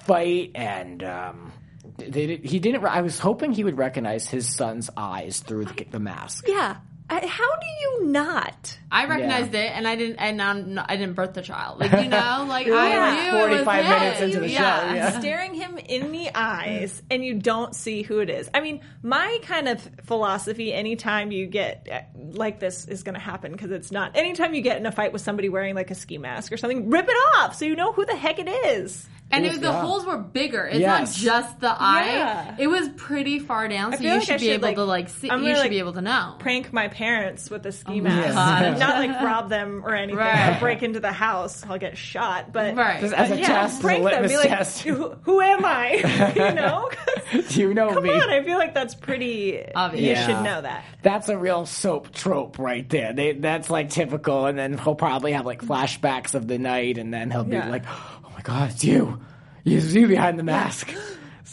fight, 0.07 0.51
and 0.55 1.03
um, 1.03 1.51
did- 1.97 2.43
he 2.43 2.57
didn't. 2.59 2.83
I 2.85 3.01
was 3.01 3.19
hoping 3.19 3.51
he 3.51 3.63
would 3.63 3.77
recognize 3.77 4.27
his 4.27 4.49
son's 4.55 4.89
eyes 4.97 5.41
through 5.41 5.65
the, 5.65 5.85
the 5.91 5.99
mask. 5.99 6.45
Yeah. 6.47 6.77
I, 7.09 7.25
how 7.27 7.55
do 7.57 7.65
you 7.81 8.05
not? 8.07 8.77
I 8.91 9.05
recognized 9.05 9.53
it, 9.53 9.71
and 9.75 9.87
I 9.87 9.95
didn't, 9.95 10.15
and 10.17 10.41
I'm, 10.41 10.79
I 10.79 10.95
didn't 10.95 11.13
birth 11.13 11.33
the 11.33 11.41
child. 11.41 11.79
Like 11.79 11.91
you 11.91 12.09
know, 12.09 12.45
like 12.49 12.65
You're 12.65 12.77
I 12.77 12.97
like 12.97 13.23
knew 13.33 13.39
was 13.39 13.47
45 13.65 13.83
minutes 13.85 14.21
into 14.21 14.39
the 14.39 14.47
show, 14.47 14.53
yeah. 14.53 14.93
yeah. 14.93 15.19
Staring 15.19 15.53
him 15.53 15.77
in 15.77 16.11
the 16.11 16.29
eyes 16.33 17.03
and 17.11 17.23
you 17.23 17.35
don't 17.35 17.75
see 17.75 18.01
who 18.03 18.19
it 18.19 18.29
is. 18.29 18.49
I 18.53 18.61
mean, 18.61 18.81
my 19.03 19.37
kind 19.43 19.67
of 19.67 19.87
philosophy 20.05 20.73
anytime 20.73 21.31
you 21.31 21.45
get 21.47 21.87
uh, 21.91 22.01
like 22.37 22.59
this 22.59 22.85
is 22.87 23.03
going 23.03 23.15
to 23.15 23.19
happen 23.21 23.51
because 23.51 23.71
it's 23.71 23.91
not. 23.91 24.15
Anytime 24.15 24.53
you 24.53 24.61
get 24.61 24.77
in 24.77 24.85
a 24.85 24.91
fight 24.91 25.13
with 25.13 25.21
somebody 25.21 25.49
wearing 25.49 25.75
like 25.75 25.91
a 25.91 25.95
ski 25.95 26.17
mask 26.17 26.51
or 26.51 26.57
something, 26.57 26.89
rip 26.89 27.07
it 27.07 27.17
off 27.37 27.55
so 27.55 27.65
you 27.65 27.75
know 27.75 27.91
who 27.91 28.05
the 28.05 28.15
heck 28.15 28.39
it 28.39 28.47
is. 28.47 29.07
And 29.31 29.43
it 29.43 29.49
was, 29.49 29.59
the 29.59 29.67
Yeah. 29.69 29.81
holes 29.81 30.05
were 30.05 30.17
bigger. 30.19 30.65
It's 30.67 30.79
Yes. 30.79 31.17
not 31.23 31.23
just 31.23 31.59
the 31.59 31.75
eye. 31.75 32.05
Yeah. 32.05 32.55
It 32.59 32.67
was 32.67 32.87
pretty 32.89 33.39
far 33.39 33.67
down, 33.67 33.93
so 33.97 34.03
you 34.03 34.09
like 34.09 34.21
I 34.21 34.23
should 34.23 34.39
be 34.39 34.45
should, 34.45 34.53
able 34.53 34.63
like- 34.67 34.75
to 34.75 34.83
like 34.83 35.09
see. 35.09 35.29
I'm 35.31 35.39
you 35.39 35.45
gonna, 35.45 35.55
should 35.55 35.61
like, 35.63 35.69
be 35.71 35.79
able 35.79 35.93
to 35.93 36.01
know. 36.01 36.35
Prank 36.37 36.71
my 36.71 36.87
parents 36.95 37.49
with 37.49 37.65
a 37.65 37.71
ski 37.73 37.99
oh 37.99 38.03
my 38.03 38.09
mask. 38.09 38.33
God. 38.33 38.79
Not 38.79 38.95
like 39.05 39.21
rob 39.21 39.49
them 39.49 39.83
or 39.85 39.93
anything 39.93 40.17
Right. 40.17 40.55
or 40.55 40.59
break 40.61 40.81
into 40.81 41.01
the 41.01 41.11
house. 41.11 41.65
I'll 41.67 41.77
get 41.77 41.97
shot. 41.97 42.53
But 42.53 42.75
Right. 42.75 43.01
Just 43.01 43.13
as 43.13 43.31
a 43.31 43.37
yeah, 43.37 43.47
test, 43.47 43.73
as 43.75 43.79
a 43.79 43.81
prank 43.83 44.03
them. 44.03 44.13
litmus 44.23 44.31
Be 44.31 44.37
like, 44.49 44.67
who, 44.79 45.15
who 45.23 45.41
am 45.41 45.65
I? 45.65 46.33
you 46.35 46.53
know? 46.55 46.89
'Cause- 46.91 47.47
Do 47.53 47.59
you 47.59 47.73
know 47.73 47.91
Come 47.93 48.03
me? 48.03 48.11
on, 48.11 48.29
I 48.29 48.41
feel 48.43 48.57
like 48.57 48.73
that's 48.73 48.95
pretty. 48.95 49.61
Obvious. 49.75 50.01
You 50.03 50.09
Yeah. 50.11 50.25
should 50.25 50.43
know 50.43 50.61
that. 50.61 50.85
That's 51.01 51.27
a 51.29 51.37
real 51.37 51.65
soap 51.65 52.13
trope 52.13 52.57
right 52.59 52.87
there. 52.89 53.11
They, 53.13 53.33
that's 53.33 53.69
like 53.69 53.89
typical, 53.89 54.45
and 54.45 54.57
then 54.57 54.77
he'll 54.77 54.95
probably 54.95 55.33
have 55.33 55.45
like 55.45 55.61
flashbacks 55.61 56.33
of 56.33 56.47
the 56.47 56.57
night, 56.57 56.97
and 56.97 57.13
then 57.13 57.29
he'll 57.29 57.43
be 57.43 57.57
Yeah. 57.57 57.69
like, 57.69 57.83
"Oh 57.87 58.29
my 58.33 58.41
god, 58.41 58.71
it's 58.71 58.83
you! 58.85 59.19
It's 59.65 59.93
you 59.93 60.07
behind 60.07 60.39
the 60.39 60.43
mask." 60.43 60.93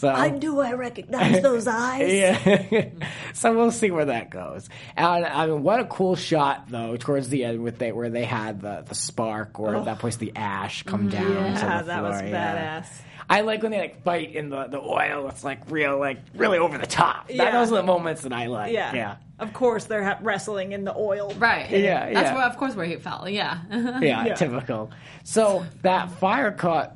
So 0.03 0.37
do 0.39 0.59
I 0.59 0.73
recognize 0.73 1.41
those 1.41 1.67
eyes? 1.67 2.11
Yeah. 2.11 2.89
so 3.33 3.55
we'll 3.55 3.71
see 3.71 3.91
where 3.91 4.05
that 4.05 4.29
goes. 4.29 4.69
And 4.95 5.25
I 5.25 5.47
mean, 5.47 5.63
what 5.63 5.79
a 5.79 5.85
cool 5.85 6.15
shot 6.15 6.69
though 6.69 6.97
towards 6.97 7.29
the 7.29 7.45
end 7.45 7.63
with 7.63 7.77
they 7.77 7.91
where 7.91 8.09
they 8.09 8.25
had 8.25 8.61
the, 8.61 8.83
the 8.87 8.95
spark 8.95 9.59
or 9.59 9.75
at 9.75 9.85
that 9.85 9.97
oh. 9.97 9.99
place 9.99 10.17
the 10.17 10.33
ash 10.35 10.83
come 10.83 11.09
mm-hmm. 11.09 11.09
down. 11.09 11.53
to 11.55 11.63
Oh. 11.63 11.67
Yeah, 11.67 11.81
the 11.81 11.87
that 11.87 12.03
was 12.03 12.19
floor, 12.19 12.29
yeah. 12.29 12.81
badass. 12.81 12.87
I 13.29 13.41
like 13.41 13.63
when 13.63 13.71
they 13.71 13.79
like 13.79 14.03
fight 14.03 14.35
in 14.35 14.49
the, 14.49 14.65
the 14.65 14.79
oil. 14.79 15.27
It's 15.29 15.43
like 15.43 15.71
real, 15.71 15.97
like 15.97 16.19
really 16.35 16.57
over 16.57 16.77
the 16.77 16.87
top. 16.87 17.27
That, 17.27 17.35
Yeah. 17.35 17.51
those 17.51 17.71
are 17.71 17.77
the 17.77 17.83
moments 17.83 18.21
that 18.21 18.33
I 18.33 18.47
like. 18.47 18.73
Yeah. 18.73 18.93
yeah, 18.93 19.15
Of 19.39 19.53
course, 19.53 19.85
they're 19.85 20.03
ha- 20.03 20.19
wrestling 20.21 20.73
in 20.73 20.83
the 20.83 20.95
oil. 20.95 21.33
Right. 21.37 21.69
Yeah, 21.69 22.11
That's 22.11 22.29
yeah. 22.29 22.35
where, 22.35 22.45
of 22.45 22.57
course, 22.57 22.75
where 22.75 22.85
he 22.85 22.97
fell. 22.97 23.27
Yeah. 23.29 23.59
yeah, 23.71 24.25
Yeah. 24.25 24.35
typical. 24.35 24.91
So 25.23 25.65
that 25.83 26.11
fire 26.11 26.51
caught 26.51 26.95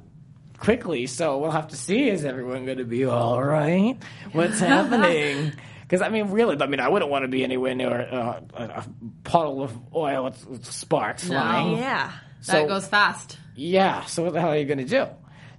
quickly. 0.60 1.08
So 1.08 1.38
we'll 1.38 1.52
have 1.52 1.70
to 1.70 1.76
see: 1.78 2.10
is 2.10 2.26
everyone 2.26 2.65
going 2.65 2.78
to 2.80 2.86
be 2.86 3.06
all 3.06 3.41
right? 3.43 3.98
What's 4.32 4.60
happening? 4.60 5.54
Because 5.88 6.02
I 6.02 6.10
mean, 6.10 6.32
really, 6.32 6.62
I 6.62 6.67
mean, 6.67 6.82
I 6.82 6.89
wouldn't 6.89 7.10
want 7.10 7.24
to 7.24 7.30
be 7.30 7.46
anywhere 7.46 7.74
near 7.74 8.02
uh, 8.02 8.41
a, 8.56 8.84
puddle 9.24 9.63
of 9.63 9.72
oil 9.96 10.26
with, 10.26 10.65
sparks 10.65 11.24
No. 11.30 11.39
flying. 11.39 11.78
Yeah. 11.78 12.12
So 12.41 12.52
that 12.52 12.67
goes 12.67 12.86
fast. 12.88 13.38
yeah. 13.56 14.04
So 14.04 14.24
what 14.24 14.34
the 14.34 14.41
hell 14.41 14.50
are 14.50 14.58
you 14.58 14.65
going 14.65 14.80
to 14.80 14.84
do? 14.84 15.06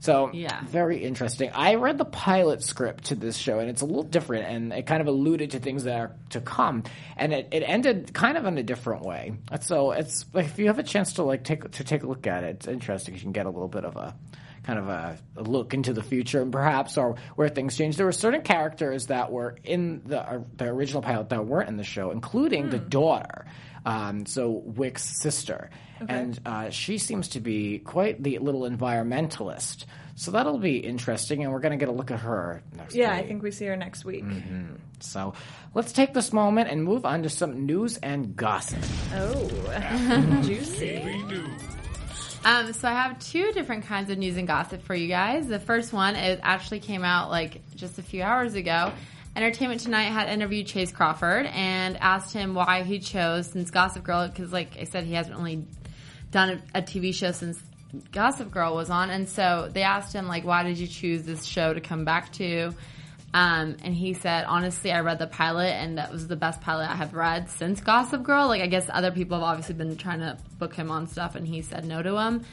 So 0.00 0.30
Yeah. 0.34 0.60
very 0.66 1.02
interesting. 1.02 1.50
I 1.54 1.76
read 1.76 1.96
the 1.96 2.04
pilot 2.04 2.62
script 2.62 3.04
to 3.04 3.14
this 3.14 3.38
show, 3.38 3.58
and 3.58 3.70
it's 3.70 3.80
a 3.80 3.86
little 3.86 4.02
different, 4.02 4.44
and 4.44 4.70
it 4.74 4.86
kind 4.86 5.00
of 5.00 5.06
alluded 5.06 5.52
to 5.52 5.60
things 5.60 5.84
that 5.84 5.98
are 5.98 6.12
to 6.30 6.42
come, 6.42 6.82
and 7.16 7.32
it, 7.32 7.48
it 7.50 7.60
ended 7.62 8.12
kind 8.12 8.36
of 8.36 8.44
in 8.44 8.58
a 8.58 8.62
different 8.62 9.04
way. 9.06 9.32
So 9.62 9.92
it's 9.92 10.26
like 10.34 10.44
if 10.44 10.58
you 10.58 10.66
have 10.66 10.78
a 10.78 10.82
chance 10.82 11.14
to 11.14 11.22
like 11.22 11.42
take 11.42 11.70
to 11.70 11.84
take 11.84 12.02
a 12.02 12.06
look 12.06 12.26
at 12.26 12.44
it, 12.44 12.56
it's 12.56 12.68
interesting. 12.68 13.14
You 13.14 13.20
can 13.22 13.32
get 13.32 13.46
a 13.46 13.50
little 13.50 13.66
bit 13.66 13.86
of 13.86 13.96
a 13.96 14.14
kind 14.68 14.78
of 14.78 14.88
a, 14.90 15.16
a 15.38 15.42
look 15.42 15.72
into 15.72 15.94
the 15.94 16.02
future, 16.02 16.42
and 16.42 16.52
perhaps 16.52 16.98
or 16.98 17.16
where 17.36 17.48
things 17.48 17.74
change. 17.74 17.96
There 17.96 18.04
were 18.04 18.12
certain 18.12 18.42
characters 18.42 19.06
that 19.06 19.32
were 19.32 19.56
in 19.64 20.02
the 20.04 20.20
uh, 20.20 20.40
the 20.56 20.66
original 20.66 21.00
pilot 21.00 21.30
that 21.30 21.46
weren't 21.46 21.70
in 21.70 21.78
the 21.78 21.84
show, 21.84 22.10
including 22.10 22.68
the 22.68 22.78
daughter. 22.78 23.46
Um, 23.86 24.26
so 24.26 24.50
Wick's 24.50 25.22
sister, 25.22 25.70
and 26.06 26.38
uh, 26.44 26.68
she 26.68 26.98
seems 26.98 27.28
to 27.28 27.40
be 27.40 27.78
quite 27.78 28.22
the 28.22 28.38
little 28.40 28.62
environmentalist. 28.62 29.86
So 30.16 30.32
that'll 30.32 30.58
be 30.58 30.76
interesting, 30.76 31.44
and 31.44 31.52
we're 31.52 31.60
going 31.60 31.78
to 31.78 31.78
get 31.78 31.88
a 31.88 31.92
look 31.92 32.10
at 32.10 32.20
her 32.20 32.62
next 32.76 32.94
Yeah, 32.94 33.14
I 33.14 33.26
think 33.26 33.42
we 33.42 33.50
see 33.50 33.64
her 33.66 33.76
next 33.76 34.04
week. 34.04 34.24
So 35.00 35.32
let's 35.74 35.92
take 35.92 36.12
this 36.12 36.30
moment 36.30 36.68
and 36.68 36.84
move 36.84 37.06
on 37.06 37.22
to 37.22 37.30
some 37.30 37.64
news 37.64 37.96
and 37.96 38.36
gossip. 38.36 38.80
Oh, 39.14 40.42
juicy. 40.44 41.00
Um, 42.44 42.72
so 42.72 42.88
I 42.88 42.92
have 42.92 43.18
two 43.18 43.52
different 43.52 43.86
kinds 43.86 44.10
of 44.10 44.18
news 44.18 44.36
and 44.36 44.46
gossip 44.46 44.82
for 44.82 44.94
you 44.94 45.08
guys. 45.08 45.46
The 45.46 45.58
first 45.58 45.92
one 45.92 46.16
is 46.16 46.38
actually 46.42 46.80
came 46.80 47.04
out 47.04 47.30
like 47.30 47.60
just 47.74 47.98
a 47.98 48.02
few 48.02 48.22
hours 48.22 48.54
ago. 48.54 48.92
Entertainment 49.36 49.80
Tonight 49.80 50.04
had 50.04 50.28
interviewed 50.28 50.66
Chace 50.66 50.90
Crawford 50.90 51.46
and 51.46 51.96
asked 51.98 52.32
him 52.32 52.54
why 52.54 52.82
he 52.82 52.98
chose 52.98 53.48
since 53.48 53.70
Gossip 53.70 54.02
Girl 54.02 54.26
because, 54.26 54.52
like 54.52 54.76
I 54.80 54.84
said, 54.84 55.04
he 55.04 55.14
hasn't 55.14 55.36
really 55.36 55.64
done 56.30 56.62
a, 56.74 56.78
a 56.78 56.82
TV 56.82 57.14
show 57.14 57.32
since 57.32 57.62
Gossip 58.12 58.50
Girl 58.50 58.74
was 58.74 58.90
on, 58.90 59.10
and 59.10 59.28
so 59.28 59.70
they 59.72 59.82
asked 59.82 60.12
him 60.12 60.26
like, 60.26 60.44
why 60.44 60.62
did 60.62 60.78
you 60.78 60.86
choose 60.86 61.22
this 61.22 61.44
show 61.44 61.72
to 61.72 61.80
come 61.80 62.04
back 62.04 62.32
to? 62.32 62.72
Um, 63.34 63.76
and 63.84 63.94
he 63.94 64.14
said, 64.14 64.46
honestly, 64.46 64.90
I 64.90 65.00
read 65.00 65.18
the 65.18 65.26
pilot 65.26 65.68
and 65.74 65.98
that 65.98 66.10
was 66.10 66.26
the 66.26 66.36
best 66.36 66.62
pilot 66.62 66.90
I 66.90 66.94
have 66.96 67.12
read 67.12 67.50
since 67.50 67.80
Gossip 67.82 68.22
Girl. 68.22 68.48
Like, 68.48 68.62
I 68.62 68.66
guess 68.68 68.88
other 68.90 69.10
people 69.10 69.38
have 69.38 69.44
obviously 69.44 69.74
been 69.74 69.96
trying 69.96 70.20
to 70.20 70.38
book 70.58 70.74
him 70.74 70.90
on 70.90 71.08
stuff 71.08 71.34
and 71.34 71.46
he 71.46 71.60
said 71.60 71.84
no 71.84 72.02
to 72.02 72.16
him. 72.16 72.44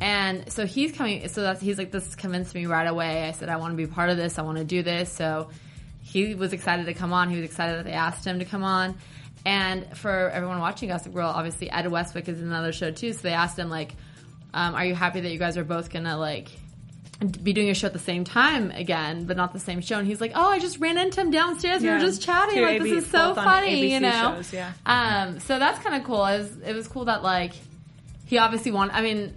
And 0.00 0.52
so 0.52 0.66
he's 0.66 0.90
coming, 0.92 1.28
so 1.28 1.42
that's, 1.42 1.60
he's 1.60 1.78
like, 1.78 1.92
this 1.92 2.16
convinced 2.16 2.54
me 2.56 2.66
right 2.66 2.88
away. 2.88 3.28
I 3.28 3.32
said, 3.32 3.48
I 3.48 3.56
want 3.56 3.72
to 3.72 3.76
be 3.76 3.86
part 3.86 4.10
of 4.10 4.16
this. 4.16 4.36
I 4.38 4.42
want 4.42 4.58
to 4.58 4.64
do 4.64 4.82
this. 4.82 5.12
So 5.12 5.50
he 6.02 6.34
was 6.34 6.52
excited 6.52 6.86
to 6.86 6.94
come 6.94 7.12
on. 7.12 7.30
He 7.30 7.36
was 7.36 7.44
excited 7.44 7.78
that 7.78 7.84
they 7.84 7.92
asked 7.92 8.24
him 8.24 8.40
to 8.40 8.44
come 8.44 8.64
on. 8.64 8.96
And 9.44 9.96
for 9.96 10.28
everyone 10.30 10.58
watching 10.58 10.88
Gossip 10.88 11.14
Girl, 11.14 11.28
obviously 11.28 11.70
Ed 11.70 11.88
Westwick 11.88 12.28
is 12.28 12.40
in 12.40 12.48
another 12.48 12.72
show 12.72 12.90
too. 12.90 13.12
So 13.12 13.20
they 13.22 13.32
asked 13.32 13.56
him 13.56 13.70
like, 13.70 13.94
um, 14.52 14.74
"Are 14.74 14.84
you 14.84 14.96
happy 14.96 15.20
that 15.20 15.30
you 15.30 15.38
guys 15.38 15.56
are 15.56 15.62
both 15.62 15.88
gonna 15.88 16.18
like 16.18 16.48
be 17.42 17.52
doing 17.52 17.70
a 17.70 17.74
show 17.74 17.86
at 17.86 17.92
the 17.92 17.98
same 17.98 18.24
time 18.24 18.70
again, 18.72 19.24
but 19.24 19.36
not 19.36 19.52
the 19.52 19.58
same 19.60 19.80
show?" 19.80 19.98
And 19.98 20.06
he's 20.06 20.20
like, 20.20 20.32
"Oh, 20.34 20.48
I 20.50 20.58
just 20.58 20.78
ran 20.80 20.98
into 20.98 21.20
him 21.20 21.30
downstairs. 21.30 21.80
We 21.82 21.88
Yeah. 21.88 21.94
were 21.94 22.00
just 22.00 22.22
chatting. 22.22 22.56
Two 22.56 22.62
Like 22.62 22.80
AB 22.80 22.90
this 22.90 23.04
is 23.04 23.10
so 23.10 23.34
funny, 23.34 23.92
you 23.92 24.00
know." 24.00 24.34
shows, 24.36 24.52
yeah. 24.52 24.72
Um, 24.84 25.40
so 25.40 25.58
that's 25.58 25.78
kind 25.82 25.94
of 25.96 26.04
cool. 26.04 26.24
It 26.26 26.38
was, 26.38 26.50
it 26.66 26.74
was 26.74 26.88
cool 26.88 27.06
that 27.06 27.22
like 27.22 27.52
he 28.26 28.38
obviously 28.38 28.70
wanted. 28.72 28.94
I 28.94 29.00
mean, 29.02 29.32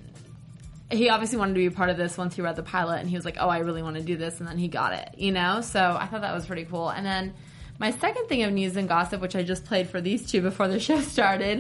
he 0.92 1.10
obviously 1.10 1.38
wanted 1.38 1.54
to 1.54 1.60
be 1.60 1.68
a 1.68 1.72
part 1.72 1.90
of 1.90 1.98
this 1.98 2.18
once 2.18 2.36
he 2.36 2.42
read 2.42 2.56
the 2.56 2.64
pilot, 2.64 3.00
and 3.00 3.10
he 3.10 3.16
was 3.16 3.24
like, 3.24 3.38
"Oh, 3.40 3.48
I 3.50 3.60
really 3.60 3.84
want 3.84 3.96
to 3.96 4.02
do 4.02 4.18
this," 4.18 4.40
and 4.40 4.48
then 4.50 4.58
he 4.58 4.68
got 4.68 4.94
it. 4.94 5.16
You 5.18 5.32
know, 5.32 5.62
so 5.62 5.96
I 6.00 6.08
thought 6.08 6.22
that 6.22 6.34
was 6.34 6.46
pretty 6.48 6.66
cool. 6.66 6.90
And 6.90 7.06
then 7.06 7.34
my 7.78 7.92
second 7.92 8.28
thing 8.28 8.44
of 8.44 8.52
news 8.52 8.76
and 8.76 8.90
gossip, 8.90 9.22
which 9.22 9.38
I 9.38 9.44
just 9.44 9.64
played 9.64 9.88
for 9.88 10.02
these 10.02 10.30
two 10.30 10.42
before 10.42 10.68
the 10.68 10.80
show 10.88 11.00
started, 11.00 11.60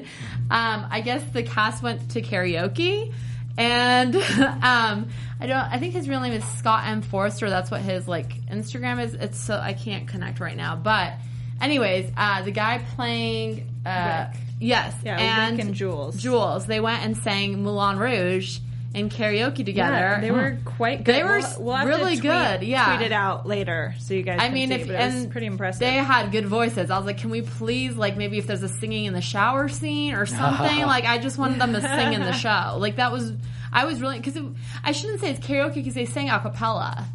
um, 0.51 0.85
I 0.91 0.99
guess 0.99 1.23
the 1.31 1.43
cast 1.43 1.81
went 1.81 2.11
to 2.11 2.21
karaoke. 2.21 3.13
And 3.57 4.15
um, 4.61 5.09
I 5.39 5.47
don't. 5.47 5.51
I 5.51 5.79
think 5.79 5.93
his 5.93 6.07
real 6.07 6.19
name 6.19 6.33
is 6.33 6.43
Scott 6.57 6.87
M. 6.87 7.01
Foster. 7.01 7.49
That's 7.49 7.71
what 7.71 7.81
his 7.81 8.07
like 8.07 8.45
Instagram 8.47 9.03
is. 9.03 9.13
It's 9.13 9.39
so 9.39 9.57
I 9.57 9.73
can't 9.73 10.07
connect 10.07 10.39
right 10.39 10.55
now. 10.55 10.75
But, 10.75 11.13
anyways, 11.61 12.11
uh, 12.15 12.43
the 12.43 12.51
guy 12.51 12.83
playing, 12.95 13.69
uh, 13.85 14.31
yes, 14.59 14.95
Yeah, 15.03 15.17
and 15.17 15.57
Rick 15.57 15.65
and 15.67 15.75
Jules. 15.75 16.17
Jules. 16.17 16.65
They 16.65 16.79
went 16.79 17.03
and 17.03 17.17
sang 17.17 17.63
Moulin 17.63 17.97
Rouge 17.97 18.59
in 18.93 19.07
karaoke 19.09 19.63
together. 19.63 19.95
Yeah, 19.95 20.19
they 20.19 20.31
were 20.31 20.57
quite 20.65 21.03
good. 21.03 21.13
They 21.15 21.23
were 21.23 21.37
We'll- 21.39 21.55
we'll 21.63 21.75
have 21.75 21.85
to 21.87 21.89
really 21.95 22.17
tweet- 22.17 22.23
good, 22.31 22.63
yeah. 22.63 22.95
tweet 22.95 23.05
it 23.05 23.11
out 23.11 23.47
later 23.47 23.93
so 23.99 24.15
you 24.15 24.23
guys. 24.23 24.39
I 24.39 24.45
can 24.45 24.53
mean, 24.55 24.69
see, 24.69 24.75
if 24.75 24.89
it 24.89 24.93
was 24.93 25.13
and 25.15 25.31
pretty 25.31 25.45
impressive. 25.47 25.79
They 25.81 25.93
had 25.93 26.31
good 26.31 26.47
voices. 26.47 26.89
I 26.89 26.97
was 26.97 27.05
like, 27.05 27.19
can 27.19 27.29
we 27.29 27.41
please, 27.43 27.95
like, 27.95 28.17
maybe 28.17 28.39
if 28.39 28.47
there's 28.47 28.63
a 28.63 28.69
singing 28.69 29.05
in 29.05 29.13
the 29.13 29.21
shower 29.21 29.67
scene 29.69 30.15
or 30.15 30.25
something? 30.25 30.81
like, 30.87 31.05
I 31.05 31.19
just 31.19 31.37
wanted 31.37 31.59
them 31.61 31.73
to 31.73 31.81
sing 31.81 32.13
in 32.13 32.21
the 32.21 32.31
show. 32.45 32.77
Like, 32.79 32.95
that 32.95 33.11
was, 33.11 33.31
I 33.71 33.85
was 33.85 34.01
really 34.01 34.19
because 34.19 34.41
I 34.83 34.91
shouldn't 34.91 35.19
say 35.21 35.29
it's 35.31 35.45
karaoke 35.45 35.75
because 35.75 35.93
they 35.93 36.05
sang 36.05 36.29
a 36.31 36.39
cappella, 36.39 37.05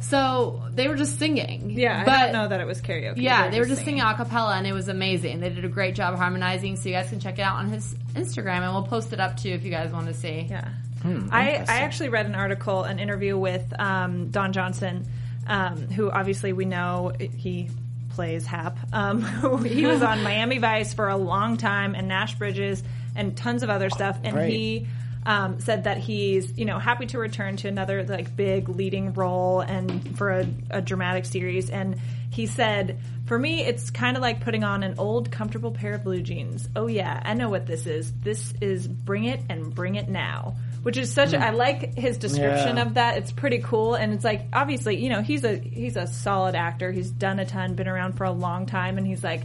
so 0.00 0.62
they 0.74 0.88
were 0.88 0.96
just 0.96 1.18
singing. 1.18 1.70
yeah, 1.70 2.04
but 2.04 2.12
I 2.14 2.22
don't 2.24 2.32
know 2.32 2.48
that 2.48 2.60
it 2.60 2.66
was 2.66 2.80
karaoke. 2.80 3.18
yeah, 3.22 3.50
they 3.50 3.60
were 3.60 3.66
just 3.66 3.84
singing 3.84 4.00
a 4.02 4.14
cappella 4.14 4.56
and 4.56 4.66
it 4.66 4.72
was 4.72 4.88
amazing. 4.88 5.38
They 5.40 5.50
did 5.50 5.64
a 5.64 5.68
great 5.68 5.94
job 5.94 6.16
harmonizing, 6.16 6.76
so 6.76 6.88
you 6.88 6.94
guys 6.94 7.08
can 7.10 7.20
check 7.20 7.38
it 7.38 7.42
out 7.42 7.56
on 7.56 7.68
his 7.68 7.94
Instagram 8.14 8.62
and 8.62 8.72
we'll 8.72 8.82
post 8.82 9.12
it 9.12 9.20
up 9.20 9.36
too 9.36 9.50
if 9.50 9.62
you 9.64 9.70
guys 9.70 9.92
want 9.92 10.06
to 10.08 10.14
see. 10.14 10.46
Yeah. 10.50 10.68
I, 11.04 11.64
I 11.66 11.80
actually 11.80 12.10
read 12.10 12.26
an 12.26 12.34
article, 12.34 12.82
an 12.82 12.98
interview 12.98 13.36
with 13.38 13.72
um, 13.78 14.30
Don 14.30 14.52
Johnson, 14.52 15.06
um, 15.46 15.76
who 15.88 16.10
obviously 16.10 16.52
we 16.52 16.64
know 16.64 17.12
he 17.18 17.70
plays 18.10 18.46
Hap. 18.46 18.76
Um, 18.92 19.22
he 19.64 19.86
was 19.86 20.02
on 20.02 20.22
Miami 20.22 20.58
Vice 20.58 20.94
for 20.94 21.08
a 21.08 21.16
long 21.16 21.56
time 21.56 21.94
and 21.94 22.08
Nash 22.08 22.34
Bridges 22.34 22.82
and 23.16 23.36
tons 23.36 23.62
of 23.62 23.70
other 23.70 23.90
stuff. 23.90 24.18
And 24.22 24.38
he 24.50 24.86
um, 25.26 25.60
said 25.60 25.84
that 25.84 25.98
he's 25.98 26.56
you 26.58 26.64
know 26.64 26.78
happy 26.78 27.06
to 27.06 27.18
return 27.18 27.56
to 27.56 27.68
another 27.68 28.04
like 28.04 28.34
big 28.34 28.68
leading 28.68 29.12
role 29.12 29.60
and 29.60 30.16
for 30.16 30.30
a, 30.30 30.46
a 30.70 30.82
dramatic 30.82 31.24
series. 31.24 31.70
And 31.70 31.96
he 32.30 32.46
said, 32.46 32.98
for 33.26 33.38
me, 33.38 33.64
it's 33.64 33.90
kind 33.90 34.16
of 34.16 34.22
like 34.22 34.40
putting 34.40 34.64
on 34.64 34.82
an 34.82 34.94
old, 34.98 35.30
comfortable 35.30 35.72
pair 35.72 35.94
of 35.94 36.04
blue 36.04 36.22
jeans. 36.22 36.68
Oh 36.76 36.86
yeah, 36.86 37.20
I 37.24 37.34
know 37.34 37.48
what 37.48 37.66
this 37.66 37.86
is. 37.86 38.12
This 38.20 38.52
is 38.60 38.86
bring 38.86 39.24
it 39.24 39.40
and 39.48 39.74
bring 39.74 39.96
it 39.96 40.08
now. 40.08 40.54
Which 40.82 40.96
is 40.96 41.12
such 41.12 41.32
a, 41.34 41.36
hmm. 41.38 41.42
I 41.42 41.50
like 41.50 41.94
his 41.96 42.16
description 42.16 42.76
Yeah. 42.76 42.82
of 42.82 42.94
that. 42.94 43.18
It's 43.18 43.32
pretty 43.32 43.58
cool. 43.58 43.94
And 43.96 44.14
it's 44.14 44.24
like, 44.24 44.46
obviously, 44.52 44.96
you 45.02 45.10
know, 45.10 45.20
he's 45.20 45.44
a, 45.44 45.56
he's 45.58 45.96
a 45.96 46.06
solid 46.06 46.54
actor. 46.54 46.90
He's 46.90 47.10
done 47.10 47.38
a 47.38 47.44
ton, 47.44 47.74
been 47.74 47.88
around 47.88 48.14
for 48.14 48.24
a 48.24 48.32
long 48.32 48.64
time. 48.66 48.96
And 48.96 49.06
he's 49.06 49.22
like, 49.22 49.42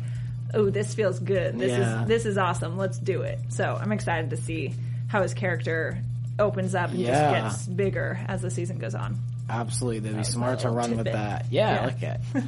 oh, 0.53 0.69
this 0.69 0.93
feels 0.93 1.19
good. 1.19 1.59
This 1.59 1.71
Yeah. 1.71 2.03
is, 2.03 2.07
this 2.07 2.25
is 2.25 2.37
awesome. 2.37 2.77
Let's 2.77 2.97
do 2.97 3.23
it. 3.23 3.39
So 3.49 3.77
I'm 3.79 3.91
excited 3.91 4.29
to 4.29 4.37
see 4.37 4.73
how 5.07 5.21
his 5.23 5.33
character 5.33 5.97
opens 6.39 6.73
up 6.75 6.91
and 6.91 6.99
Yeah. 6.99 7.41
just 7.41 7.65
gets 7.65 7.75
bigger 7.75 8.19
as 8.27 8.41
the 8.41 8.49
season 8.49 8.77
goes 8.77 8.95
on. 8.95 9.17
Absolutely, 9.49 9.99
they'd 9.99 10.17
be 10.17 10.23
smart 10.23 10.59
to 10.59 10.69
run 10.69 10.95
with 10.97 11.05
that. 11.05 11.45
Yeah, 11.51 11.69
I 11.69 11.73
Yeah. 11.73 11.85
like 11.85 12.03
it. 12.03 12.19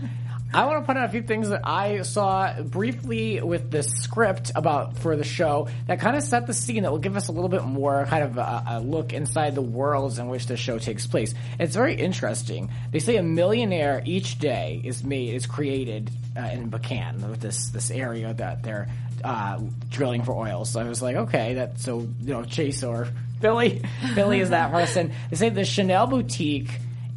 I 0.54 0.66
want 0.66 0.82
to 0.82 0.86
point 0.86 0.98
out 0.98 1.06
a 1.06 1.10
few 1.10 1.24
things 1.24 1.50
that 1.50 1.62
I 1.66 2.04
saw 2.04 2.62
briefly 2.62 3.42
with 3.42 3.70
the 3.70 3.84
script 3.84 4.52
about 4.56 4.98
for 4.98 5.16
the 5.16 5.24
show 5.24 5.68
that 5.88 6.00
kind 6.00 6.16
of 6.16 6.24
set 6.24 6.48
the 6.48 6.54
scene 6.54 6.84
that 6.84 6.92
will 6.92 7.00
give 7.00 7.18
us 7.18 7.28
a 7.28 7.32
little 7.34 7.50
bit 7.50 7.64
more 7.66 8.06
kind 8.06 8.24
of 8.24 8.38
a, 8.38 8.64
a 8.68 8.80
look 8.80 9.12
inside 9.12 9.56
the 9.56 9.62
worlds 9.62 10.20
in 10.20 10.30
which 10.30 10.48
the 10.48 10.56
show 10.56 10.80
takes 10.80 11.06
place. 11.06 11.34
It's 11.60 11.76
very 11.76 11.96
interesting. 11.96 12.72
They 12.92 13.00
say 13.00 13.18
a 13.18 13.24
millionaire 13.24 14.02
each 14.06 14.40
day 14.40 14.82
is 14.84 15.04
made 15.04 15.34
is 15.34 15.46
created 15.46 16.10
uh, 16.38 16.42
in 16.42 16.72
Bakken 16.72 17.30
with 17.30 17.42
this 17.42 17.70
this 17.70 17.92
area 17.92 18.34
that 18.34 18.64
they're 18.64 18.88
uh, 19.24 19.60
drilling 19.90 20.24
for 20.24 20.32
oil. 20.32 20.64
So 20.64 20.80
I 20.80 20.88
was 20.88 21.02
like, 21.02 21.16
okay, 21.16 21.56
that 21.56 21.80
so 21.80 22.00
you 22.22 22.34
know 22.34 22.44
Chace 22.44 22.84
or 22.84 23.10
Billy, 23.42 23.82
Billy 24.16 24.40
is 24.42 24.52
that 24.52 24.72
person. 24.72 25.12
They 25.30 25.36
say 25.36 25.50
the 25.50 25.66
Chanel 25.66 26.08
boutique 26.08 26.70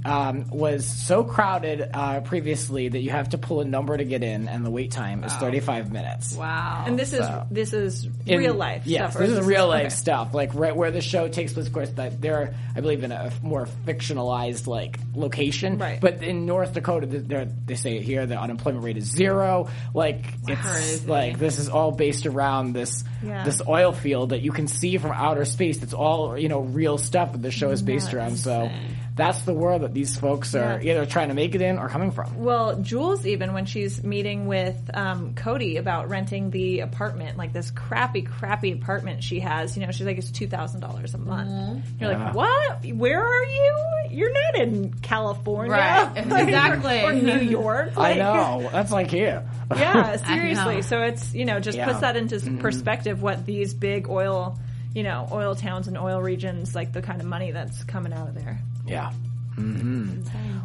um, 0.04 0.48
was 0.50 0.86
so 0.86 1.24
crowded 1.24 1.90
uh, 1.92 2.20
previously 2.20 2.88
that 2.88 3.00
you 3.00 3.10
have 3.10 3.30
to 3.30 3.38
pull 3.38 3.60
a 3.60 3.64
number 3.64 3.96
to 3.96 4.04
get 4.04 4.22
in, 4.22 4.48
and 4.48 4.64
the 4.64 4.70
wait 4.70 4.90
time 4.92 5.24
is 5.24 5.32
35 5.34 5.92
minutes. 5.92 6.34
Wow. 6.34 6.84
And 6.86 6.98
this 6.98 7.12
is, 7.12 7.26
this 7.50 7.72
is 7.72 8.08
In- 8.26 8.38
real 8.38 8.54
life 8.54 8.82
Yes, 8.86 9.12
stuff. 9.12 9.20
this 9.26 9.30
is 9.38 9.44
real 9.44 9.68
life 9.68 9.86
okay. 9.86 9.88
stuff. 9.90 10.32
Like 10.34 10.54
right 10.54 10.74
where 10.74 10.90
the 10.90 11.00
show 11.02 11.28
takes 11.28 11.52
place. 11.52 11.66
Of 11.66 11.72
course, 11.72 11.90
that 11.90 12.20
they're 12.20 12.54
I 12.74 12.80
believe 12.80 13.04
in 13.04 13.12
a 13.12 13.30
more 13.42 13.66
fictionalized 13.86 14.66
like 14.66 14.98
location. 15.14 15.78
Right. 15.78 16.00
But 16.00 16.22
in 16.22 16.46
North 16.46 16.72
Dakota, 16.72 17.06
they're, 17.06 17.44
they 17.44 17.74
say 17.74 17.96
it 17.96 18.02
here 18.02 18.24
the 18.26 18.38
unemployment 18.40 18.84
rate 18.84 18.96
is 18.96 19.04
zero. 19.04 19.68
Like 19.92 20.24
it's 20.48 20.60
Crazy. 20.60 21.06
like 21.06 21.38
this 21.38 21.58
is 21.58 21.68
all 21.68 21.92
based 21.92 22.26
around 22.26 22.72
this 22.72 23.04
Yeah. 23.22 23.44
this 23.44 23.60
oil 23.66 23.92
field 23.92 24.30
that 24.30 24.40
you 24.40 24.52
can 24.52 24.66
see 24.66 24.96
from 24.98 25.12
outer 25.12 25.44
space. 25.44 25.78
That's 25.78 25.92
all 25.94 26.38
you 26.38 26.48
know 26.48 26.60
real 26.60 26.96
stuff 26.96 27.32
that 27.32 27.42
the 27.42 27.50
show 27.50 27.70
is 27.70 27.82
based 27.82 28.14
around. 28.14 28.36
So. 28.38 28.70
That's 29.20 29.42
the 29.42 29.54
world 29.54 29.82
that 29.82 29.94
these 29.94 30.16
folks 30.16 30.54
are 30.54 30.80
Yeah. 30.82 30.92
either 30.92 31.06
trying 31.06 31.28
to 31.28 31.34
make 31.34 31.54
it 31.54 31.62
in 31.62 31.78
or 31.78 31.88
coming 31.88 32.10
from. 32.10 32.42
Well, 32.42 32.76
Jules, 32.80 33.24
even 33.26 33.52
when 33.52 33.66
she's 33.66 34.02
meeting 34.02 34.46
with 34.46 34.78
um, 34.94 35.34
Cody 35.34 35.76
about 35.76 36.08
renting 36.08 36.50
the 36.50 36.80
apartment, 36.80 37.36
like 37.38 37.52
this 37.52 37.70
crappy, 37.70 38.22
crappy 38.22 38.72
apartment 38.72 39.22
she 39.22 39.40
has, 39.40 39.76
you 39.76 39.84
know, 39.84 39.92
she's 39.92 40.06
like, 40.06 40.18
it's 40.18 40.30
two 40.30 40.46
thousand 40.46 40.80
dollars 40.80 41.14
a 41.14 41.18
month. 41.18 41.50
Mm-hmm. 41.50 42.02
You're 42.02 42.10
Yeah. 42.12 42.24
like, 42.26 42.34
what? 42.34 42.84
Where 42.94 43.24
are 43.24 43.44
you? 43.44 43.86
You're 44.10 44.32
not 44.32 44.62
in 44.62 44.92
California, 45.02 45.72
Right. 45.72 46.26
Like, 46.30 46.44
Exactly. 46.48 47.02
or 47.02 47.12
New 47.12 47.38
York. 47.40 47.92
I 47.96 48.14
know 48.14 48.68
that's 48.72 48.90
like 48.90 49.10
here. 49.10 49.44
Yeah, 49.76 50.16
seriously. 50.16 50.82
So 50.82 51.02
it's 51.02 51.32
you 51.34 51.44
know 51.44 51.60
just 51.60 51.76
Yeah. 51.78 51.86
puts 51.86 52.00
that 52.00 52.16
into 52.16 52.36
Mm-hmm. 52.36 52.58
perspective 52.58 53.22
what 53.22 53.44
these 53.46 53.74
big 53.74 54.08
oil, 54.08 54.58
you 54.94 55.02
know, 55.02 55.28
oil 55.30 55.54
towns 55.54 55.88
and 55.88 55.96
oil 55.98 56.20
regions 56.22 56.74
like 56.74 56.92
the 56.92 57.02
kind 57.02 57.20
of 57.20 57.26
money 57.26 57.50
that's 57.52 57.84
coming 57.84 58.12
out 58.12 58.28
of 58.28 58.34
there. 58.34 58.58
Yeah. 58.90 59.12
hmm 59.54 60.20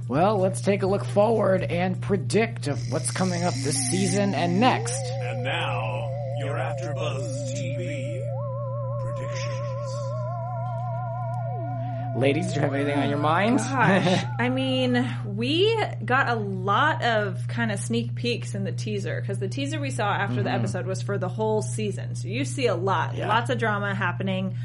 Well, 0.08 0.38
let's 0.40 0.62
take 0.62 0.82
a 0.84 0.88
look 0.88 1.06
forward 1.06 1.62
and 1.64 2.02
predict 2.02 2.68
of 2.68 2.92
what's 2.92 3.12
coming 3.12 3.44
up 3.44 3.54
this 3.54 3.78
season 3.90 4.34
and 4.34 4.60
next. 4.60 5.00
And 5.04 5.44
now, 5.44 6.10
your 6.40 6.56
AfterBuzz 6.56 7.54
TV 7.54 8.22
predictions. 9.04 9.92
Ladies, 12.18 12.48
do 12.50 12.56
you 12.56 12.62
have 12.62 12.74
anything 12.74 12.98
on 12.98 13.10
your 13.10 13.18
mind? 13.20 13.58
Gosh, 13.60 14.24
I 14.40 14.50
mean, 14.50 15.08
we 15.26 15.78
got 16.04 16.30
a 16.30 16.36
lot 16.36 17.04
of 17.04 17.48
kind 17.48 17.72
of 17.72 17.80
sneak 17.80 18.16
peeks 18.16 18.56
in 18.56 18.64
the 18.64 18.72
teaser 18.72 19.20
because 19.22 19.38
the 19.40 19.50
teaser 19.50 19.80
we 19.80 19.92
saw 19.92 20.12
after 20.12 20.42
the 20.42 20.52
episode 20.52 20.86
was 20.88 21.02
for 21.02 21.18
the 21.18 21.28
whole 21.30 21.62
season. 21.62 22.16
So 22.16 22.28
you 22.30 22.46
see 22.46 22.68
a 22.68 22.76
lot, 22.76 23.16
Yeah. 23.16 23.28
lots 23.28 23.50
of 23.50 23.58
drama 23.60 23.94
happening. 23.94 24.56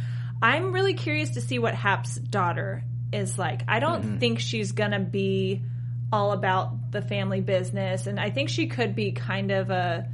I'm 0.43 0.73
really 0.73 0.95
curious 0.95 1.31
to 1.31 1.41
see 1.43 1.59
what 1.59 1.75
Hap's 1.75 2.15
daughter 2.15 2.83
is 3.13 3.39
like. 3.39 3.63
I 3.69 3.81
don't 3.81 4.19
think 4.19 4.41
she's 4.41 4.73
gonna 4.73 5.01
be 5.01 5.63
all 6.13 6.33
about 6.33 6.91
the 6.93 7.03
family 7.03 7.41
business, 7.41 8.07
and 8.07 8.19
I 8.19 8.31
think 8.31 8.49
she 8.49 8.67
could 8.67 8.95
be 8.95 9.13
kind 9.13 9.51
of 9.51 9.71
a 9.71 10.09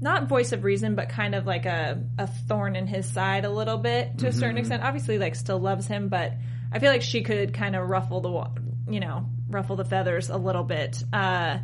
not 0.00 0.28
voice 0.28 0.52
of 0.52 0.64
reason, 0.64 0.94
but 0.94 1.08
kind 1.08 1.34
of 1.34 1.46
like 1.46 1.66
a, 1.66 2.02
a 2.18 2.26
thorn 2.26 2.76
in 2.76 2.86
his 2.86 3.06
side 3.06 3.44
a 3.44 3.50
little 3.50 3.78
bit 3.78 4.18
to 4.18 4.28
a 4.28 4.32
certain 4.32 4.58
extent. 4.58 4.82
Obviously, 4.82 5.18
like 5.18 5.34
still 5.34 5.58
loves 5.58 5.86
him, 5.86 6.08
but 6.08 6.34
I 6.72 6.78
feel 6.78 6.90
like 6.90 7.02
she 7.02 7.22
could 7.22 7.54
kind 7.54 7.76
of 7.76 7.88
ruffle 7.88 8.20
the, 8.20 8.92
you 8.92 9.00
know, 9.00 9.26
ruffle 9.48 9.76
the 9.76 9.84
feathers 9.84 10.30
a 10.30 10.36
little 10.36 10.64
bit. 10.64 11.02
Uh, 11.12 11.58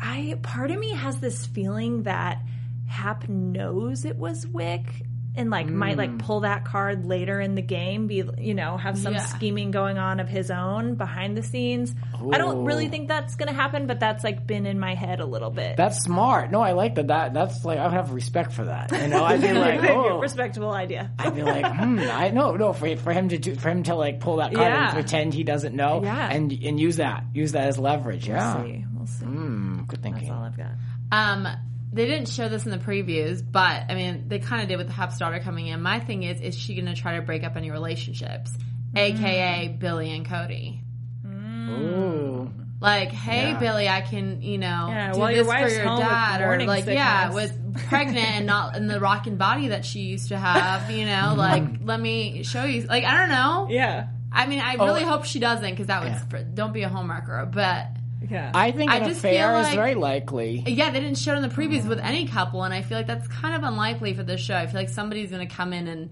I 0.00 0.38
part 0.42 0.70
of 0.70 0.78
me 0.78 0.90
has 0.90 1.18
this 1.18 1.46
feeling 1.46 2.04
that 2.04 2.40
Hap 2.88 3.28
knows 3.28 4.04
it 4.04 4.16
was 4.16 4.46
Wick, 4.46 4.86
and 5.34 5.50
like 5.50 5.66
might 5.66 5.96
like 5.96 6.18
pull 6.18 6.40
that 6.40 6.64
card 6.64 7.06
later 7.06 7.40
in 7.40 7.54
the 7.54 7.62
game 7.62 8.06
be 8.06 8.22
you 8.38 8.54
know 8.54 8.76
have 8.76 8.98
some 8.98 9.14
Yeah. 9.14 9.20
scheming 9.24 9.70
going 9.70 9.96
on 9.98 10.20
of 10.20 10.28
his 10.28 10.50
own 10.50 10.94
behind 10.96 11.36
the 11.36 11.42
scenes 11.42 11.94
i 12.32 12.36
don't 12.38 12.64
really 12.64 12.88
think 12.88 13.08
that's 13.08 13.34
gonna 13.36 13.52
happen 13.52 13.86
but 13.86 13.98
that's 13.98 14.22
like 14.24 14.46
been 14.46 14.66
in 14.66 14.78
my 14.78 14.94
head 14.94 15.20
a 15.20 15.24
little 15.26 15.50
bit 15.50 15.76
That's 15.76 16.02
smart. 16.02 16.50
No, 16.50 16.60
I 16.60 16.72
like 16.72 16.96
that. 16.96 17.06
That 17.08 17.32
that's 17.34 17.64
like 17.64 17.78
I 17.78 17.84
would 17.84 17.92
have 17.94 18.12
respect 18.12 18.52
for 18.52 18.64
that. 18.66 18.92
You 18.92 19.08
know, 19.08 19.24
I'd 19.24 19.40
be 19.40 19.52
like, 19.52 19.82
a 19.82 19.92
oh, 19.92 20.18
respectable 20.18 20.70
idea 20.72 21.10
I'd 21.18 21.34
be 21.34 21.42
like, 21.42 21.64
hmm, 21.76 21.98
I 22.10 22.28
know, 22.30 22.54
no, 22.56 22.72
for 22.72 22.94
for 22.96 23.12
him 23.12 23.28
to 23.30 23.38
do, 23.38 23.54
for 23.54 23.70
him 23.70 23.82
to 23.84 23.94
like 23.94 24.20
pull 24.20 24.36
that 24.36 24.52
card 24.52 24.66
Yeah. 24.66 24.84
and 24.86 24.94
pretend 24.94 25.34
he 25.34 25.44
doesn't 25.44 25.74
know, 25.74 26.02
Yeah. 26.02 26.28
and 26.30 26.52
and 26.52 26.78
use 26.78 26.96
that, 26.96 27.24
use 27.32 27.52
that 27.52 27.68
as 27.68 27.78
leverage. 27.78 28.28
Yeah, 28.28 28.56
we'll 28.56 28.64
see 28.66 28.84
we'll 28.94 29.06
see 29.06 29.24
Hmm, 29.24 29.82
good 29.84 30.02
thinking. 30.02 30.28
that's 30.28 30.32
all 30.38 30.44
i've 30.44 30.56
got 30.56 30.72
Um, 31.10 31.48
they 31.92 32.06
didn't 32.06 32.28
show 32.28 32.48
this 32.48 32.64
in 32.64 32.70
the 32.70 32.78
previews, 32.78 33.42
but 33.48 33.84
I 33.90 33.94
mean, 33.94 34.28
they 34.28 34.38
kind 34.38 34.62
of 34.62 34.68
did 34.68 34.78
with 34.78 34.86
the 34.86 34.92
Hap's 34.92 35.18
daughter 35.18 35.40
coming 35.40 35.66
in. 35.66 35.82
My 35.82 36.00
thing 36.00 36.22
is, 36.22 36.40
is 36.40 36.56
she 36.58 36.74
going 36.74 36.86
to 36.86 36.94
try 37.00 37.16
to 37.16 37.22
break 37.22 37.44
up 37.44 37.56
any 37.56 37.70
relationships, 37.70 38.50
mm. 38.94 38.98
aka 38.98 39.68
Billy 39.68 40.10
and 40.10 40.24
Cody? 40.26 40.80
Ooh, 41.26 42.50
Like, 42.80 43.10
hey, 43.10 43.50
Yeah. 43.52 43.58
Billy, 43.58 43.88
I 43.88 44.00
can, 44.00 44.42
you 44.42 44.58
know, 44.58 44.86
Yeah, 44.88 45.12
do 45.12 45.18
while 45.20 45.28
this 45.28 45.36
your 45.36 45.44
for 45.44 45.68
your 45.68 45.84
dad, 45.84 46.40
or 46.40 46.66
like, 46.66 46.86
yeah, 46.86 47.30
sickness. 47.30 47.52
with 47.52 47.86
pregnant 47.88 48.30
and 48.30 48.46
not 48.46 48.76
in 48.76 48.88
the 48.88 48.98
rocking 48.98 49.36
body 49.36 49.68
that 49.68 49.84
she 49.84 50.00
used 50.00 50.28
to 50.28 50.38
have. 50.38 50.90
You 50.90 51.06
know, 51.06 51.12
mm-hmm. 51.12 51.38
like, 51.38 51.64
let 51.84 52.00
me 52.00 52.42
show 52.42 52.64
you. 52.64 52.82
Like, 52.82 53.04
I 53.04 53.16
don't 53.18 53.28
know. 53.28 53.68
yeah 53.70 54.08
I 54.32 54.46
mean, 54.46 54.60
I 54.60 54.76
oh. 54.78 54.86
really 54.86 55.04
Oh. 55.04 55.08
hope 55.08 55.24
she 55.26 55.38
doesn't, 55.38 55.68
because 55.70 55.86
that 55.88 56.02
would 56.02 56.12
Yeah. 56.12 56.44
don't 56.54 56.72
be 56.72 56.82
a 56.82 56.90
homewrecker, 56.90 57.50
but. 57.52 57.88
Yeah 58.30 58.50
I 58.54 58.70
think 58.72 58.90
I 58.90 58.96
an 58.98 59.04
just 59.08 59.18
affair 59.18 59.52
feel 59.52 59.60
is 59.68 59.74
very 59.74 59.94
likely. 59.94 60.62
Yeah, 60.66 60.90
they 60.90 61.00
didn't 61.00 61.18
show 61.18 61.32
it 61.34 61.36
in 61.36 61.42
the 61.42 61.48
previews 61.54 61.86
with 61.88 61.98
any 62.00 62.26
couple, 62.26 62.62
and 62.64 62.72
I 62.74 62.82
feel 62.82 62.98
like 62.98 63.06
that's 63.06 63.28
kind 63.28 63.54
of 63.56 63.62
unlikely 63.62 64.14
for 64.14 64.22
this 64.22 64.40
show. 64.40 64.54
I 64.56 64.66
feel 64.66 64.80
like 64.80 64.88
somebody's 64.88 65.30
going 65.30 65.46
to 65.46 65.54
come 65.54 65.72
in 65.72 65.88
and 65.88 66.10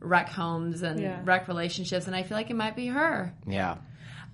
wreck 0.00 0.28
homes 0.28 0.82
and 0.82 0.98
Yeah. 1.00 1.20
wreck 1.24 1.48
relationships, 1.48 2.06
and 2.06 2.16
I 2.16 2.22
feel 2.22 2.36
like 2.36 2.50
it 2.50 2.56
might 2.56 2.74
be 2.76 2.86
her. 2.86 3.34
Yeah, 3.46 3.76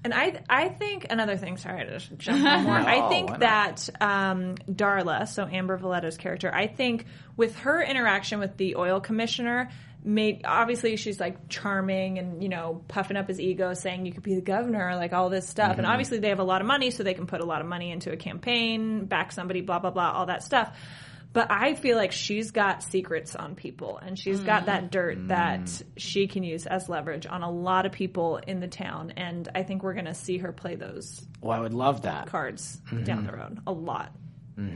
And 0.05 0.15
I, 0.15 0.41
I 0.49 0.69
think 0.69 1.07
another 1.11 1.37
thing. 1.37 1.57
Sorry 1.57 1.85
to 1.85 1.91
just 1.99 2.17
jump 2.19 2.45
one 2.45 2.63
more. 2.65 2.79
No, 2.81 2.87
I 2.87 3.09
think 3.09 3.39
that 3.41 3.89
um, 4.01 4.55
Darla, 4.71 5.27
so 5.27 5.45
Amber 5.51 5.77
Valletta's 5.79 6.17
character, 6.17 6.55
I 6.55 6.69
think 6.69 7.07
with 7.37 7.57
her 7.61 7.83
interaction 7.83 8.39
with 8.39 8.57
the 8.57 8.77
oil 8.77 9.01
commissioner, 9.01 9.71
made 10.07 10.43
obviously 10.45 10.97
she's 10.97 11.19
like 11.21 11.49
charming 11.51 12.19
and 12.19 12.43
you 12.43 12.49
know 12.49 12.83
puffing 12.89 13.17
up 13.17 13.29
his 13.29 13.39
ego, 13.41 13.75
saying 13.75 14.07
you 14.07 14.13
could 14.13 14.23
be 14.23 14.35
the 14.37 14.41
governor, 14.41 14.95
like 14.97 15.13
all 15.13 15.29
this 15.29 15.49
stuff. 15.49 15.73
Mm-hmm. 15.73 15.81
And 15.81 15.87
obviously 15.87 16.19
they 16.21 16.29
have 16.31 16.39
a 16.39 16.45
lot 16.45 16.61
of 16.61 16.67
money, 16.67 16.91
so 16.91 17.03
they 17.03 17.15
can 17.15 17.27
put 17.27 17.41
a 17.41 17.45
lot 17.45 17.61
of 17.61 17.67
money 17.67 17.91
into 17.91 18.13
a 18.13 18.17
campaign, 18.17 19.05
back 19.07 19.33
somebody, 19.33 19.61
blah 19.61 19.81
blah 19.81 19.91
blah, 19.91 20.13
all 20.13 20.27
that 20.27 20.43
stuff. 20.43 20.75
But 21.33 21.51
I 21.51 21.75
feel 21.75 21.99
like 21.99 22.13
she's 22.13 22.51
got 22.51 22.83
secrets 22.83 23.37
on 23.37 23.57
people 23.57 23.99
and 23.99 24.19
she's 24.19 24.41
got 24.41 24.63
Mm. 24.63 24.67
that 24.67 24.91
dirt 24.91 25.29
that 25.29 25.83
she 25.99 26.29
can 26.29 26.43
use 26.43 26.65
as 26.65 26.89
leverage 26.89 27.27
on 27.27 27.43
a 27.43 27.51
lot 27.51 27.85
of 27.85 27.93
people 27.93 28.39
in 28.39 28.61
the 28.61 28.69
town. 28.69 29.13
And 29.19 29.47
I 29.55 29.63
think 29.63 29.83
we're 29.83 29.93
going 29.93 30.07
to 30.07 30.15
see 30.15 30.39
her 30.39 30.53
play 30.53 30.77
those 30.77 31.27
well, 31.43 31.53
I 31.59 31.61
would 31.61 31.75
love 31.75 32.03
that. 32.03 32.29
cards 32.29 32.81
Mm-hmm. 32.87 33.05
down 33.05 33.27
the 33.27 33.33
road 33.33 33.59
a 33.67 33.73
lot. 33.73 34.13
Well, 34.57 34.67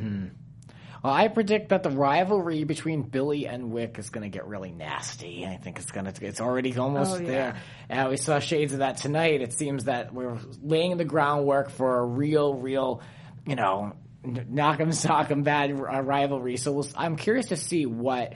I 1.02 1.28
predict 1.28 1.70
that 1.70 1.82
the 1.82 1.90
rivalry 1.90 2.64
between 2.64 3.02
Billy 3.02 3.46
and 3.46 3.70
Wick 3.72 3.98
is 3.98 4.10
going 4.10 4.22
to 4.22 4.28
get 4.28 4.46
really 4.46 4.70
nasty. 4.70 5.46
I 5.46 5.56
think 5.56 5.78
it's 5.78 5.90
going 5.90 6.06
to, 6.12 6.26
it's 6.26 6.40
already 6.40 6.76
almost 6.76 7.16
Oh, 7.16 7.20
yeah. 7.20 7.26
there. 7.26 7.56
And 7.88 8.10
we 8.10 8.16
saw 8.18 8.38
shades 8.38 8.72
of 8.74 8.80
that 8.80 8.98
tonight. 8.98 9.40
It 9.40 9.52
seems 9.54 9.84
that 9.84 10.12
we're 10.12 10.38
laying 10.62 10.96
the 10.98 11.04
groundwork 11.04 11.70
for 11.70 11.98
a 12.00 12.04
real, 12.04 12.54
real, 12.54 13.00
you 13.46 13.56
know, 13.56 13.94
knock 14.22 14.80
'em, 14.80 14.92
sock 14.92 15.30
'em 15.30 15.42
bad 15.42 15.70
uh, 15.70 16.02
rivalry. 16.02 16.58
So 16.58 16.72
we'll, 16.72 16.86
I'm 16.94 17.16
curious 17.16 17.46
to 17.46 17.56
see 17.56 17.86
what 17.86 18.34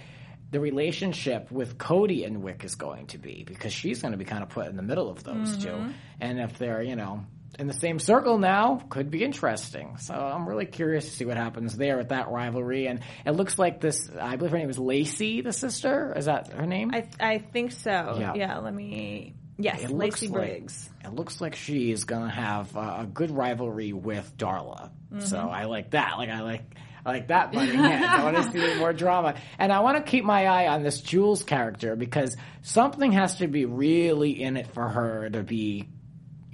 the 0.51 0.61
relationship 0.61 1.51
with 1.51 1.77
Cody 1.79 2.25
and 2.25 2.43
Wick 2.43 2.65
is 2.65 2.77
going 2.77 3.09
to 3.09 3.19
be 3.19 3.45
because 3.45 3.73
she's 3.73 4.01
going 4.01 4.13
to 4.13 4.19
be 4.19 4.25
kind 4.25 4.43
of 4.43 4.49
put 4.49 4.69
in 4.69 4.77
the 4.77 4.83
middle 4.83 5.11
of 5.11 5.23
those 5.25 5.57
two. 5.59 5.91
And 6.21 6.41
if 6.41 6.57
they're, 6.59 6.81
you 6.83 6.97
know, 6.97 7.27
in 7.59 7.67
the 7.67 7.75
same 7.75 7.99
circle 7.99 8.39
now, 8.39 8.83
could 8.89 9.11
be 9.11 9.25
interesting. 9.25 9.97
So 9.99 10.15
I'm 10.15 10.49
really 10.49 10.67
curious 10.67 11.05
to 11.05 11.11
see 11.11 11.25
what 11.25 11.37
happens 11.37 11.77
there 11.77 11.97
with 11.97 12.11
that 12.11 12.29
rivalry. 12.29 12.87
And 12.87 13.01
it 13.25 13.33
looks 13.33 13.59
like 13.59 13.81
this, 13.81 14.09
I 14.21 14.37
believe 14.37 14.53
her 14.53 14.59
name 14.59 14.71
is 14.71 14.79
Lacey, 14.79 15.41
the 15.41 15.53
sister. 15.53 16.13
Is 16.17 16.27
that 16.27 16.53
her 16.53 16.67
name? 16.67 16.93
I, 16.95 17.09
I 17.21 17.39
think 17.39 17.73
so. 17.73 18.17
Yeah. 18.19 18.35
Yeah. 18.35 18.59
let 18.59 18.75
me. 18.75 19.35
Yes, 19.57 19.83
it 19.83 19.91
Lacey 19.91 20.27
like, 20.27 20.35
Briggs. 20.35 20.91
It 21.05 21.15
looks 21.15 21.41
like 21.41 21.55
she 21.55 21.93
is 21.93 22.05
going 22.05 22.25
to 22.25 22.35
have 22.35 22.77
uh, 22.77 22.97
a 23.01 23.07
good 23.07 23.31
rivalry 23.31 23.93
with 23.93 24.37
Darla. 24.37 24.91
So 25.21 25.39
I 25.39 25.65
like 25.67 25.91
that. 25.93 26.19
Like 26.19 26.31
I 26.31 26.41
like. 26.41 26.63
I 27.07 27.11
like 27.11 27.29
that 27.29 27.53
butting 27.53 27.79
heads. 27.79 28.07
I 28.09 28.25
want 28.25 28.37
to 28.37 28.53
see 28.75 28.79
more 28.79 28.95
drama, 28.95 29.35
and 29.59 29.71
I 29.71 29.81
want 29.81 29.99
to 29.99 30.11
keep 30.11 30.25
my 30.25 30.47
eye 30.47 30.69
on 30.69 30.83
this 30.83 31.03
Jules 31.03 31.43
character 31.43 31.97
because 31.97 32.35
something 32.63 33.13
has 33.13 33.37
to 33.37 33.47
be 33.47 33.67
really 33.67 34.43
in 34.43 34.57
it 34.57 34.69
for 34.69 34.89
her 34.89 35.29
to 35.29 35.43
be, 35.43 35.87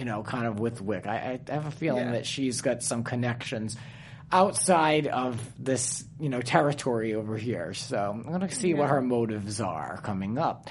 you 0.01 0.07
know, 0.07 0.23
kind 0.23 0.47
of 0.47 0.59
with 0.59 0.81
Wick. 0.81 1.07
I, 1.07 1.39
I 1.49 1.53
have 1.53 1.67
a 1.67 1.71
feeling 1.71 2.07
Yeah. 2.07 2.13
that 2.13 2.27
she's 2.27 2.63
got 2.63 2.83
some 2.83 3.05
connections 3.05 3.77
outside 4.33 5.07
of 5.07 5.39
this, 5.63 6.03
you 6.19 6.31
know, 6.31 6.41
territory 6.41 7.15
over 7.15 7.37
here. 7.37 7.75
So 7.75 7.99
I'm 7.99 8.23
going 8.23 8.41
to 8.41 8.51
see 8.51 8.73
what 8.75 8.89
her 8.89 9.03
motives 9.03 9.61
are 9.61 10.01
coming 10.03 10.39
up. 10.39 10.71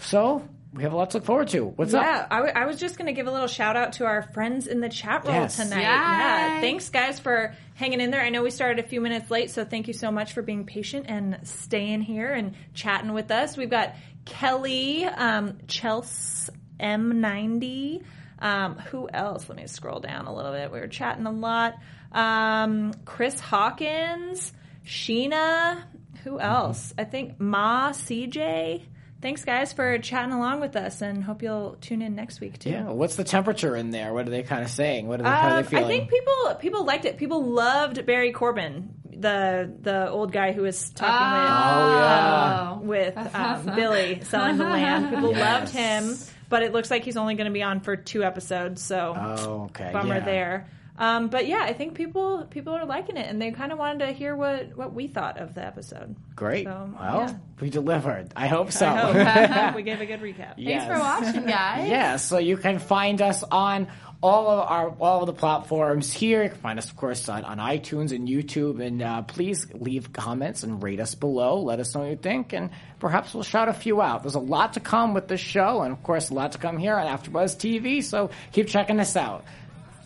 So 0.00 0.46
we 0.72 0.82
have 0.82 0.92
a 0.92 0.96
lot 0.96 1.10
to 1.10 1.18
look 1.18 1.24
forward 1.26 1.48
to. 1.48 1.66
What's 1.66 1.94
up? 1.94 2.02
Yeah, 2.02 2.26
I, 2.30 2.36
w- 2.38 2.52
I 2.56 2.66
was 2.66 2.80
just 2.80 2.98
going 2.98 3.06
to 3.06 3.12
give 3.12 3.28
a 3.28 3.30
little 3.30 3.46
shout 3.46 3.76
out 3.76 3.92
to 3.94 4.06
our 4.06 4.22
friends 4.22 4.66
in 4.66 4.80
the 4.80 4.88
chat 4.88 5.24
room 5.24 5.34
Yes. 5.34 5.56
tonight. 5.56 5.76
Yay. 5.82 5.84
Yeah, 5.84 6.60
thanks 6.60 6.88
guys 6.88 7.20
for 7.20 7.54
hanging 7.74 8.00
in 8.00 8.10
there. 8.10 8.22
I 8.22 8.30
know 8.30 8.42
we 8.42 8.50
started 8.50 8.84
a 8.84 8.88
few 8.88 9.00
minutes 9.00 9.30
late, 9.30 9.50
so 9.52 9.64
thank 9.64 9.86
you 9.86 9.94
so 9.94 10.10
much 10.10 10.32
for 10.32 10.42
being 10.42 10.64
patient 10.66 11.06
and 11.08 11.38
staying 11.44 12.00
here 12.00 12.32
and 12.32 12.54
chatting 12.72 13.12
with 13.12 13.30
us. 13.30 13.56
We've 13.56 13.70
got 13.70 13.94
Kelly, 14.24 15.04
um, 15.04 15.58
Chelsea 15.68 16.50
M90. 16.80 18.02
Um, 18.44 18.76
who 18.76 19.08
else? 19.12 19.48
Let 19.48 19.56
me 19.56 19.66
scroll 19.66 20.00
down 20.00 20.26
a 20.26 20.34
little 20.34 20.52
bit. 20.52 20.70
We 20.70 20.78
were 20.78 20.86
chatting 20.86 21.24
a 21.26 21.32
lot. 21.32 21.74
Um, 22.12 22.92
Chris 23.06 23.40
Hawkins, 23.40 24.52
Sheena. 24.86 25.82
Who 26.24 26.38
else? 26.38 26.92
I 26.98 27.04
think 27.04 27.40
Ma 27.40 27.90
CJ. 27.92 28.82
Thanks, 29.22 29.44
guys, 29.46 29.72
for 29.72 29.96
chatting 29.98 30.32
along 30.34 30.60
with 30.60 30.76
us, 30.76 31.00
and 31.00 31.24
hope 31.24 31.42
you'll 31.42 31.76
tune 31.80 32.02
in 32.02 32.14
next 32.14 32.40
week 32.40 32.58
too. 32.58 32.68
Yeah, 32.70 32.90
what's 32.90 33.16
the 33.16 33.24
temperature 33.24 33.74
in 33.74 33.90
there? 33.90 34.12
What 34.12 34.26
are 34.26 34.30
they 34.30 34.42
kind 34.42 34.62
of 34.62 34.68
saying? 34.68 35.08
What 35.08 35.20
are 35.20 35.22
they, 35.22 35.28
how 35.30 35.48
are 35.48 35.50
Um, 35.50 35.56
they 35.56 35.62
feeling? 35.62 35.84
I 35.86 35.88
think 35.88 36.10
people 36.10 36.54
people 36.60 36.84
liked 36.84 37.06
it. 37.06 37.16
People 37.16 37.42
loved 37.42 38.04
Barry 38.04 38.32
Corbin, 38.32 38.90
the 39.10 39.72
the 39.80 40.10
old 40.10 40.30
guy 40.32 40.52
who 40.52 40.60
was 40.62 40.90
talking 40.90 41.26
Oh, 41.26 42.80
with 42.82 43.14
with 43.16 43.34
um, 43.34 43.64
Billy 43.74 44.20
selling 44.24 44.58
the 44.58 44.64
land. 44.64 45.08
People 45.14 45.30
Yes. 45.30 45.40
loved 45.40 45.72
him, 45.74 46.18
but 46.54 46.62
it 46.62 46.72
looks 46.72 46.88
like 46.88 47.02
he's 47.02 47.16
only 47.16 47.34
going 47.34 47.48
to 47.48 47.52
be 47.52 47.64
on 47.64 47.80
for 47.80 47.96
two 47.96 48.22
episodes. 48.22 48.80
So 48.80 49.12
Oh, 49.18 49.62
okay. 49.64 49.90
bummer 49.92 50.18
yeah. 50.18 50.24
there. 50.24 50.70
Um, 50.96 51.26
but 51.26 51.48
yeah, 51.48 51.62
I 51.64 51.72
think 51.72 51.94
people 51.94 52.46
people 52.48 52.72
are 52.74 52.86
liking 52.86 53.16
it, 53.16 53.28
and 53.28 53.42
they 53.42 53.50
kind 53.50 53.72
of 53.72 53.78
wanted 53.80 54.06
to 54.06 54.12
hear 54.12 54.36
what 54.36 54.76
what 54.76 54.94
we 54.94 55.08
thought 55.08 55.38
of 55.38 55.52
the 55.52 55.66
episode. 55.66 56.14
Great. 56.36 56.66
So, 56.66 56.94
well, 56.96 57.20
yeah. 57.22 57.34
we 57.60 57.70
delivered. 57.70 58.32
I 58.36 58.46
hope 58.46 58.70
so. 58.70 58.86
I 58.86 59.46
hope 59.46 59.74
we 59.74 59.82
gave 59.82 60.00
a 60.00 60.06
good 60.06 60.20
recap. 60.20 60.54
Thanks 60.64 60.84
for 60.84 60.96
watching, 60.96 61.44
guys. 61.46 61.88
Yeah, 61.90 62.14
so 62.18 62.38
you 62.38 62.56
can 62.56 62.78
find 62.78 63.20
us 63.20 63.42
on 63.50 63.88
all 64.24 64.48
of 64.48 64.70
our 64.70 64.88
all 65.00 65.20
of 65.20 65.26
the 65.26 65.34
platforms 65.34 66.10
here. 66.10 66.42
You 66.42 66.48
can 66.48 66.58
find 66.58 66.78
us, 66.78 66.88
of 66.88 66.96
course, 66.96 67.28
on, 67.28 67.44
on 67.44 67.58
iTunes 67.58 68.10
and 68.10 68.26
YouTube. 68.26 68.82
And 68.82 69.02
uh, 69.02 69.20
please 69.20 69.66
leave 69.74 70.14
comments 70.14 70.62
and 70.62 70.82
rate 70.82 70.98
us 70.98 71.14
below. 71.14 71.60
Let 71.60 71.78
us 71.78 71.94
know 71.94 72.00
what 72.00 72.10
you 72.10 72.16
think, 72.16 72.54
and 72.54 72.70
perhaps 73.00 73.34
we'll 73.34 73.42
shout 73.42 73.68
a 73.68 73.74
few 73.74 74.00
out. 74.00 74.22
There's 74.22 74.34
a 74.34 74.40
lot 74.40 74.72
to 74.72 74.80
come 74.80 75.12
with 75.12 75.28
this 75.28 75.40
show, 75.40 75.82
and 75.82 75.92
of 75.92 76.02
course, 76.02 76.30
a 76.30 76.34
lot 76.34 76.52
to 76.52 76.58
come 76.58 76.78
here 76.78 76.96
on 76.96 77.06
AfterBuzz 77.06 77.56
TV. 77.56 78.02
So 78.02 78.30
keep 78.52 78.68
checking 78.68 78.98
us 78.98 79.14
out. 79.14 79.44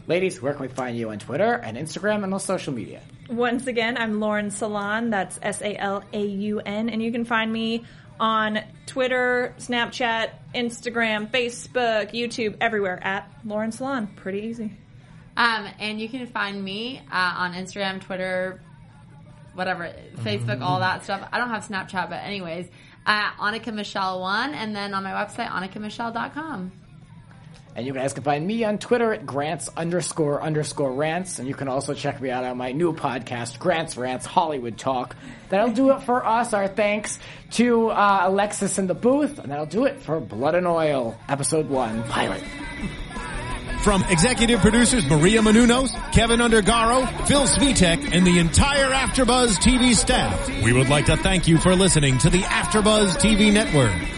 Ladies, 0.08 0.42
where 0.42 0.52
can 0.52 0.62
we 0.62 0.68
find 0.68 0.98
you 0.98 1.10
on 1.10 1.20
Twitter 1.20 1.52
and 1.52 1.76
Instagram 1.76 2.24
and 2.24 2.34
on 2.34 2.40
social 2.40 2.72
media? 2.72 3.00
Once 3.30 3.68
again, 3.68 3.96
I'm 3.96 4.18
Lauren 4.18 4.48
Salaun. 4.48 5.10
That's 5.10 5.38
S 5.42 5.62
A 5.62 5.76
L 5.76 6.02
A 6.12 6.26
U 6.26 6.58
N. 6.58 6.88
And 6.88 7.00
you 7.00 7.12
can 7.12 7.24
find 7.24 7.52
me 7.52 7.84
on 8.20 8.60
Twitter, 8.86 9.54
Snapchat, 9.58 10.30
Instagram, 10.54 11.30
Facebook, 11.30 12.12
YouTube, 12.12 12.56
everywhere 12.60 12.98
at 13.02 13.30
Lauren 13.44 13.70
Salaun. 13.70 14.14
Pretty 14.16 14.40
easy. 14.40 14.72
Um, 15.36 15.68
and 15.78 16.00
you 16.00 16.08
can 16.08 16.26
find 16.26 16.62
me 16.62 17.00
uh, 17.12 17.34
on 17.36 17.54
Instagram, 17.54 18.00
Twitter, 18.00 18.60
whatever, 19.54 19.92
Facebook, 20.16 20.60
all 20.62 20.80
that 20.80 21.04
stuff. 21.04 21.28
I 21.32 21.38
don't 21.38 21.50
have 21.50 21.66
Snapchat, 21.66 22.10
but 22.10 22.24
anyways, 22.24 22.66
uh, 23.06 23.30
Annika 23.32 23.72
Michelle 23.72 24.20
one, 24.20 24.54
and 24.54 24.74
then 24.74 24.94
on 24.94 25.02
my 25.04 25.12
website, 25.12 25.48
AnnikaMichelle.com. 25.48 26.72
And 27.78 27.86
you 27.86 27.92
guys 27.92 28.12
can 28.12 28.24
find 28.24 28.44
me 28.44 28.64
on 28.64 28.78
Twitter 28.78 29.12
at 29.12 29.24
Grants 29.24 29.70
underscore 29.76 30.42
underscore 30.42 30.92
rants. 30.92 31.38
And 31.38 31.46
you 31.46 31.54
can 31.54 31.68
also 31.68 31.94
check 31.94 32.20
me 32.20 32.28
out 32.28 32.42
on 32.42 32.56
my 32.56 32.72
new 32.72 32.92
podcast, 32.92 33.60
Grants 33.60 33.96
Rants 33.96 34.26
Hollywood 34.26 34.76
Talk. 34.76 35.14
That'll 35.48 35.70
do 35.70 35.92
it 35.92 36.02
for 36.02 36.26
us. 36.26 36.52
Our 36.54 36.66
thanks 36.66 37.20
to 37.52 37.90
uh, 37.90 38.22
Alexis 38.24 38.80
in 38.80 38.88
the 38.88 38.94
booth. 38.94 39.38
And 39.38 39.52
that'll 39.52 39.66
do 39.66 39.84
it 39.84 40.00
for 40.00 40.18
Blood 40.18 40.56
and 40.56 40.66
Oil, 40.66 41.16
Episode 41.28 41.68
1, 41.68 42.02
Pilot. 42.02 42.42
From 43.84 44.02
executive 44.10 44.58
producers 44.58 45.08
Maria 45.08 45.40
Menounos, 45.40 45.92
Kevin 46.10 46.40
Undergaro, 46.40 47.06
Phil 47.28 47.46
Svitek, 47.46 48.12
and 48.12 48.26
the 48.26 48.40
entire 48.40 48.90
AfterBuzz 48.90 49.56
TV 49.58 49.94
staff, 49.94 50.48
we 50.64 50.72
would 50.72 50.88
like 50.88 51.06
to 51.06 51.16
thank 51.16 51.46
you 51.46 51.58
for 51.58 51.76
listening 51.76 52.18
to 52.18 52.28
the 52.28 52.40
AfterBuzz 52.40 53.18
TV 53.18 53.52
network. 53.52 54.17